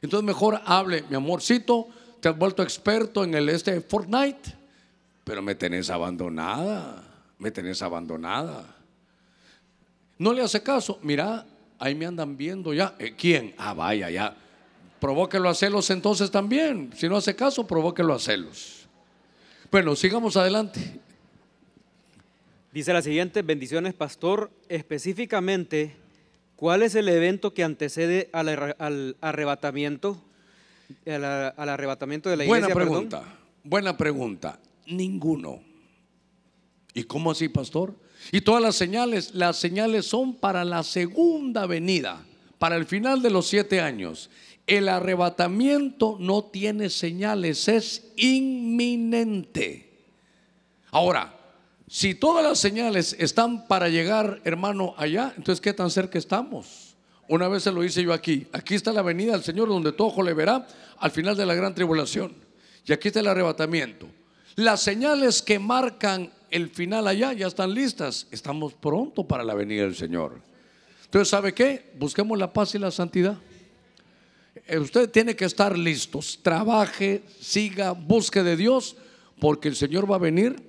[0.00, 1.88] Entonces mejor hable, mi amorcito,
[2.20, 4.54] te has vuelto experto en el este Fortnite,
[5.24, 7.04] pero me tenés abandonada,
[7.38, 8.74] me tenés abandonada.
[10.18, 10.98] No le hace caso.
[11.02, 11.46] Mira,
[11.78, 12.94] ahí me andan viendo ya.
[12.98, 13.54] Eh, ¿Quién?
[13.56, 14.36] Ah, vaya, ya.
[15.00, 16.90] Provóquelo a celos entonces también.
[16.96, 18.88] Si no hace caso, provóquelo a celos.
[19.70, 20.80] Bueno, sigamos adelante.
[22.72, 24.50] Dice la siguiente, bendiciones, pastor.
[24.68, 25.94] Específicamente,
[26.56, 30.20] ¿cuál es el evento que antecede al, arre- al arrebatamiento?
[31.06, 32.74] Al, al arrebatamiento de la Buena iglesia.
[32.74, 33.08] perdón?
[33.08, 33.38] pregunta.
[33.62, 34.60] Buena pregunta.
[34.86, 35.60] Ninguno.
[36.94, 37.94] ¿Y cómo así, pastor?
[38.32, 42.24] Y todas las señales, las señales son para la segunda venida,
[42.58, 44.30] para el final de los siete años.
[44.66, 49.90] El arrebatamiento no tiene señales, es inminente.
[50.90, 51.34] Ahora,
[51.86, 56.87] si todas las señales están para llegar, hermano, allá, entonces ¿qué tan cerca estamos?
[57.28, 58.46] Una vez se lo hice yo aquí.
[58.52, 60.66] Aquí está la venida del Señor donde todo ojo le verá
[60.98, 62.34] al final de la gran tribulación.
[62.86, 64.08] Y aquí está el arrebatamiento.
[64.56, 68.26] Las señales que marcan el final allá ya están listas.
[68.30, 70.40] Estamos pronto para la venida del Señor.
[71.04, 71.92] Entonces, ¿sabe qué?
[71.98, 73.36] Busquemos la paz y la santidad.
[74.66, 76.40] Eh, Usted tiene que estar listos.
[76.42, 78.96] Trabaje, siga, busque de Dios,
[79.38, 80.67] porque el Señor va a venir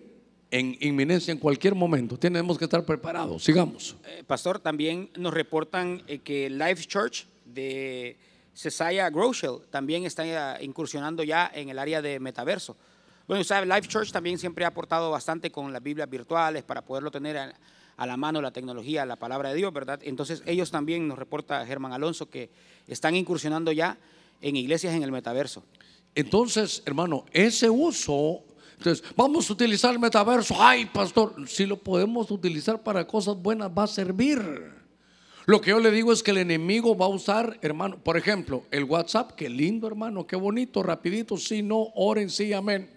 [0.52, 2.18] en inminencia en cualquier momento.
[2.18, 3.44] Tenemos que estar preparados.
[3.44, 3.96] Sigamos.
[4.06, 8.18] Eh, Pastor, también nos reportan eh, que Life Church de
[8.54, 12.76] Cesaya Groschel también está eh, incursionando ya en el área de metaverso.
[13.28, 17.12] Bueno, sabe, Life Church también siempre ha aportado bastante con las Biblias virtuales para poderlo
[17.12, 17.54] tener a,
[17.96, 20.00] a la mano la tecnología, la palabra de Dios, ¿verdad?
[20.04, 22.50] Entonces ellos también nos reporta Germán Alonso que
[22.88, 23.98] están incursionando ya
[24.42, 25.64] en iglesias en el metaverso.
[26.16, 28.44] Entonces, hermano, ese uso,
[28.80, 30.56] entonces, vamos a utilizar el metaverso.
[30.58, 34.40] Ay, pastor, si lo podemos utilizar para cosas buenas, va a servir.
[35.46, 38.64] Lo que yo le digo es que el enemigo va a usar, hermano, por ejemplo,
[38.72, 42.90] el WhatsApp, qué lindo, hermano, qué bonito, rapidito, sí, no, oren, sí, amén.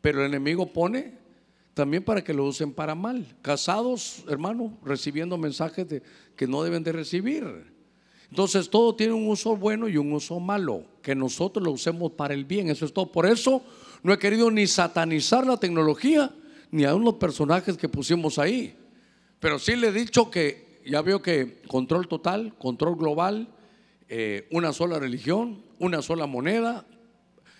[0.00, 1.18] Pero el enemigo pone
[1.74, 3.36] también para que lo usen para mal.
[3.42, 5.86] Casados, hermano, recibiendo mensajes
[6.36, 7.70] que no deben de recibir.
[8.30, 12.32] Entonces todo tiene un uso bueno y un uso malo, que nosotros lo usemos para
[12.32, 13.12] el bien, eso es todo.
[13.12, 13.62] Por eso
[14.02, 16.32] no he querido ni satanizar la tecnología,
[16.70, 18.76] ni a unos personajes que pusimos ahí.
[19.38, 23.48] Pero sí le he dicho que ya veo que control total, control global,
[24.08, 26.84] eh, una sola religión, una sola moneda,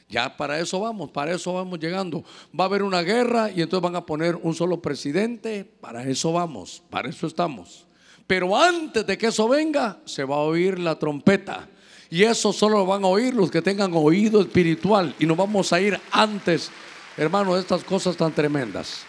[0.09, 2.23] ya para eso vamos, para eso vamos llegando.
[2.59, 6.32] Va a haber una guerra y entonces van a poner un solo presidente, para eso
[6.32, 7.86] vamos, para eso estamos.
[8.27, 11.69] Pero antes de que eso venga, se va a oír la trompeta.
[12.12, 15.14] Y eso solo lo van a oír los que tengan oído espiritual.
[15.18, 16.70] Y nos vamos a ir antes,
[17.16, 19.05] hermano, de estas cosas tan tremendas.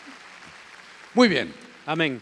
[1.14, 1.54] Muy bien.
[1.86, 2.22] Amén.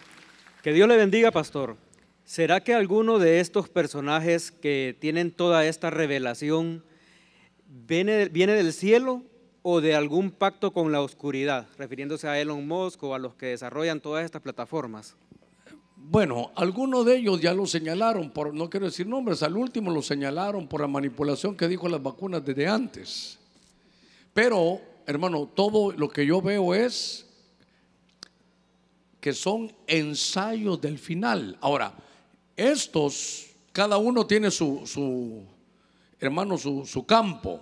[0.63, 1.77] Que Dios le bendiga, pastor.
[2.25, 6.83] ¿Será que alguno de estos personajes que tienen toda esta revelación
[7.67, 9.21] viene, viene del cielo
[9.61, 11.67] o de algún pacto con la oscuridad?
[11.77, 15.15] Refiriéndose a Elon Musk o a los que desarrollan todas estas plataformas.
[16.03, 20.01] Bueno, algunos de ellos ya lo señalaron, por, no quiero decir nombres, al último lo
[20.01, 23.37] señalaron por la manipulación que dijo las vacunas desde antes.
[24.33, 27.25] Pero, hermano, todo lo que yo veo es
[29.21, 31.57] que son ensayos del final.
[31.61, 31.93] Ahora,
[32.57, 35.45] estos, cada uno tiene su,
[36.19, 37.61] hermano, su, su campo,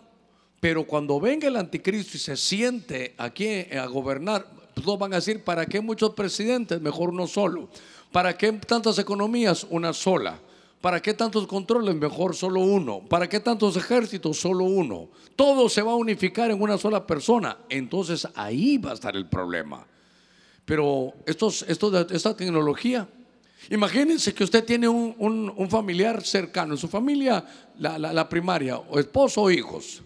[0.60, 4.48] pero cuando venga el anticristo y se siente aquí a gobernar,
[4.84, 6.82] todos van a decir, ¿para qué muchos presidentes?
[6.82, 7.70] Mejor uno solo.
[8.12, 9.66] ¿Para qué tantas economías?
[9.70, 10.40] Una sola.
[10.82, 11.94] ¿Para qué tantos controles?
[11.96, 13.02] Mejor solo uno.
[13.08, 14.40] ¿Para qué tantos ejércitos?
[14.40, 15.10] Solo uno.
[15.36, 17.58] Todo se va a unificar en una sola persona.
[17.70, 19.86] Entonces ahí va a estar el problema.
[20.66, 23.08] Pero esta tecnología,
[23.72, 27.44] imagínense que usted tiene un, familiar cercano, en su familia,
[27.78, 30.04] la primaria, o esposo o hijos,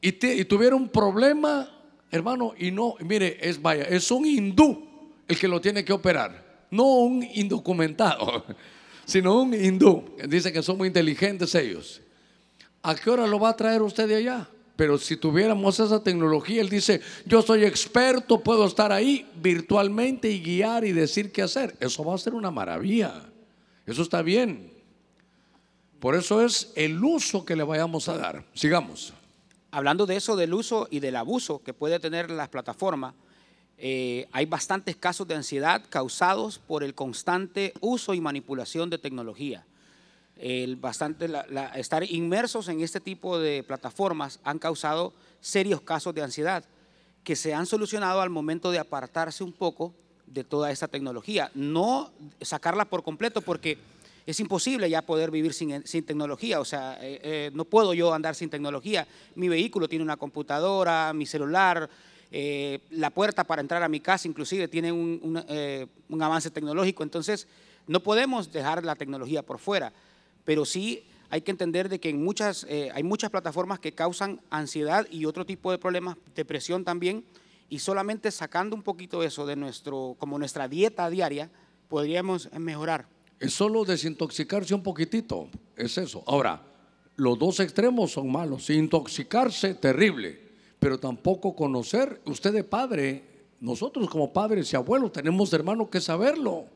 [0.00, 1.68] y, te- y tuviera un problema,
[2.10, 4.82] hermano, y no, mire, es vaya, es un hindú
[5.28, 8.44] el que lo tiene que operar, no un indocumentado,
[9.04, 10.04] sino un hindú.
[10.28, 12.00] Dice que son muy inteligentes ellos.
[12.82, 14.48] ¿A qué hora lo va a traer usted de allá?
[14.76, 20.40] Pero si tuviéramos esa tecnología, él dice, yo soy experto, puedo estar ahí virtualmente y
[20.40, 21.76] guiar y decir qué hacer.
[21.80, 23.24] Eso va a ser una maravilla.
[23.86, 24.72] Eso está bien.
[25.98, 28.44] Por eso es el uso que le vayamos a dar.
[28.54, 29.12] Sigamos.
[29.72, 33.14] Hablando de eso, del uso y del abuso que puede tener las plataformas,
[33.78, 39.64] eh, hay bastantes casos de ansiedad causados por el constante uso y manipulación de tecnología.
[40.36, 46.14] El bastante, la- la- estar inmersos en este tipo de plataformas han causado serios casos
[46.14, 46.64] de ansiedad
[47.24, 49.92] que se han solucionado al momento de apartarse un poco
[50.26, 51.50] de toda esta tecnología.
[51.54, 52.10] No
[52.40, 53.78] sacarla por completo porque
[54.26, 56.60] es imposible ya poder vivir sin, sin tecnología.
[56.60, 59.06] O sea, eh, eh, no puedo yo andar sin tecnología.
[59.34, 61.88] Mi vehículo tiene una computadora, mi celular,
[62.30, 64.88] eh, la puerta para entrar a mi casa inclusive tiene
[65.48, 67.02] eh, un avance tecnológico.
[67.02, 67.46] Entonces,
[67.88, 69.92] No podemos dejar la tecnología por fuera,
[70.44, 74.40] pero sí hay que entender de que en muchas, eh, hay muchas plataformas que causan
[74.50, 77.24] ansiedad y otro tipo de problemas, depresión también,
[77.70, 81.50] y solamente sacando un poquito eso de nuestro, como nuestra dieta diaria,
[81.88, 83.06] podríamos mejorar.
[83.40, 86.22] Es solo desintoxicarse un poquitito, es eso.
[86.26, 86.62] Ahora,
[87.16, 88.68] los dos extremos son malos.
[88.68, 90.47] Intoxicarse, terrible,
[90.78, 92.20] pero tampoco conocer.
[92.24, 93.24] Usted de padre,
[93.60, 96.66] nosotros como padres y abuelos tenemos hermano que saberlo.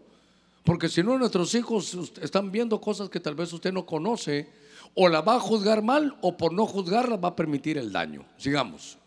[0.65, 4.49] Porque si no, nuestros hijos están viendo cosas que tal vez usted no conoce,
[4.95, 8.24] o la va a juzgar mal, o por no juzgarla va a permitir el daño.
[8.37, 8.99] Sigamos.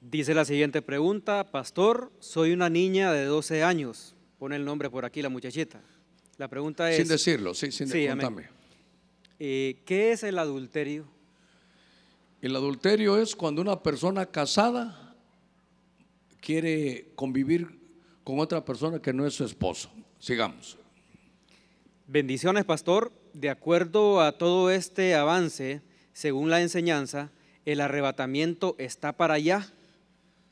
[0.00, 4.14] Dice la siguiente pregunta, Pastor, soy una niña de 12 años.
[4.38, 5.82] Pone el nombre por aquí la muchachita.
[6.38, 6.96] La pregunta es...
[6.96, 8.06] Sin decirlo, sí, sin Sí,
[9.38, 11.06] eh, ¿Qué es el adulterio?
[12.42, 15.14] El adulterio es cuando una persona casada
[16.40, 17.78] quiere convivir
[18.24, 19.90] con otra persona que no es su esposo.
[20.18, 20.78] Sigamos.
[22.06, 23.12] Bendiciones, pastor.
[23.34, 27.30] De acuerdo a todo este avance, según la enseñanza,
[27.64, 29.72] el arrebatamiento está para allá.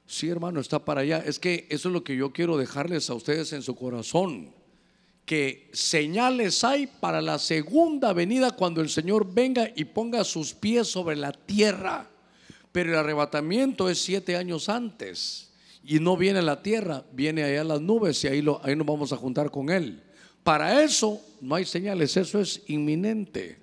[0.06, 1.18] Sí, hermano, está para allá.
[1.18, 4.54] Es que eso es lo que yo quiero dejarles a ustedes en su corazón.
[5.28, 10.88] Que señales hay para la segunda venida cuando el Señor venga y ponga sus pies
[10.88, 12.08] sobre la tierra.
[12.72, 15.50] Pero el arrebatamiento es siete años antes.
[15.84, 19.18] Y no viene la tierra, viene allá las nubes y ahí, ahí nos vamos a
[19.18, 20.02] juntar con Él.
[20.42, 23.58] Para eso no hay señales, eso es inminente.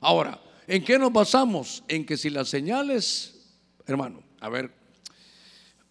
[0.00, 1.82] Ahora, ¿en qué nos basamos?
[1.88, 3.56] En que si las señales,
[3.86, 4.70] hermano, a ver,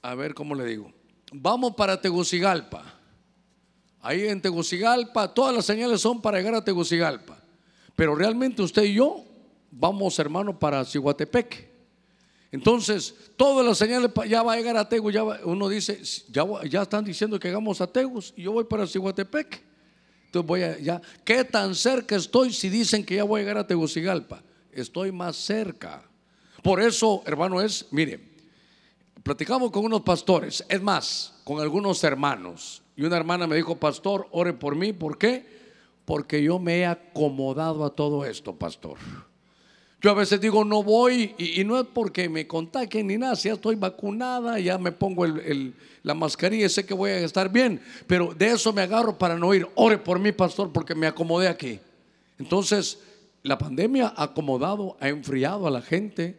[0.03, 0.93] a ver cómo le digo.
[1.31, 2.98] Vamos para Tegucigalpa.
[4.01, 7.37] Ahí en Tegucigalpa, todas las señales son para llegar a Tegucigalpa.
[7.95, 9.25] Pero realmente usted y yo
[9.71, 11.67] vamos, hermano, para Cihuatepec.
[12.51, 15.13] Entonces, todas las señales ya va a llegar a Tegus.
[15.13, 18.87] Ya uno dice, ya, ya están diciendo que llegamos a Tegus y yo voy para
[18.87, 19.61] Cihuatepec.
[20.25, 23.57] Entonces voy a, ya, ¿qué tan cerca estoy si dicen que ya voy a llegar
[23.57, 24.43] a Tegucigalpa?
[24.71, 26.03] Estoy más cerca.
[26.63, 28.19] Por eso, hermano, es, mire,
[29.23, 32.78] platicamos con unos pastores, es más, con algunos hermanos.
[32.99, 34.91] Y una hermana me dijo, pastor, ore por mí.
[34.91, 35.45] ¿Por qué?
[36.03, 38.97] Porque yo me he acomodado a todo esto, pastor.
[40.01, 43.47] Yo a veces digo, no voy, y, no es porque me contagien ni nada, si
[43.47, 47.49] ya estoy vacunada, ya me pongo el- la mascarilla y sé que voy a estar
[47.49, 49.65] bien, pero de eso me agarro para no ir.
[49.75, 51.79] Ore por mí, pastor, porque me acomodé aquí.
[52.37, 52.99] Entonces,
[53.43, 56.37] la pandemia ha acomodado, ha enfriado a la gente.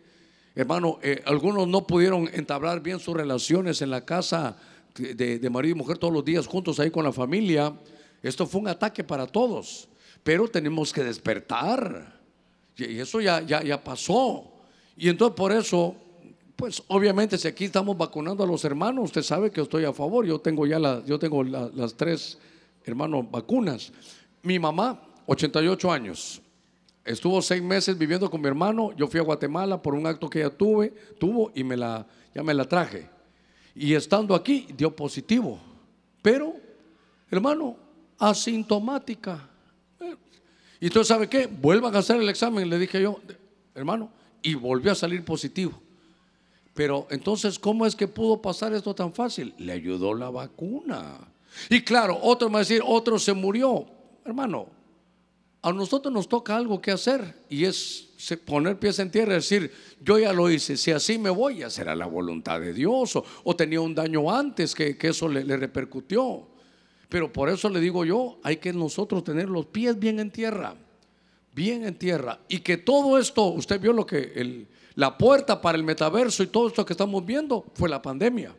[0.55, 4.59] Hermano, eh, algunos no pudieron entablar bien sus relaciones en la casa
[4.97, 7.73] de, de- marido y mujer todos los días juntos ahí con la familia.
[8.23, 9.89] Esto fue un ataque para todos,
[10.23, 12.21] pero tenemos que despertar.
[12.77, 14.45] Y eso ya, ya, ya pasó.
[14.97, 15.95] Y entonces por eso,
[16.57, 20.27] pues obviamente si aquí estamos vacunando a los hermanos, usted sabe que estoy a favor.
[20.27, 22.39] Yo tengo ya la- yo tengo la- las tres,
[22.85, 23.93] hermanos, vacunas.
[24.43, 26.41] Mi mamá, 88 años,
[27.05, 28.93] estuvo seis meses viviendo con mi hermano.
[28.97, 32.43] Yo fui a Guatemala por un acto que ella tuve, tuvo y me la, ya
[32.43, 33.09] me la traje.
[33.75, 35.59] Y estando aquí dio positivo.
[36.23, 36.55] Pero,
[37.31, 37.77] hermano,
[38.19, 39.49] asintomática.
[40.81, 41.47] Y entonces, ¿sabe qué?
[41.47, 43.21] Vuelvan a hacer el examen, le dije yo,
[43.75, 44.11] hermano,
[44.43, 45.73] y volvió a salir positivo.
[46.75, 49.55] Pero entonces, ¿cómo es que pudo pasar esto tan fácil?
[49.59, 51.19] Le ayudó la vacuna.
[51.69, 53.87] Y claro, otro me va a decir, otro se murió.
[54.25, 54.69] Hermano,
[55.63, 58.09] a nosotros nos toca algo que hacer y es
[58.45, 59.73] poner pies en tierra y decir,
[60.03, 63.17] yo ya lo hice, si así me voy, ya será la voluntad de Dios.
[63.17, 66.47] O, o tenía un daño antes que, que eso le, repercutió.
[67.09, 70.75] Pero por eso le digo yo, hay que nosotros tener los pies bien en tierra,
[71.55, 72.39] bien en tierra.
[72.49, 76.69] Y que todo esto, usted vio lo que la puerta para el metaverso y todo
[76.69, 78.55] esto que estamos viendo fue la pandemia.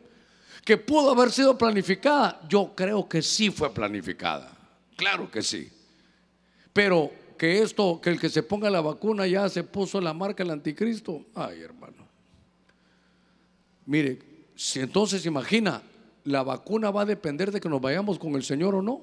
[0.64, 4.52] Que pudo haber sido planificada, yo creo que sí fue planificada.
[4.96, 5.68] Claro que sí.
[6.72, 10.42] Pero que esto, que el que se ponga la vacuna ya se puso la marca
[10.42, 11.26] del anticristo.
[11.34, 12.06] Ay, hermano.
[13.86, 14.18] Mire,
[14.54, 15.82] si entonces imagina,
[16.24, 19.02] la vacuna va a depender de que nos vayamos con el Señor o no.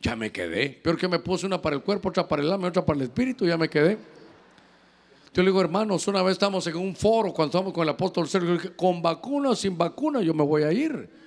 [0.00, 0.70] Ya me quedé.
[0.70, 3.04] Peor que me puse una para el cuerpo, otra para el alma, otra para el
[3.04, 3.98] espíritu, ya me quedé.
[5.34, 8.28] Yo le digo, hermanos, una vez estamos en un foro cuando estamos con el apóstol
[8.28, 11.21] Sergio, con vacuna o sin vacuna, yo me voy a ir.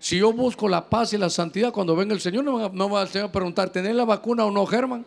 [0.00, 2.88] Si yo busco la paz y la santidad, cuando venga el Señor, no va, no
[2.88, 5.04] va a preguntar, ¿tenés la vacuna o no, Germán?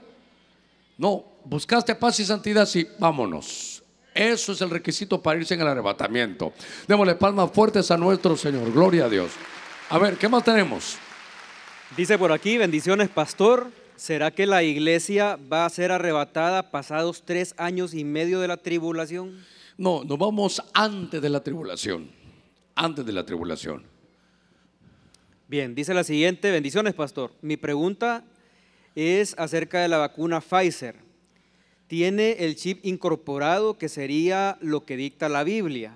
[1.00, 3.84] No, buscaste paz y santidad, sí, vámonos.
[4.14, 6.54] Eso es el requisito para irse en el arrebatamiento.
[6.88, 9.32] Démosle palmas fuertes a nuestro Señor, gloria a Dios.
[9.90, 10.98] A ver, ¿qué más tenemos?
[11.98, 13.72] Dice por aquí, bendiciones, pastor.
[13.96, 18.58] ¿Será que la iglesia va a ser arrebatada pasados tres años y medio de la
[18.58, 19.44] tribulación?
[19.76, 22.12] No, nos vamos antes de la tribulación.
[22.76, 23.93] Antes de la tribulación.
[25.54, 27.32] Bien, dice la siguiente, bendiciones, pastor.
[27.44, 28.26] Mi pregunta
[28.96, 30.96] es acerca de la vacuna Pfizer.
[31.86, 35.96] Tiene el chip incorporado que sería lo que dicta la Biblia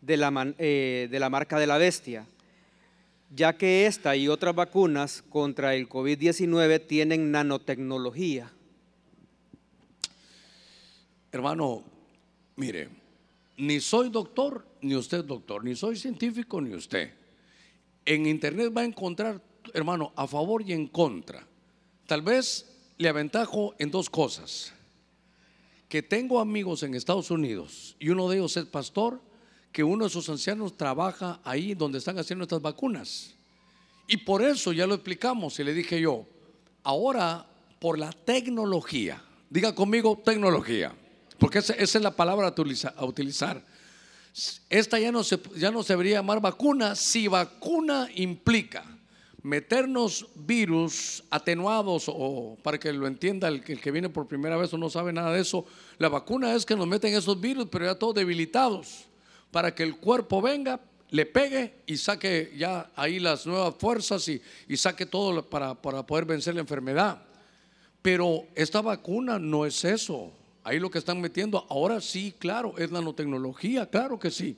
[0.00, 2.26] de la, eh, de la marca de la bestia,
[3.32, 8.50] ya que esta y otras vacunas contra el COVID-19 tienen nanotecnología.
[11.30, 11.84] Hermano,
[12.56, 12.88] mire,
[13.56, 17.12] ni soy doctor, ni usted doctor, ni soy científico, ni usted.
[18.06, 19.42] En internet va a encontrar,
[19.74, 21.46] hermano, a favor y en contra.
[22.06, 22.66] Tal vez
[22.98, 24.72] le aventajo en dos cosas.
[25.88, 29.20] Que tengo amigos en Estados Unidos y uno de ellos es pastor,
[29.72, 33.34] que uno de sus ancianos trabaja ahí donde están haciendo estas vacunas.
[34.08, 36.26] Y por eso ya lo explicamos y le dije yo,
[36.82, 37.46] ahora
[37.80, 40.94] por la tecnología, diga conmigo tecnología,
[41.38, 43.62] porque esa, esa es la palabra a utiliza- a utilizar.
[44.68, 48.84] Esta ya no, se, ya no se debería llamar vacuna si vacuna implica
[49.42, 54.78] meternos virus atenuados o para que lo entienda el, que- viene por primera vez o
[54.78, 55.64] no sabe nada de eso,
[55.98, 59.04] la vacuna es que nos meten esos virus pero ya todos debilitados
[59.52, 60.80] para que el cuerpo venga,
[61.10, 66.04] le pegue y saque ya ahí las nuevas fuerzas y, y saque todo para, para
[66.04, 67.22] poder vencer la enfermedad.
[68.02, 70.32] Pero esta vacuna no es eso.
[70.66, 74.56] Ahí lo que están metiendo, ahora sí, claro, es nanotecnología, claro que sí.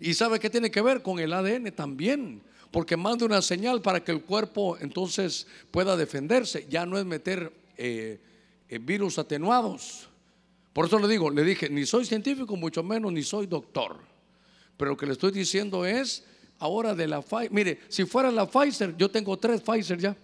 [0.00, 4.02] Y sabe qué tiene que ver con el ADN también, porque manda una señal para
[4.02, 6.66] que el cuerpo entonces pueda defenderse.
[6.70, 8.18] Ya no es meter eh,
[8.70, 10.08] eh, virus atenuados.
[10.72, 13.98] Por eso le digo, le dije, ni soy científico, mucho menos, ni soy doctor.
[14.78, 16.24] Pero lo que le estoy diciendo es,
[16.58, 20.16] ahora de la Pfizer, mire, si fuera la Pfizer, yo tengo tres Pfizer ya.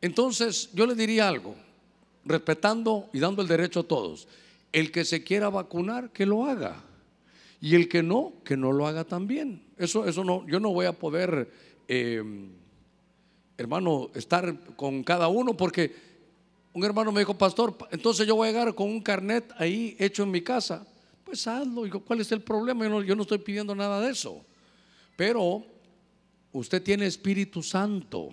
[0.00, 1.54] Entonces, yo le diría algo,
[2.30, 4.28] respetando y dando el derecho a todos.
[4.72, 6.82] El que se quiera vacunar, que lo haga.
[7.60, 9.62] Y el que no, que no lo haga también.
[9.76, 11.50] Eso, eso no, yo no voy a poder,
[11.88, 12.22] eh,
[13.58, 15.94] hermano, estar con cada uno porque
[16.72, 20.22] un hermano me dijo, pastor, entonces yo voy a llegar con un carnet ahí hecho
[20.22, 20.86] en mi casa.
[21.24, 21.82] Pues hazlo.
[22.04, 22.84] ¿cuál es el problema?
[22.84, 24.44] Yo no, yo no estoy pidiendo nada de eso.
[25.16, 25.64] Pero
[26.52, 28.30] usted tiene Espíritu Santo.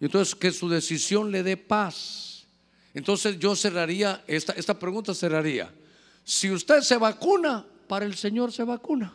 [0.00, 2.31] Entonces, que su decisión le dé paz.
[2.94, 5.72] Entonces yo cerraría, esta, pregunta cerraría.
[6.24, 9.12] Si usted se vacuna, para el Señor se vacuna.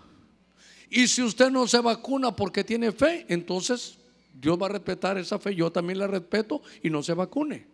[0.90, 3.98] Y si usted no se vacuna porque tiene fe, entonces
[4.34, 7.68] Dios va a respetar esa fe, yo también la respeto y no se vacune.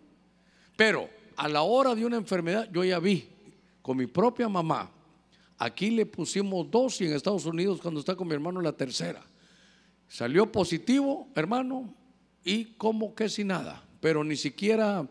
[0.75, 3.27] Pero a la hora de una enfermedad, yo ya vi
[3.81, 4.89] con mi propia mamá,
[5.57, 9.21] aquí le pusimos dos y en Estados Unidos cuando está con mi hermano la tercera.
[10.07, 11.93] Salió positivo, hermano,
[12.43, 15.07] y como que sin nada, pero ni siquiera,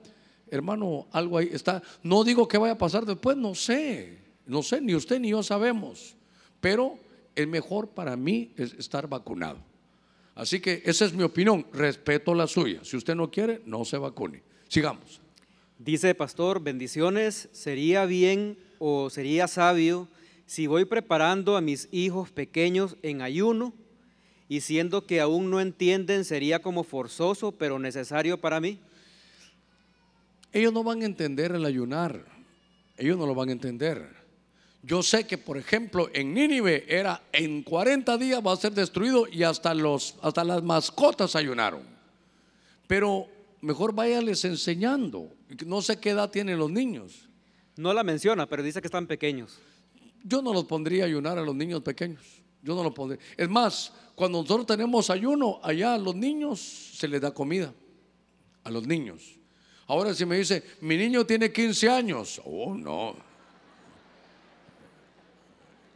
[0.53, 1.83] hermano, algo ahí está.
[2.03, 5.43] No digo que vaya a pasar después, no sé, no sé, ni usted ni yo
[5.43, 6.15] sabemos,
[6.61, 6.99] pero
[7.35, 9.59] el mejor para mí es estar vacunado.
[10.35, 12.81] Así que esa es mi opinión, respeto la suya.
[12.85, 14.43] Si usted no quiere, no se vacune.
[14.69, 15.21] Sigamos.
[15.79, 20.07] Dice pastor, bendiciones, sería bien o sería sabio
[20.47, 23.73] si voy preparando a mis hijos pequeños en ayuno
[24.49, 28.79] y siendo que aún no entienden sería como forzoso pero necesario para mí.
[30.53, 32.25] Ellos no van a entender el ayunar.
[32.97, 34.23] Ellos no lo van a entender.
[34.83, 39.27] Yo sé que, por ejemplo, en Nínive era en 40 días va a ser destruido
[39.31, 41.83] y hasta, los, hasta las mascotas ayunaron.
[42.89, 43.29] Pero
[43.61, 45.31] mejor váyales enseñando.
[45.67, 47.29] No sé qué edad tienen los niños.
[47.77, 49.59] No la menciona, pero dice que están pequeños.
[50.25, 52.43] Yo no los pondría a ayunar a los niños pequeños.
[52.61, 53.21] Yo no los pondría.
[53.37, 57.73] Es más, cuando nosotros tenemos ayuno, allá a los niños se les da comida.
[58.65, 59.39] A los niños.
[59.93, 62.41] Ahora si me dice, mi niño tiene 15 años.
[62.47, 63.15] Oh, no.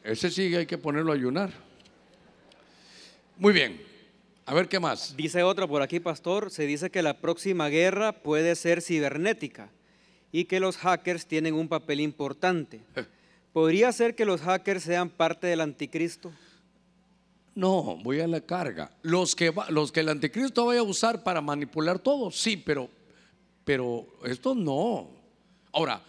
[0.04, 1.50] Ese sí hay que ponerlo a ayunar.
[3.38, 3.80] Muy bien.
[4.44, 5.16] A ver qué más.
[5.16, 9.70] Dice otro por aquí, pastor, se dice que la próxima guerra puede ser cibernética
[10.30, 12.82] y que los hackers tienen un papel importante.
[13.54, 16.30] ¿Podría ser que los hackers sean parte del anticristo?
[17.54, 18.90] No, voy a la carga.
[19.00, 22.90] Los que, va- los que el anticristo vaya a usar para manipular todo, sí, pero,
[23.66, 25.08] pero esto no.
[25.72, 26.00] Ahora,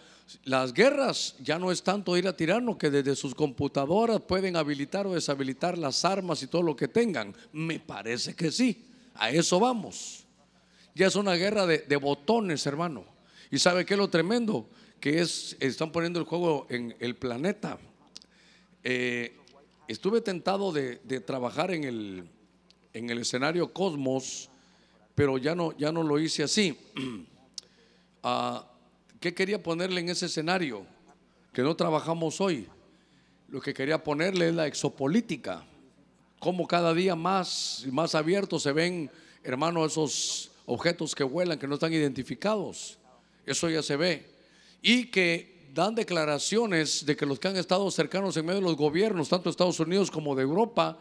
[0.44, 5.08] las guerras ya no es tanto ir a tirarnos que desde sus computadoras pueden habilitar
[5.08, 7.34] o deshabilitar las armas y todo lo que tengan.
[7.52, 8.86] Me parece que sí.
[9.14, 10.24] A eso vamos.
[10.94, 13.04] Ya es una guerra de, botones, hermano.
[13.50, 14.68] ¿Y sabe qué es lo tremendo?
[15.00, 17.76] Que es, están poniendo el juego en el planeta.
[18.84, 19.36] Eh,
[19.88, 22.28] estuve tentado de, de trabajar en el,
[22.92, 24.48] en el escenario Cosmos,
[25.16, 26.78] pero ya no, ya no lo hice así.
[28.22, 28.66] Ah,
[29.20, 30.86] ¿Qué quería ponerle en ese escenario?
[31.52, 32.68] Que no trabajamos hoy.
[33.48, 35.64] Lo que quería ponerle es la exopolítica.
[36.38, 39.10] Cómo cada día más y más abiertos se ven,
[39.42, 42.98] hermano, esos objetos que vuelan, que no están identificados.
[43.44, 44.30] Eso ya se ve.
[44.82, 48.76] Y que dan declaraciones de que los que han estado cercanos en medio de los
[48.76, 50.98] gobiernos, tanto de Estados Unidos como de Europa,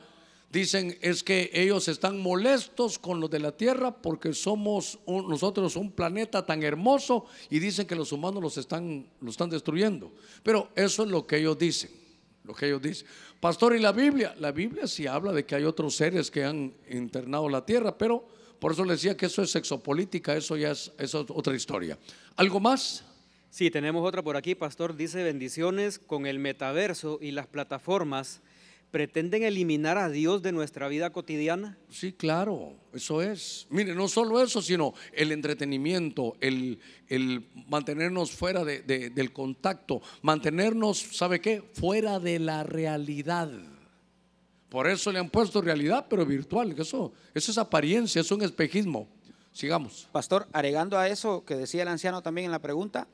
[0.51, 5.91] dicen es que ellos están molestos con los de la tierra porque somos nosotros un
[5.91, 10.11] planeta tan hermoso y dicen que los humanos los están, los están destruyendo.
[10.43, 11.91] Pero eso es lo que ellos dicen,
[12.43, 13.07] lo que ellos dicen.
[13.39, 14.35] Pastor, ¿y la Biblia?
[14.39, 18.27] La Biblia sí habla de que hay otros seres que han internado la tierra, pero
[18.59, 21.97] por eso le decía que eso es sexopolítica, eso ya es, es otra historia.
[22.35, 23.03] ¿Algo más?
[23.49, 24.95] Sí, tenemos otra por aquí, Pastor.
[24.95, 28.41] Dice bendiciones con el metaverso y las plataformas
[28.97, 31.77] pretenden eliminar a Dios de nuestra vida cotidiana?
[31.87, 33.67] Sí, claro, eso es.
[33.69, 36.79] Mire, no solo eso, sino el entretenimiento, el,
[37.67, 41.61] mantenernos fuera del contacto, mantenernos, ¿sabe qué?
[41.73, 43.51] Fuera de la realidad.
[44.67, 46.73] Por eso le han puesto realidad, pero virtual.
[46.75, 49.07] Eso, eso es apariencia, es un espejismo.
[49.51, 50.07] Sigamos.
[50.11, 53.07] Pastor, agregando a eso que decía el anciano también en la pregunta,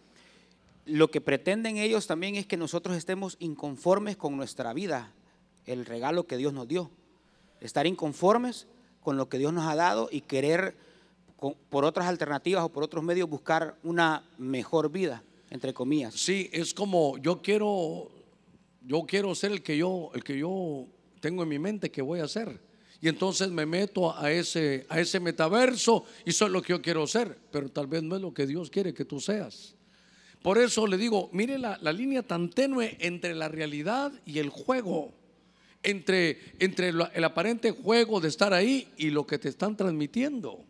[0.86, 5.12] lo que pretenden ellos también es que nosotros estemos inconformes con nuestra vida,
[5.66, 6.92] el regalo que Dios nos dio.
[7.60, 8.68] Estar inconformes
[9.02, 10.76] con lo que Dios nos ha dado y querer
[11.70, 16.14] por otras alternativas o por otros medios buscar una mejor vida, entre comillas.
[16.14, 18.10] Sí, es como yo quiero,
[18.82, 20.88] yo quiero ser el que yo, el que yo
[21.20, 22.62] tengo en mi mente que voy a ser.
[23.02, 27.06] Y entonces me meto a ese, a ese metaverso y soy lo que yo quiero
[27.06, 29.76] ser, pero tal vez no es lo que Dios quiere que tú seas.
[30.42, 34.50] Por eso le digo, mire la, la línea tan tenue entre la realidad y el
[34.50, 35.14] juego
[35.84, 40.66] entre, entre el aparente juego de estar ahí y lo que te están transmitiendo.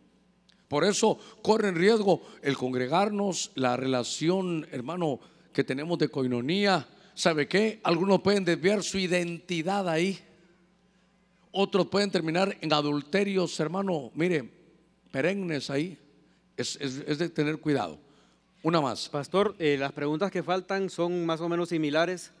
[0.68, 5.20] Por eso corre en riesgo el congregarnos, la relación, hermano,
[5.52, 6.88] que tenemos de coinonía.
[7.14, 7.80] ¿Sabe qué?
[7.84, 10.18] Algunos pueden desviar su identidad ahí.
[11.52, 14.50] Otros pueden terminar en adulterios, hermano, mire,
[15.12, 15.96] perennes ahí.
[16.56, 17.98] Es, de tener cuidado.
[18.62, 19.08] Una más.
[19.08, 22.32] Pastor, eh, las preguntas que faltan son más o menos similares.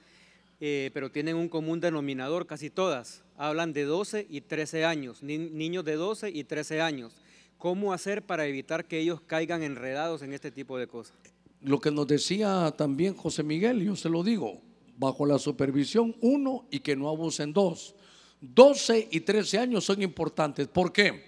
[0.66, 3.22] Eh, pero tienen un común denominador, casi todas.
[3.36, 7.12] Hablan de 12 y 13 años, niños de 12 y 13 años.
[7.58, 11.14] ¿Cómo hacer para evitar que ellos caigan enredados en este tipo de cosas?
[11.60, 14.62] Lo que nos decía también José Miguel, yo se lo digo,
[14.96, 17.94] bajo la supervisión uno y que no abusen dos.
[18.40, 20.66] 12 y 13 años son importantes.
[20.66, 21.24] ¿Por qué?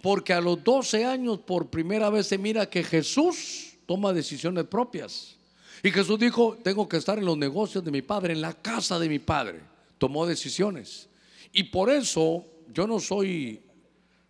[0.00, 5.36] Porque a los 12 años por primera vez se mira que Jesús toma decisiones propias.
[5.82, 8.98] Y Jesús dijo, tengo que estar en los negocios de mi padre, en la casa
[8.98, 9.60] de mi padre.
[9.98, 11.08] Tomó decisiones.
[11.52, 13.62] Y por eso yo no soy,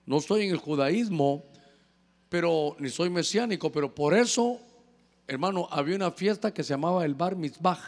[0.06, 1.44] no estoy en el judaísmo,
[2.28, 4.60] pero ni soy mesiánico, pero por eso,
[5.26, 7.80] hermano, había una fiesta que se llamaba el Bar Mitzvah,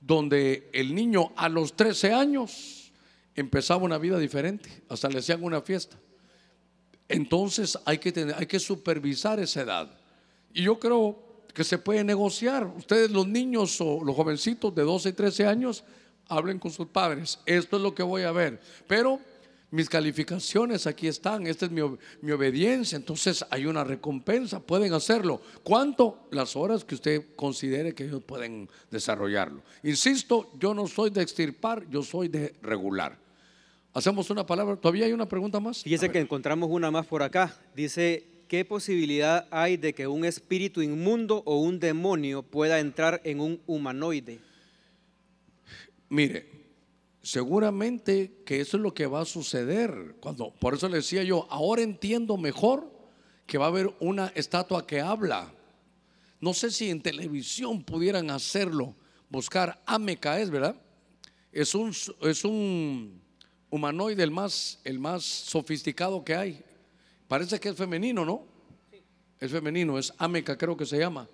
[0.00, 2.92] donde el niño a los 13 años
[3.36, 5.96] empezaba una vida diferente, hasta le hacían una fiesta.
[7.08, 9.90] Entonces hay que, tener, hay que supervisar esa edad.
[10.52, 11.29] Y yo creo
[11.60, 12.66] que se puede negociar.
[12.74, 15.84] Ustedes los niños o los jovencitos de 12 y 13 años,
[16.26, 17.38] hablen con sus padres.
[17.44, 18.58] Esto es lo que voy a ver.
[18.86, 19.20] Pero
[19.70, 21.82] mis calificaciones aquí están, esta es mi,
[22.22, 25.42] mi, obediencia, entonces hay una recompensa, pueden hacerlo.
[25.62, 26.28] ¿Cuánto?
[26.30, 29.60] Las horas que usted considere que ellos pueden desarrollarlo.
[29.82, 33.18] Insisto, yo no soy de extirpar, yo soy de regular.
[33.92, 35.82] Hacemos una palabra, todavía hay una pregunta más.
[35.82, 37.54] Fíjese que encontramos una más por acá.
[37.74, 43.38] Dice, ¿qué posibilidad hay de que un espíritu inmundo o un demonio pueda entrar en
[43.38, 44.40] un humanoide?
[46.08, 46.50] Mire,
[47.22, 50.16] seguramente que eso es lo que va a suceder.
[50.18, 52.90] Cuando, por eso le decía yo, ahora entiendo mejor
[53.46, 55.54] que va a haber una estatua que habla.
[56.40, 58.96] No sé si en televisión pudieran hacerlo,
[59.28, 60.74] buscar Ameca es, ¿verdad?
[61.52, 63.22] Es un, es un
[63.70, 66.64] humanoide el más, el más sofisticado que hay.
[67.30, 68.42] Parece que es femenino, ¿no?
[69.38, 71.28] Es femenino, es Ameca, creo que se llama.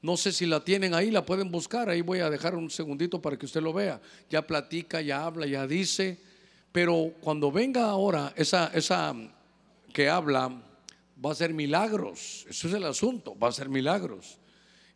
[0.00, 1.90] No sé si la tienen ahí, la pueden buscar.
[1.90, 4.00] Ahí voy a dejar un segundito para que usted lo vea.
[4.30, 6.18] Ya platica, ya habla, ya dice.
[6.72, 9.14] Pero cuando venga ahora esa, esa
[9.92, 10.48] que habla,
[11.22, 12.46] va a ser milagros.
[12.48, 14.38] Eso es el asunto, va a ser milagros.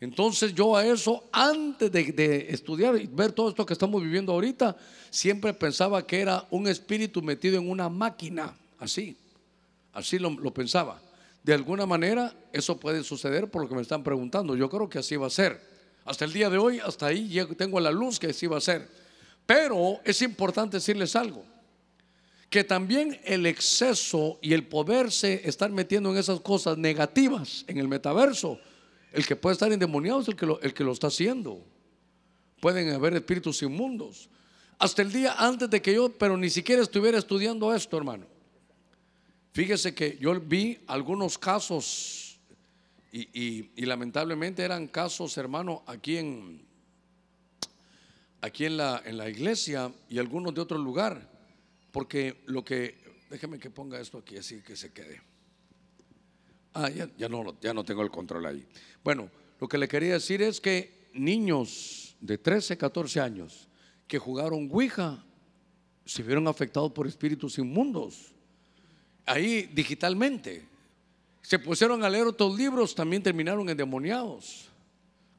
[0.01, 4.75] Entonces yo a eso, antes de, estudiar y ver todo esto que estamos viviendo ahorita,
[5.11, 9.19] siempre pensaba que era un espíritu metido en una máquina, así.
[9.97, 11.01] Así lo, pensaba.
[11.43, 14.55] De alguna manera eso puede suceder por lo que me están preguntando.
[14.55, 15.59] Yo creo que así va a ser.
[16.05, 18.87] Hasta el día de hoy, hasta ahí tengo la luz que así va a ser.
[19.47, 21.43] Pero es importante decirles algo.
[22.51, 27.89] Que también el exceso y el poderse estar metiendo en esas cosas negativas en el
[27.89, 28.61] metaverso,
[29.13, 31.65] el que puede estar endemoniado es el que el que lo está haciendo.
[32.61, 34.29] Pueden haber espíritus inmundos.
[34.79, 38.36] Hasta el día antes de que yo, pero ni siquiera estuviera estudiando esto, hermano
[39.57, 42.39] Fíjese que yo vi algunos casos
[43.11, 46.61] y, y- lamentablemente eran casos, hermano, aquí en
[48.43, 51.27] aquí en la, en la iglesia y algunos de otro lugar,
[51.91, 52.99] porque lo que,
[53.31, 55.23] déjeme que ponga esto aquí así que se quede.
[56.75, 58.67] Ah, ya, ya no, ya no tengo el control ahí.
[59.03, 63.69] Bueno, lo que le quería decir es que niños de 13, 14 años
[64.07, 65.25] que jugaron Ouija
[66.05, 68.36] se vieron afectados por espíritus inmundos.
[69.27, 70.65] Ahí digitalmente.
[71.43, 74.69] Se pusieron a leer otros libros, también terminaron endemoniados.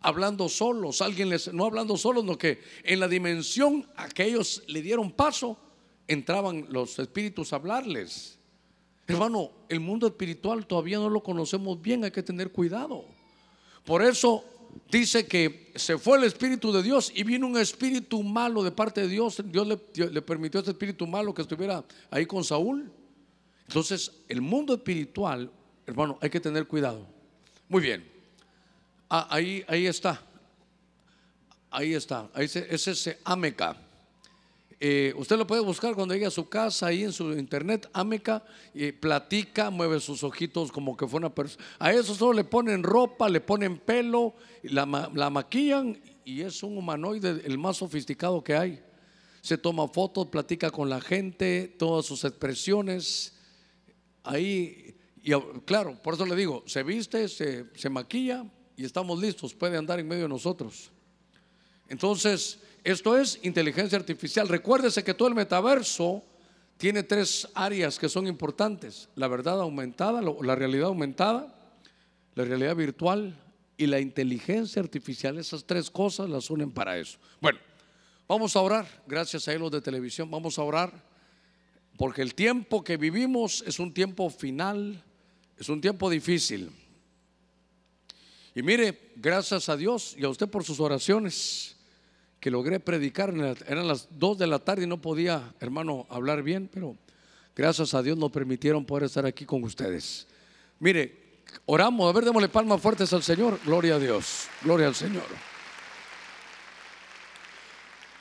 [0.01, 4.63] Hablando solos, alguien les, no hablando solos, no que en la dimensión a que ellos
[4.67, 5.57] le dieron paso,
[6.07, 8.37] entraban los espíritus a hablarles.
[9.07, 13.05] Hermano, el mundo espiritual todavía no lo conocemos bien, hay que tener cuidado.
[13.85, 14.43] Por eso
[14.91, 19.01] dice que se fue el espíritu de Dios y vino un espíritu malo de parte
[19.01, 19.41] de Dios.
[19.45, 22.91] Dios le, le permitió a este espíritu malo que estuviera ahí con Saúl.
[23.67, 25.51] Entonces, el mundo espiritual,
[25.85, 27.05] hermano, hay que tener cuidado.
[27.67, 28.09] Muy bien.
[29.09, 30.21] Ah, ahí, ahí está.
[31.69, 32.29] Ahí está.
[32.33, 33.75] Ahí se- es ese Ameca.
[34.79, 38.43] Eh, usted lo puede buscar cuando llegue a su casa, ahí en su internet, Ameca,
[38.75, 41.65] y platica, mueve sus ojitos como que fue una persona.
[41.79, 46.77] A eso solo le ponen ropa, le ponen pelo, la, la maquillan y es un
[46.77, 48.83] humanoide el más sofisticado que hay.
[49.41, 53.33] Se toma fotos, platica con la gente, todas sus expresiones.
[54.27, 55.31] Ahí, y
[55.65, 58.45] claro, por eso le digo, se viste, se, se maquilla
[58.75, 60.91] y estamos listos, puede andar en medio de nosotros.
[61.89, 64.47] Entonces, esto es inteligencia artificial.
[64.47, 66.23] Recuérdese que todo el metaverso
[66.77, 69.09] tiene tres áreas que son importantes.
[69.15, 71.53] La verdad aumentada, la realidad aumentada,
[72.35, 73.35] la realidad virtual
[73.77, 75.37] y la inteligencia artificial.
[75.37, 77.17] Esas tres cosas las unen para eso.
[77.41, 77.59] Bueno,
[78.27, 79.03] vamos a orar.
[79.07, 80.91] Gracias a los de televisión, vamos a orar.
[81.97, 85.03] Porque el tiempo que vivimos es un tiempo final,
[85.57, 86.71] es un tiempo difícil.
[88.53, 91.75] Y mire, gracias a Dios y a usted por sus oraciones,
[92.39, 93.33] que logré predicar,
[93.67, 96.95] eran las 2 de la tarde y no podía, hermano, hablar bien, pero
[97.55, 100.27] gracias a Dios nos permitieron poder estar aquí con ustedes.
[100.79, 105.25] Mire, oramos, a ver, démosle palmas fuertes al Señor, gloria a Dios, gloria al Señor.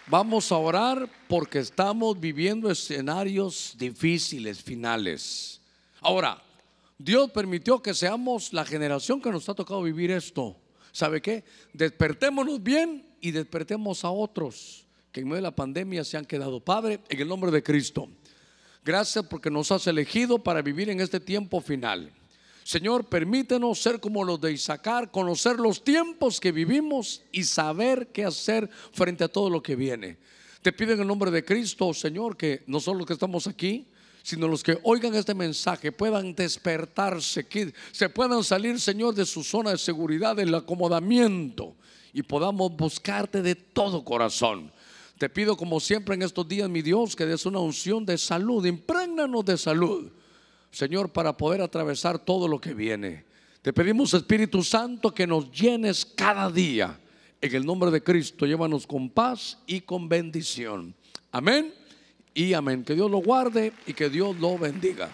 [0.09, 5.61] Vamos a orar porque estamos viviendo escenarios difíciles, finales.
[6.01, 6.41] Ahora,
[6.97, 10.57] Dios permitió que seamos la generación que nos ha tocado vivir esto.
[10.93, 11.43] ¿Sabe qué?
[11.73, 16.61] Despertémonos bien y despertemos a otros que en medio de la pandemia se han quedado.
[16.61, 18.09] Padre, en el nombre de Cristo,
[18.85, 22.13] gracias porque nos has elegido para vivir en este tiempo final.
[22.67, 28.25] Señor, permítenos ser como los de Isaacar, conocer los tiempos que vivimos y saber qué
[28.25, 30.17] hacer frente a todo lo que viene.
[30.63, 33.87] Te pido en el nombre de Cristo, Señor, que no solo los que estamos aquí,
[34.25, 39.45] sino los que oigan este mensaje puedan despertarse, que se puedan salir, Señor, de su
[39.45, 41.77] zona de seguridad, del acomodamiento
[42.13, 44.73] y podamos buscarte de todo corazón.
[45.19, 48.67] Te pido como siempre en estos días, mi Dios, que des una unción de salud,
[48.67, 50.11] imprégnanos de salud.
[50.77, 53.25] Señor, para poder atravesar todo lo que viene.
[53.63, 57.01] Te pedimos, Espíritu Santo, que nos llenes cada día.
[57.41, 60.95] En el nombre de Cristo, llévanos con paz y con bendición.
[61.33, 61.73] Amén
[62.35, 62.85] y amén.
[62.85, 65.09] Que Dios lo guarde y que Dios lo bendiga.